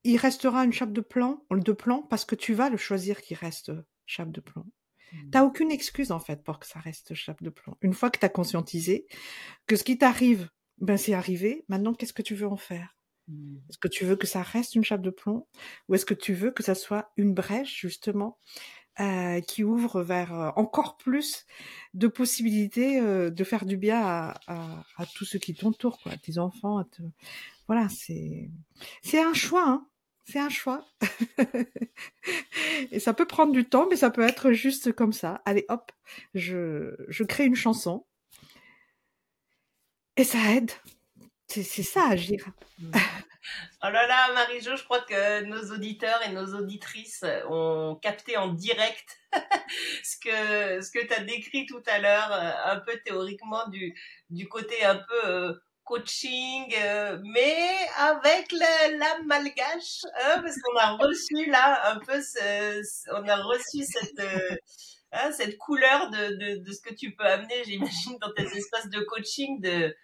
il 0.08 0.16
restera 0.16 0.64
une 0.64 0.72
chape 0.72 0.94
de 0.94 1.02
plomb, 1.02 1.44
de 1.50 1.72
plomb 1.72 2.02
parce 2.02 2.24
que 2.24 2.34
tu 2.34 2.54
vas 2.54 2.70
le 2.70 2.78
choisir 2.78 3.20
qui 3.20 3.34
reste 3.34 3.72
chape 4.06 4.32
de 4.32 4.40
plomb. 4.40 4.64
Mmh. 5.12 5.30
T'as 5.32 5.44
aucune 5.44 5.70
excuse 5.70 6.12
en 6.12 6.18
fait 6.18 6.42
pour 6.42 6.58
que 6.58 6.66
ça 6.66 6.80
reste 6.80 7.12
chape 7.12 7.42
de 7.42 7.50
plomb. 7.50 7.76
Une 7.82 7.92
fois 7.92 8.08
que 8.08 8.18
t'as 8.18 8.30
conscientisé 8.30 9.06
que 9.66 9.76
ce 9.76 9.84
qui 9.84 9.98
t'arrive, 9.98 10.48
ben 10.78 10.96
c'est 10.96 11.12
arrivé. 11.12 11.66
Maintenant, 11.68 11.92
qu'est-ce 11.92 12.14
que 12.14 12.22
tu 12.22 12.34
veux 12.34 12.48
en 12.48 12.56
faire? 12.56 12.96
Mmh. 13.26 13.56
Est-ce 13.68 13.76
que 13.76 13.88
tu 13.88 14.06
veux 14.06 14.16
que 14.16 14.26
ça 14.26 14.40
reste 14.40 14.76
une 14.76 14.84
chape 14.84 15.02
de 15.02 15.10
plomb 15.10 15.46
ou 15.88 15.94
est-ce 15.94 16.06
que 16.06 16.14
tu 16.14 16.32
veux 16.32 16.52
que 16.52 16.62
ça 16.62 16.74
soit 16.74 17.12
une 17.18 17.34
brèche 17.34 17.78
justement 17.78 18.38
euh, 19.00 19.42
qui 19.42 19.62
ouvre 19.62 20.02
vers 20.02 20.32
euh, 20.32 20.50
encore 20.56 20.96
plus 20.96 21.44
de 21.92 22.08
possibilités 22.08 22.98
euh, 22.98 23.28
de 23.28 23.44
faire 23.44 23.66
du 23.66 23.76
bien 23.76 24.00
à, 24.00 24.40
à, 24.46 24.84
à 24.96 25.04
tous 25.04 25.26
ceux 25.26 25.38
qui 25.38 25.54
t'entourent, 25.54 25.98
quoi, 26.02 26.12
à 26.12 26.16
tes 26.16 26.38
enfants. 26.38 26.78
À 26.78 26.84
te... 26.84 27.02
Voilà, 27.66 27.90
c'est 27.90 28.50
c'est 29.02 29.20
un 29.20 29.34
choix. 29.34 29.68
Hein 29.68 29.86
c'est 30.30 30.38
un 30.38 30.50
choix. 30.50 30.84
et 32.90 33.00
ça 33.00 33.14
peut 33.14 33.26
prendre 33.26 33.52
du 33.52 33.64
temps, 33.64 33.86
mais 33.88 33.96
ça 33.96 34.10
peut 34.10 34.26
être 34.26 34.52
juste 34.52 34.92
comme 34.92 35.12
ça. 35.12 35.40
Allez, 35.46 35.64
hop, 35.68 35.90
je, 36.34 37.22
crée 37.24 37.46
une 37.46 37.54
chanson. 37.54 38.04
Et 40.16 40.24
ça 40.24 40.38
aide. 40.50 40.70
C'est 41.46 41.62
ça, 41.64 42.08
agir. 42.08 42.44
Oh 43.82 43.88
là 43.88 44.06
là, 44.06 44.32
Marie-Jo, 44.34 44.76
je 44.76 44.84
crois 44.84 45.00
que 45.00 45.42
nos 45.44 45.72
auditeurs 45.72 46.20
et 46.26 46.32
nos 46.32 46.54
auditrices 46.54 47.24
ont 47.48 47.98
capté 48.02 48.36
en 48.36 48.48
direct 48.48 49.18
ce 50.04 50.18
que, 50.18 50.82
ce 50.82 50.90
tu 50.90 51.14
as 51.14 51.24
décrit 51.24 51.64
tout 51.64 51.82
à 51.86 51.98
l'heure, 51.98 52.30
euh, 52.32 52.72
un 52.72 52.80
peu 52.80 52.98
théoriquement, 53.04 53.66
du, 53.68 53.94
du 54.28 54.48
côté 54.48 54.84
un 54.84 54.96
peu 54.96 55.26
euh, 55.26 55.54
coaching, 55.88 56.72
euh, 56.76 57.18
mais 57.24 57.74
avec 57.96 58.52
l'âme 58.52 59.26
malgache, 59.26 60.04
hein, 60.22 60.42
parce 60.42 60.60
qu'on 60.60 60.76
a 60.76 60.92
reçu 60.92 61.50
là 61.50 61.92
un 61.92 61.98
peu, 61.98 62.20
ce, 62.20 63.10
on 63.12 63.26
a 63.26 63.36
reçu 63.36 63.84
cette, 63.84 64.20
euh, 64.20 64.56
hein, 65.12 65.32
cette 65.32 65.56
couleur 65.56 66.10
de, 66.10 66.36
de, 66.36 66.62
de, 66.62 66.72
ce 66.72 66.82
que 66.82 66.92
tu 66.92 67.16
peux 67.16 67.24
amener, 67.24 67.64
j'imagine, 67.64 68.18
dans 68.20 68.32
tes 68.32 68.46
espaces 68.56 68.90
de 68.90 69.00
coaching, 69.00 69.60
de 69.60 69.96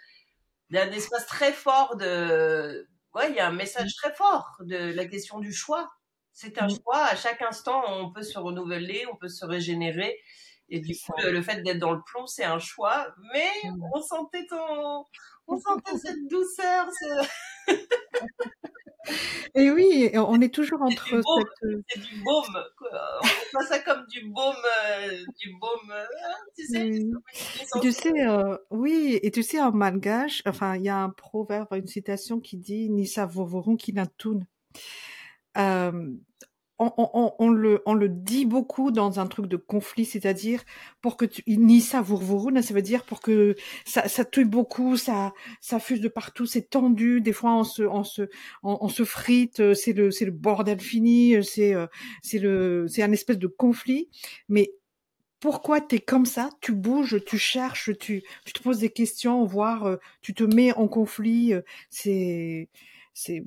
d'un 0.71 0.91
espace 0.91 1.27
très 1.27 1.53
fort 1.53 1.97
de, 1.97 2.89
ouais, 3.15 3.31
il 3.31 3.37
y 3.37 3.39
a 3.39 3.47
un 3.47 3.53
message 3.53 3.95
très 3.97 4.13
fort 4.15 4.57
de 4.61 4.95
la 4.95 5.05
question 5.05 5.39
du 5.39 5.53
choix. 5.53 5.93
C'est 6.33 6.61
un 6.61 6.69
choix. 6.69 7.05
À 7.05 7.15
chaque 7.15 7.43
instant, 7.43 7.85
on 7.87 8.11
peut 8.11 8.23
se 8.23 8.39
renouveler, 8.39 9.05
on 9.13 9.17
peut 9.17 9.29
se 9.29 9.45
régénérer. 9.45 10.19
Et 10.69 10.81
du 10.81 10.95
coup, 10.97 11.13
le, 11.23 11.43
fait 11.43 11.63
d'être 11.63 11.79
dans 11.79 11.93
le 11.93 12.01
plomb, 12.03 12.27
c'est 12.27 12.45
un 12.45 12.59
choix. 12.59 13.15
Mais 13.33 13.51
on 13.95 14.01
sentait 14.01 14.47
ton, 14.47 15.05
on 15.49 15.59
sentait 15.59 15.99
cette 15.99 16.29
douceur. 16.29 16.87
Et 19.55 19.71
oui, 19.71 20.11
on 20.15 20.41
est 20.41 20.53
toujours 20.53 20.81
entre 20.81 21.05
c'est 21.07 22.01
du 22.01 22.23
baume, 22.23 22.65
cette... 22.79 23.23
On 23.23 23.27
voit 23.53 23.67
ça 23.67 23.79
comme 23.81 24.07
du 24.07 24.23
baume, 24.29 24.55
du 25.39 25.53
baume, 25.61 25.93
hein, 25.93 26.07
tu 26.57 26.67
sais. 26.67 26.91
Tu 27.83 27.93
sais, 27.93 28.13
oui, 28.71 29.21
et 29.23 29.31
tu 29.31 29.43
sais 29.43 29.61
en 29.61 29.73
malgache, 29.73 30.43
enfin, 30.47 30.77
il 30.77 30.85
y 30.85 30.89
a 30.89 30.97
un 30.97 31.11
proverbe, 31.11 31.69
une 31.73 31.87
citation 31.87 32.41
qui 32.41 32.57
dit 32.57 32.89
"Nisa 32.89 33.27
vovorun 33.27 33.77
kinatun". 33.77 34.41
Euh, 35.57 36.11
on, 36.79 36.93
on, 36.97 37.35
on, 37.39 37.51
le, 37.51 37.83
on 37.87 37.95
le 37.95 38.09
dit 38.09 38.47
beaucoup 38.47 38.91
dans 38.91 39.21
un 39.21 39.27
truc 39.27 39.47
de 39.47 39.57
conflit, 39.57 40.05
c'est-à-dire 40.05 40.63
pour 41.01 41.17
que 41.17 41.25
tu, 41.25 41.43
ni 41.47 41.81
ça 41.81 42.01
vourvouroune, 42.01 42.61
ça 42.63 42.75
veut 42.75 42.83
dire 42.83 43.05
pour 43.05 43.21
que 43.21 43.55
ça, 43.85 44.09
ça 44.09 44.25
tue 44.25 44.45
beaucoup, 44.45 44.97
ça, 44.97 45.33
ça 45.61 45.79
fuse 45.79 46.01
de 46.01 46.09
partout, 46.09 46.47
c'est 46.47 46.71
tendu. 46.71 47.21
Des 47.21 47.33
fois, 47.33 47.55
on 47.55 47.65
se, 47.65 47.83
on 47.83 48.03
se, 48.03 48.23
on, 48.63 48.89
se 48.89 49.05
frite, 49.05 49.75
c'est 49.75 49.93
le, 49.93 50.11
c'est 50.11 50.25
le 50.25 50.33
bordel 50.33 50.81
fini, 50.81 51.45
c'est, 51.45 51.75
c'est 52.23 52.39
le, 52.39 52.87
c'est 52.89 53.03
un 53.03 53.13
espèce 53.13 53.39
de 53.39 53.47
conflit. 53.47 54.09
Mais 54.49 54.73
pourquoi 55.39 55.81
tu 55.81 55.97
es 55.97 56.01
comme 56.01 56.27
ça? 56.27 56.51
Tu 56.61 56.73
bouges, 56.73 57.23
tu 57.25 57.39
cherches, 57.39 57.97
tu, 57.99 58.23
tu 58.45 58.53
te 58.53 58.63
poses 58.63 58.79
des 58.79 58.91
questions, 58.91 59.45
voire 59.45 59.99
tu 60.23 60.35
te 60.35 60.43
mets 60.43 60.73
en 60.73 60.89
conflit. 60.89 61.53
C'est 61.91 62.69
c'est 63.15 63.43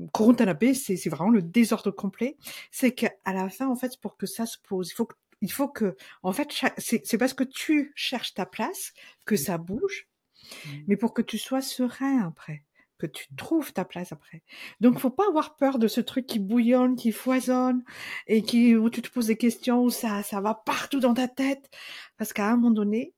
paix, 0.59 0.73
c'est 0.73 1.09
vraiment 1.09 1.29
le 1.29 1.41
désordre 1.41 1.91
complet. 1.91 2.37
C'est 2.71 2.93
qu'à 2.93 3.11
la 3.25 3.49
fin, 3.49 3.67
en 3.67 3.75
fait, 3.75 3.99
pour 4.01 4.17
que 4.17 4.25
ça 4.25 4.45
se 4.45 4.57
pose, 4.57 4.89
il 4.89 4.95
faut 4.95 5.05
que, 5.05 5.15
il 5.41 5.51
faut 5.51 5.67
que, 5.67 5.95
en 6.23 6.33
fait, 6.33 6.49
c'est 6.77 7.17
parce 7.17 7.33
que 7.33 7.43
tu 7.43 7.91
cherches 7.95 8.33
ta 8.33 8.45
place 8.45 8.93
que 9.25 9.35
ça 9.35 9.57
bouge, 9.57 10.07
mmh. 10.43 10.69
mais 10.87 10.97
pour 10.97 11.13
que 11.13 11.21
tu 11.21 11.37
sois 11.37 11.61
serein 11.61 12.25
après, 12.25 12.63
que 12.97 13.05
tu 13.05 13.27
trouves 13.35 13.73
ta 13.73 13.85
place 13.85 14.11
après. 14.11 14.41
Donc, 14.79 14.99
faut 14.99 15.11
pas 15.11 15.27
avoir 15.27 15.57
peur 15.57 15.77
de 15.77 15.87
ce 15.87 16.01
truc 16.01 16.25
qui 16.25 16.39
bouillonne, 16.39 16.95
qui 16.95 17.11
foisonne 17.11 17.83
et 18.25 18.41
qui 18.41 18.75
où 18.75 18.89
tu 18.89 19.01
te 19.01 19.09
poses 19.09 19.27
des 19.27 19.37
questions, 19.37 19.83
où 19.83 19.89
ça, 19.89 20.23
ça 20.23 20.41
va 20.41 20.55
partout 20.55 20.99
dans 20.99 21.13
ta 21.13 21.27
tête, 21.27 21.69
parce 22.17 22.33
qu'à 22.33 22.47
un 22.47 22.55
moment 22.55 22.71
donné, 22.71 23.13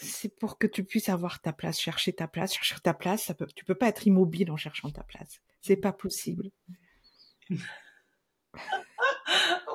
c'est 0.00 0.38
pour 0.38 0.58
que 0.58 0.68
tu 0.68 0.84
puisses 0.84 1.08
avoir 1.08 1.40
ta 1.40 1.52
place, 1.52 1.80
chercher 1.80 2.12
ta 2.12 2.28
place, 2.28 2.54
chercher 2.54 2.78
ta 2.80 2.94
place. 2.94 3.24
Ça 3.24 3.34
peut, 3.34 3.48
tu 3.54 3.64
peux 3.64 3.74
pas 3.74 3.88
être 3.88 4.06
immobile 4.06 4.52
en 4.52 4.56
cherchant 4.56 4.90
ta 4.90 5.02
place. 5.02 5.40
C'est 5.60 5.76
pas 5.76 5.92
possible. 5.92 6.50
oh 7.50 7.56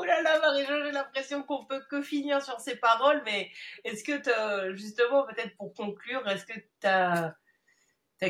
là 0.06 0.22
là, 0.22 0.40
Marie-Jo, 0.40 0.86
j'ai 0.86 0.92
l'impression 0.92 1.44
qu'on 1.44 1.66
peut 1.66 1.82
que 1.90 2.02
finir 2.02 2.42
sur 2.42 2.62
ces 2.62 2.78
paroles, 2.78 3.22
mais 3.26 3.52
est-ce 3.84 4.06
que, 4.06 4.74
justement, 4.76 5.26
peut-être 5.26 5.58
pour 5.58 5.74
conclure, 5.74 6.26
est-ce 6.30 6.46
que 6.46 6.54
tu 6.54 6.88
as, 6.88 7.36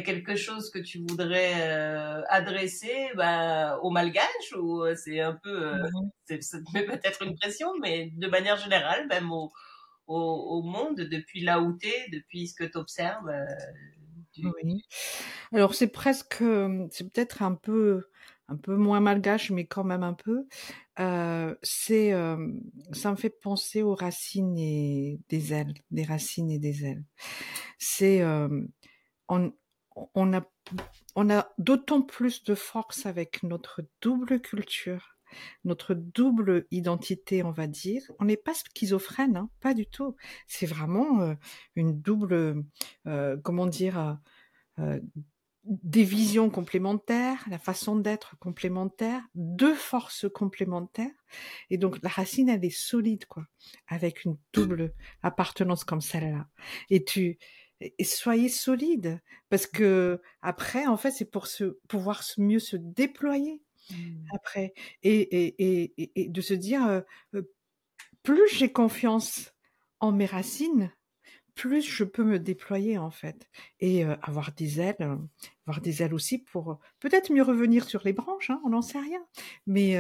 quelque 0.04 0.36
chose 0.36 0.72
que 0.72 0.80
tu 0.80 1.06
voudrais 1.08 1.70
euh, 1.70 2.24
adresser 2.28 3.12
bah, 3.14 3.78
aux 3.84 3.92
Malgaches 3.92 4.56
ou 4.58 4.82
euh, 4.82 4.96
c'est 4.96 5.20
un 5.20 5.36
peu, 5.36 5.68
euh, 5.68 5.88
ça 6.42 6.58
te 6.58 6.74
met 6.74 6.84
peut-être 6.84 7.22
une 7.22 7.38
pression, 7.38 7.72
mais 7.80 8.10
de 8.16 8.28
manière 8.28 8.58
générale, 8.58 9.06
même 9.06 9.32
au, 10.08 10.62
monde 10.64 11.02
depuis 11.02 11.42
là 11.42 11.62
où 11.62 11.78
tu 11.78 11.88
es, 11.88 12.10
depuis 12.12 12.48
ce 12.48 12.56
que 12.56 12.64
tu 12.64 12.78
observes 12.78 13.32
oui. 14.64 14.84
Alors 15.52 15.76
c'est 15.76 15.88
presque, 15.88 16.44
c'est 16.92 17.12
peut-être 17.12 17.44
un 17.44 17.56
peu, 17.56 18.10
un 18.48 18.56
peu 18.56 18.76
moins 18.76 19.00
malgache, 19.00 19.52
mais 19.52 19.66
quand 19.66 19.84
même 19.84 20.04
un 20.04 20.14
peu. 20.14 20.48
Euh, 21.00 21.56
c'est, 21.62 22.12
ça 22.92 23.12
me 23.12 23.16
fait 23.16 23.30
penser 23.30 23.82
aux 23.84 23.96
racines 23.96 24.58
et 24.58 25.20
des 25.30 25.54
ailes, 25.54 25.74
des 25.92 26.04
racines 26.04 26.52
et 26.52 26.60
des 26.60 26.86
ailes. 26.86 27.04
C'est, 27.78 28.24
on, 29.28 29.54
on 29.96 30.34
a, 30.34 30.42
on 31.16 31.30
a 31.30 31.50
d'autant 31.58 32.02
plus 32.02 32.44
de 32.44 32.56
force 32.56 33.06
avec 33.06 33.44
notre 33.44 33.82
double 34.02 34.42
culture 34.42 35.13
notre 35.64 35.94
double 35.94 36.66
identité, 36.72 37.44
on 37.44 37.52
va 37.52 37.68
dire. 37.68 38.02
On 38.20 38.26
n'est 38.26 38.38
pas 38.38 38.54
schizophrène, 38.54 39.38
hein, 39.38 39.50
pas 39.60 39.74
du 39.74 39.88
tout. 39.88 40.16
C'est 40.48 40.66
vraiment 40.66 41.22
euh, 41.22 41.34
une 41.76 42.00
double, 42.02 42.64
euh, 43.08 43.38
comment 43.44 43.68
dire, 43.68 44.18
euh, 44.80 45.00
des 45.66 46.04
visions 46.04 46.50
complémentaires, 46.50 47.46
la 47.50 47.58
façon 47.58 47.96
d'être 47.96 48.38
complémentaire, 48.40 49.22
deux 49.34 49.76
forces 49.76 50.26
complémentaires. 50.30 51.12
Et 51.70 51.78
donc 51.78 52.00
la 52.04 52.10
racine, 52.10 52.50
elle 52.50 52.66
est 52.66 52.70
solide, 52.70 53.26
quoi, 53.26 53.46
avec 53.88 54.26
une 54.26 54.38
double 54.54 54.94
appartenance 55.22 55.84
comme 55.86 56.02
celle-là. 56.02 56.48
Et 56.90 57.06
tu, 57.06 57.38
soyez 58.04 58.50
solide 58.50 59.22
parce 59.50 59.68
que 59.68 60.22
après, 60.42 60.86
en 60.86 60.98
fait, 60.98 61.12
c'est 61.12 61.30
pour 61.30 61.48
se 61.48 61.78
pouvoir 61.88 62.24
mieux 62.38 62.60
se 62.60 62.76
déployer 62.78 63.62
Mmh. 63.92 64.26
après. 64.34 64.74
Et, 65.04 65.20
et, 65.20 65.92
et, 65.98 66.12
et, 66.16 66.30
de 66.30 66.42
se 66.42 66.54
dire, 66.54 67.04
plus 68.24 68.48
j'ai 68.54 68.72
confiance 68.72 69.54
en 70.00 70.12
mes 70.12 70.26
racines, 70.26 70.92
plus 71.56 71.82
je 71.84 72.04
peux 72.04 72.24
me 72.24 72.40
déployer 72.40 72.98
en 72.98 73.12
fait 73.12 73.48
et 73.80 74.04
avoir 74.04 74.54
des 74.54 74.80
ailes, 74.80 75.20
avoir 75.68 75.82
des 75.82 76.02
ailes 76.02 76.14
aussi 76.14 76.40
pour 76.40 76.80
peut-être 77.00 77.32
mieux 77.32 77.44
revenir 77.44 77.88
sur 77.88 78.02
les 78.04 78.14
branches, 78.14 78.50
hein, 78.50 78.60
on 78.66 78.70
n'en 78.70 78.82
sait 78.82 79.00
rien. 79.00 79.24
Mais 79.68 79.98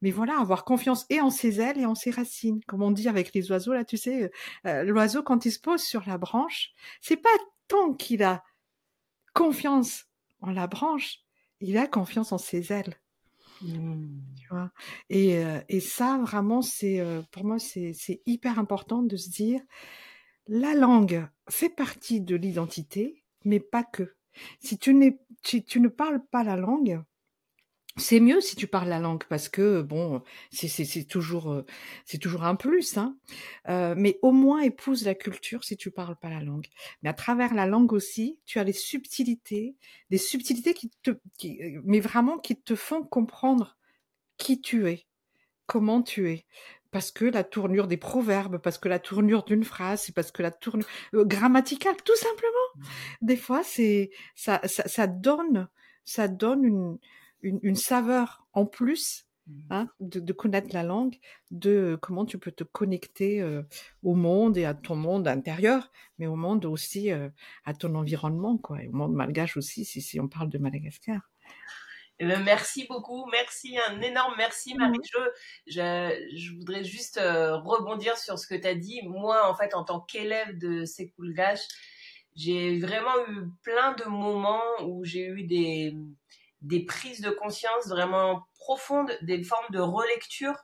mais 0.00 0.10
voilà, 0.10 0.38
avoir 0.38 0.64
confiance 0.64 1.04
et 1.10 1.20
en 1.20 1.30
ses 1.30 1.60
ailes 1.60 1.78
et 1.78 1.86
en 1.86 1.94
ses 1.94 2.10
racines, 2.10 2.60
comme 2.66 2.82
on 2.82 2.90
dit 2.90 3.08
avec 3.08 3.34
les 3.34 3.50
oiseaux 3.50 3.74
là, 3.74 3.84
tu 3.84 3.96
sais, 3.96 4.30
l'oiseau 4.64 5.22
quand 5.22 5.44
il 5.44 5.52
se 5.52 5.60
pose 5.60 5.82
sur 5.82 6.04
la 6.06 6.18
branche, 6.18 6.72
c'est 7.00 7.16
pas 7.16 7.28
tant 7.68 7.92
qu'il 7.92 8.22
a 8.22 8.42
confiance 9.34 10.06
en 10.40 10.50
la 10.50 10.66
branche, 10.66 11.21
il 11.62 11.78
a 11.78 11.86
confiance 11.86 12.32
en 12.32 12.38
ses 12.38 12.72
ailes. 12.72 12.94
Mmh. 13.62 14.06
Tu 14.36 14.48
vois? 14.50 14.70
Et, 15.08 15.40
et, 15.68 15.80
ça, 15.80 16.18
vraiment, 16.18 16.62
c'est 16.62 17.00
pour 17.30 17.44
moi, 17.44 17.58
c'est 17.58 18.22
hyper 18.26 18.58
important 18.58 19.02
de 19.02 19.16
se 19.16 19.30
dire, 19.30 19.60
la 20.48 20.74
langue 20.74 21.28
fait 21.48 21.68
partie 21.68 22.20
de 22.20 22.34
l'identité, 22.34 23.22
mais 23.44 23.60
pas 23.60 23.84
que. 23.84 24.14
Si 24.60 24.78
tu, 24.78 25.18
si 25.44 25.64
tu 25.64 25.80
ne 25.80 25.88
parles 25.88 26.24
pas 26.30 26.42
la 26.42 26.56
langue, 26.56 27.02
c'est 27.96 28.20
mieux 28.20 28.40
si 28.40 28.56
tu 28.56 28.66
parles 28.66 28.88
la 28.88 28.98
langue 28.98 29.24
parce 29.28 29.48
que 29.50 29.82
bon, 29.82 30.22
c'est 30.50 31.04
toujours 31.04 31.52
euh, 31.52 31.66
c'est 32.06 32.18
toujours 32.18 32.44
un 32.44 32.54
plus, 32.54 32.96
hein. 32.96 33.16
Euh, 33.68 33.94
mais 33.96 34.18
au 34.22 34.32
moins 34.32 34.60
épouse 34.60 35.04
la 35.04 35.14
culture 35.14 35.62
si 35.62 35.76
tu 35.76 35.90
parles 35.90 36.16
pas 36.16 36.30
la 36.30 36.40
langue. 36.40 36.66
Mais 37.02 37.10
à 37.10 37.14
travers 37.14 37.52
la 37.54 37.66
langue 37.66 37.92
aussi, 37.92 38.38
tu 38.46 38.58
as 38.58 38.64
les 38.64 38.72
subtilités, 38.72 39.76
des 40.08 40.18
subtilités 40.18 40.72
qui 40.72 40.90
te, 41.02 41.10
qui, 41.36 41.60
mais 41.84 42.00
vraiment 42.00 42.38
qui 42.38 42.56
te 42.56 42.74
font 42.74 43.02
comprendre 43.02 43.76
qui 44.38 44.60
tu 44.60 44.88
es, 44.88 45.06
comment 45.66 46.02
tu 46.02 46.30
es. 46.30 46.46
Parce 46.92 47.10
que 47.10 47.24
la 47.24 47.44
tournure 47.44 47.88
des 47.88 47.96
proverbes, 47.96 48.58
parce 48.58 48.78
que 48.78 48.88
la 48.88 48.98
tournure 48.98 49.44
d'une 49.44 49.64
phrase, 49.64 50.02
c'est 50.02 50.14
parce 50.14 50.30
que 50.30 50.42
la 50.42 50.50
tournure 50.50 50.86
euh, 51.14 51.24
grammaticale, 51.24 51.96
tout 52.04 52.16
simplement. 52.16 52.68
Mmh. 52.76 52.82
Des 53.22 53.36
fois, 53.36 53.62
c'est 53.64 54.10
ça, 54.34 54.60
ça, 54.64 54.86
ça 54.88 55.06
donne, 55.06 55.68
ça 56.04 56.28
donne 56.28 56.64
une 56.64 56.98
une, 57.42 57.76
saveur 57.76 58.46
en 58.52 58.66
plus 58.66 59.26
mmh. 59.46 59.60
hein, 59.70 59.88
de, 60.00 60.32
connaître 60.32 60.68
la 60.72 60.82
langue, 60.82 61.16
de 61.50 61.98
comment 62.00 62.24
tu 62.24 62.38
peux 62.38 62.52
te 62.52 62.64
connecter 62.64 63.40
euh, 63.40 63.62
au 64.02 64.14
monde 64.14 64.56
et 64.56 64.64
à 64.64 64.74
ton 64.74 64.96
monde 64.96 65.28
intérieur, 65.28 65.90
mais 66.18 66.26
au 66.26 66.36
monde 66.36 66.64
aussi 66.64 67.10
euh, 67.10 67.28
à 67.64 67.74
ton 67.74 67.94
environnement, 67.94 68.58
quoi, 68.58 68.82
et 68.82 68.88
au 68.88 68.92
monde 68.92 69.14
malgache 69.14 69.56
aussi, 69.56 69.84
si, 69.84 70.00
si 70.00 70.20
on 70.20 70.28
parle 70.28 70.48
de 70.48 70.58
Madagascar. 70.58 71.20
Eh 72.18 72.26
ben, 72.26 72.42
merci 72.44 72.86
beaucoup, 72.88 73.26
merci, 73.32 73.76
un 73.88 74.00
énorme 74.00 74.34
merci 74.36 74.74
mmh. 74.74 74.78
Marie-Jo. 74.78 75.20
Je, 75.66 76.28
je, 76.36 76.54
voudrais 76.54 76.84
juste 76.84 77.18
euh, 77.18 77.56
rebondir 77.56 78.16
sur 78.16 78.38
ce 78.38 78.46
que 78.46 78.54
tu 78.54 78.66
as 78.66 78.76
dit. 78.76 79.00
Moi, 79.02 79.48
en 79.48 79.54
fait, 79.54 79.74
en 79.74 79.82
tant 79.82 80.00
qu'élève 80.00 80.56
de 80.58 80.84
Sekoulgache, 80.84 81.66
j'ai 82.36 82.78
vraiment 82.78 83.16
eu 83.28 83.48
plein 83.62 83.94
de 83.94 84.04
moments 84.04 84.62
où 84.84 85.04
j'ai 85.04 85.26
eu 85.26 85.42
des, 85.42 85.96
des 86.62 86.84
prises 86.84 87.20
de 87.20 87.30
conscience 87.30 87.88
vraiment 87.88 88.44
profondes, 88.56 89.10
des 89.22 89.42
formes 89.42 89.70
de 89.70 89.80
relecture 89.80 90.56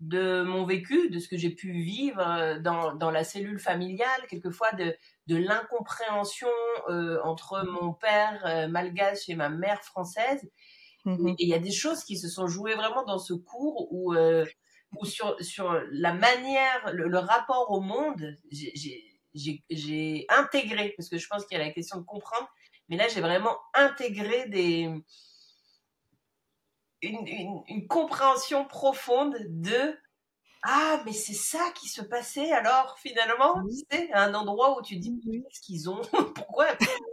de 0.00 0.42
mon 0.42 0.64
vécu, 0.64 1.10
de 1.10 1.18
ce 1.18 1.28
que 1.28 1.36
j'ai 1.36 1.50
pu 1.50 1.72
vivre 1.72 2.20
euh, 2.20 2.58
dans, 2.58 2.94
dans, 2.94 3.10
la 3.10 3.22
cellule 3.22 3.58
familiale, 3.58 4.26
quelquefois 4.28 4.72
de, 4.72 4.96
de 5.26 5.36
l'incompréhension 5.36 6.48
euh, 6.88 7.20
entre 7.22 7.62
mon 7.66 7.92
père 7.92 8.42
euh, 8.46 8.66
malgache 8.66 9.28
et 9.28 9.34
ma 9.34 9.50
mère 9.50 9.82
française. 9.82 10.50
Mmh 11.04 11.28
et 11.28 11.34
il 11.38 11.48
y 11.48 11.54
a 11.54 11.58
des 11.58 11.72
choses 11.72 12.04
qui 12.04 12.18
se 12.18 12.28
sont 12.28 12.46
jouées 12.46 12.74
vraiment 12.74 13.04
dans 13.04 13.18
ce 13.18 13.32
cours 13.32 13.90
où, 13.90 14.14
où 14.14 15.04
sur, 15.06 15.34
sur 15.42 15.80
la 15.92 16.12
manière, 16.12 16.92
le, 16.92 17.08
le 17.08 17.18
rapport 17.18 17.70
au 17.70 17.80
monde, 17.80 18.36
j'ai 18.50 20.26
intégré, 20.28 20.92
parce 20.98 21.08
que 21.08 21.16
je 21.16 21.26
pense 21.26 21.46
qu'il 21.46 21.56
y 21.56 21.60
a 21.60 21.64
la 21.64 21.72
question 21.72 21.98
de 21.98 22.04
comprendre, 22.04 22.46
mais 22.90 22.98
là 22.98 23.08
j'ai 23.08 23.22
vraiment 23.22 23.56
intégré 23.72 24.46
des, 24.50 24.90
une, 27.02 27.62
une, 27.68 27.86
compréhension 27.88 28.64
profonde 28.64 29.36
de 29.48 29.96
ah, 30.62 31.00
mais 31.06 31.12
c'est 31.14 31.32
ça 31.32 31.72
qui 31.74 31.88
se 31.88 32.02
passait 32.02 32.52
alors 32.52 32.98
finalement, 32.98 33.54
Oui, 33.64 33.82
à 34.12 34.24
un 34.24 34.34
endroit 34.34 34.78
où 34.78 34.82
tu 34.82 34.96
dis 34.96 35.18
oui, 35.26 35.42
qu'est-ce 35.48 35.60
qu'ils 35.62 35.88
ont, 35.88 36.02
pourquoi 36.34 36.66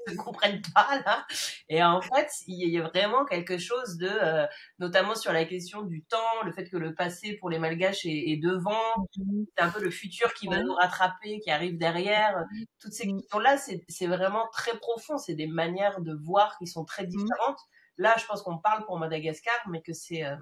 ils 0.08 0.14
ne 0.14 0.18
comprennent 0.18 0.62
pas 0.76 1.00
là? 1.06 1.26
Et 1.70 1.82
en 1.82 2.02
fait, 2.02 2.30
il 2.48 2.70
y 2.70 2.78
a 2.78 2.84
vraiment 2.90 3.24
quelque 3.24 3.58
chose 3.58 3.96
de, 3.98 4.10
euh, 4.10 4.46
notamment 4.80 5.16
sur 5.16 5.32
la 5.32 5.46
question 5.46 5.84
du 5.84 6.04
temps, 6.04 6.44
le 6.44 6.52
fait 6.52 6.70
que 6.70 6.76
le 6.76 6.94
passé 6.94 7.36
pour 7.36 7.50
les 7.50 7.58
Malgaches 7.58 8.06
est, 8.06 8.32
est 8.32 8.38
devant, 8.38 9.08
c'est 9.56 9.64
un 9.64 9.70
peu 9.70 9.82
le 9.82 9.92
futur 9.92 10.34
qui 10.34 10.48
va 10.48 10.62
nous 10.62 10.74
rattraper, 10.74 11.40
qui 11.40 11.50
arrive 11.50 11.78
derrière. 11.78 12.44
Toutes 12.82 12.94
ces 12.94 13.06
Mm, 13.06 13.22
questions-là, 13.22 13.58
c'est 13.58 13.82
c'est 13.88 14.08
vraiment 14.08 14.48
très 14.52 14.78
profond, 14.78 15.18
c'est 15.18 15.36
des 15.36 15.48
manières 15.48 16.02
de 16.02 16.14
voir 16.14 16.58
qui 16.58 16.68
sont 16.68 16.84
très 16.84 17.04
mm, 17.04 17.10
différentes. 17.10 17.60
Là, 17.98 18.16
je 18.20 18.26
pense 18.26 18.42
qu'on 18.42 18.58
parle 18.58 18.86
pour 18.86 18.98
Madagascar, 19.00 19.56
mais 19.70 19.82
que 19.82 19.94
c'est 19.94 20.24
euh, 20.26 20.36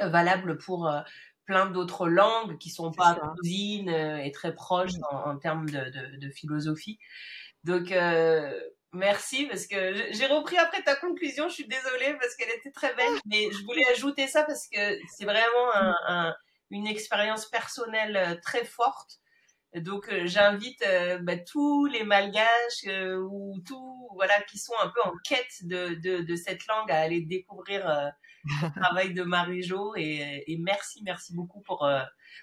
valable 0.00 0.58
pour 0.58 0.88
euh, 0.88 1.00
plein 1.44 1.66
d'autres 1.66 2.08
langues 2.08 2.58
qui 2.58 2.70
sont 2.70 2.90
pas 2.92 3.14
cousines 3.36 3.88
euh, 3.88 4.18
et 4.18 4.32
très 4.32 4.54
proches 4.54 4.94
Mm. 4.94 5.04
en, 5.10 5.30
en 5.30 5.38
termes 5.38 5.68
de, 5.68 5.78
de, 5.90 6.16
de 6.18 6.30
philosophie. 6.30 6.98
Donc, 7.64 7.92
merci 8.92 9.46
parce 9.46 9.66
que 9.66 10.12
j'ai 10.12 10.26
repris 10.26 10.56
après 10.58 10.82
ta 10.82 10.94
conclusion. 10.96 11.48
Je 11.48 11.54
suis 11.54 11.66
désolée 11.68 12.14
parce 12.20 12.34
qu'elle 12.36 12.50
était 12.50 12.70
très 12.70 12.94
belle, 12.94 13.12
mais 13.26 13.50
je 13.50 13.62
voulais 13.64 13.84
ajouter 13.92 14.26
ça 14.26 14.44
parce 14.44 14.68
que 14.68 14.98
c'est 15.16 15.24
vraiment 15.24 15.74
un, 15.74 15.94
un- 16.06 16.34
une 16.70 16.86
expérience 16.86 17.46
personnelle 17.46 18.40
très 18.42 18.64
forte. 18.64 19.18
Donc, 19.80 20.08
euh, 20.10 20.22
j'invite 20.26 20.82
euh, 20.86 21.18
bah, 21.18 21.36
tous 21.36 21.86
les 21.86 22.04
malgaches 22.04 22.86
euh, 22.86 23.18
ou 23.18 23.60
tous 23.66 24.08
voilà 24.14 24.40
qui 24.42 24.58
sont 24.58 24.72
un 24.82 24.88
peu 24.88 25.02
en 25.04 25.12
quête 25.24 25.62
de, 25.62 25.94
de, 25.94 26.22
de 26.22 26.36
cette 26.36 26.66
langue 26.66 26.90
à 26.90 26.98
aller 27.00 27.20
découvrir 27.20 27.86
le 28.44 28.70
travail 28.80 29.12
de 29.12 29.22
Marie-Jo 29.22 29.94
et, 29.96 30.44
et 30.46 30.58
merci, 30.58 31.02
merci 31.04 31.34
beaucoup 31.34 31.60
pour, 31.60 31.86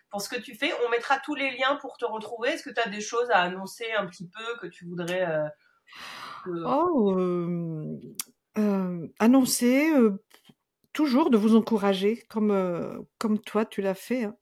pour 0.09 0.21
ce 0.21 0.29
que 0.29 0.39
tu 0.39 0.55
fais. 0.55 0.71
On 0.85 0.89
mettra 0.89 1.19
tous 1.19 1.35
les 1.35 1.51
liens 1.57 1.75
pour 1.77 1.97
te 1.97 2.05
retrouver. 2.05 2.49
Est-ce 2.49 2.63
que 2.63 2.73
tu 2.73 2.81
as 2.81 2.89
des 2.89 3.01
choses 3.01 3.29
à 3.31 3.41
annoncer 3.41 3.85
un 3.97 4.05
petit 4.05 4.29
peu 4.29 4.57
que 4.61 4.67
tu 4.67 4.85
voudrais 4.85 5.27
euh, 5.27 5.47
que... 6.45 6.51
Oh, 6.65 7.17
euh, 7.17 7.99
euh, 8.57 9.07
annoncer, 9.19 9.91
toujours 10.93 11.29
de 11.29 11.37
vous 11.37 11.55
encourager, 11.55 12.23
comme, 12.29 12.51
euh, 12.51 12.99
comme 13.17 13.39
toi 13.39 13.65
tu 13.65 13.81
l'as 13.81 13.95
fait, 13.95 14.25
hein, 14.25 14.35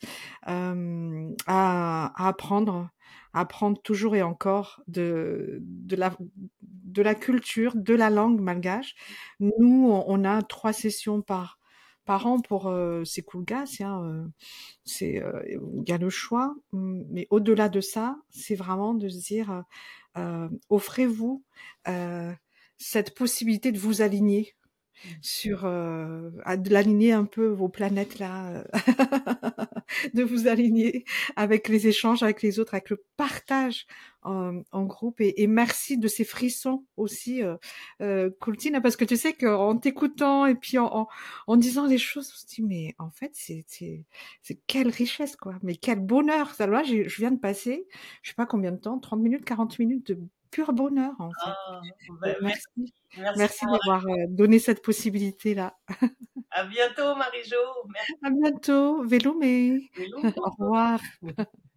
euh, 0.47 1.33
à, 1.47 2.11
à 2.15 2.27
apprendre, 2.27 2.89
à 3.33 3.41
apprendre 3.41 3.81
toujours 3.81 4.15
et 4.15 4.21
encore 4.21 4.81
de, 4.87 5.59
de 5.61 5.95
la, 5.95 6.15
de 6.61 7.01
la 7.01 7.15
culture, 7.15 7.73
de 7.75 7.93
la 7.93 8.09
langue 8.09 8.41
malgache. 8.41 8.95
Nous, 9.39 9.89
on, 9.89 10.23
a 10.25 10.41
trois 10.41 10.73
sessions 10.73 11.21
par, 11.21 11.57
par 12.05 12.27
an 12.27 12.39
pour 12.39 12.67
euh, 12.67 13.05
ces 13.05 13.21
Kulgas, 13.23 13.77
hein, 13.79 14.03
euh, 14.03 14.27
c'est, 14.83 15.21
euh, 15.23 15.41
il 15.47 15.89
y 15.89 15.93
a 15.93 15.97
le 15.97 16.09
choix, 16.09 16.55
hum, 16.73 17.05
mais 17.09 17.27
au-delà 17.29 17.69
de 17.69 17.79
ça, 17.79 18.17
c'est 18.29 18.55
vraiment 18.55 18.93
de 18.93 19.07
se 19.07 19.19
dire, 19.19 19.63
euh, 20.17 20.49
offrez-vous 20.69 21.43
cette 22.77 23.15
possibilité 23.15 23.71
de 23.71 23.77
vous 23.79 24.01
aligner 24.01 24.55
sur 25.21 25.65
euh, 25.65 26.29
à 26.45 26.57
de 26.57 26.69
l'aligner 26.69 27.13
un 27.13 27.25
peu 27.25 27.47
vos 27.47 27.69
planètes 27.69 28.19
là, 28.19 28.49
euh, 28.49 28.63
de 30.13 30.23
vous 30.23 30.47
aligner 30.47 31.05
avec 31.35 31.67
les 31.67 31.87
échanges 31.87 32.23
avec 32.23 32.41
les 32.41 32.59
autres, 32.59 32.73
avec 32.73 32.89
le 32.89 33.03
partage 33.17 33.87
en, 34.23 34.85
groupe 34.85 35.19
et, 35.19 35.47
merci 35.47 35.97
de 35.97 36.07
ces 36.07 36.23
frissons 36.23 36.85
aussi, 36.95 37.41
euh, 37.41 37.55
euh, 38.01 38.29
parce 38.83 38.95
que 38.95 39.05
tu 39.05 39.17
sais 39.17 39.33
qu'en 39.33 39.77
t'écoutant 39.77 40.45
et 40.45 40.55
puis 40.55 40.77
en, 40.77 40.85
en, 40.85 41.07
en 41.47 41.57
disant 41.57 41.87
les 41.87 41.97
choses, 41.97 42.31
on 42.31 42.37
se 42.37 42.45
dit 42.45 42.61
mais 42.61 42.95
en 42.99 43.09
fait 43.09 43.31
c'est 43.33 43.65
c'est 43.67 44.59
quelle 44.67 44.89
richesse 44.89 45.35
quoi, 45.35 45.55
mais 45.63 45.75
quel 45.75 45.99
bonheur. 45.99 46.53
Ça 46.53 46.67
là, 46.67 46.83
je 46.83 47.15
viens 47.17 47.31
de 47.31 47.39
passer, 47.39 47.87
je 48.21 48.29
sais 48.29 48.35
pas 48.35 48.45
combien 48.45 48.71
de 48.71 48.77
temps, 48.77 48.99
30 48.99 49.21
minutes, 49.21 49.45
40 49.45 49.79
minutes 49.79 50.07
de 50.07 50.19
pur 50.51 50.73
bonheur 50.73 51.13
en 51.19 51.29
fait. 51.29 51.35
Ah, 51.45 51.81
bah, 52.21 52.33
Donc, 52.33 52.41
merci, 52.41 52.93
merci, 53.37 53.65
d'avoir 53.65 54.05
euh, 54.05 54.25
donné 54.27 54.59
cette 54.59 54.81
possibilité 54.83 55.55
là. 55.55 55.77
À 56.51 56.65
bientôt, 56.65 57.15
Marie-Jo. 57.15 57.57
À 58.23 58.29
bientôt, 58.29 59.03
vélo 59.03 59.35
mais 59.39 59.79
au 60.37 60.49
revoir. 60.59 60.99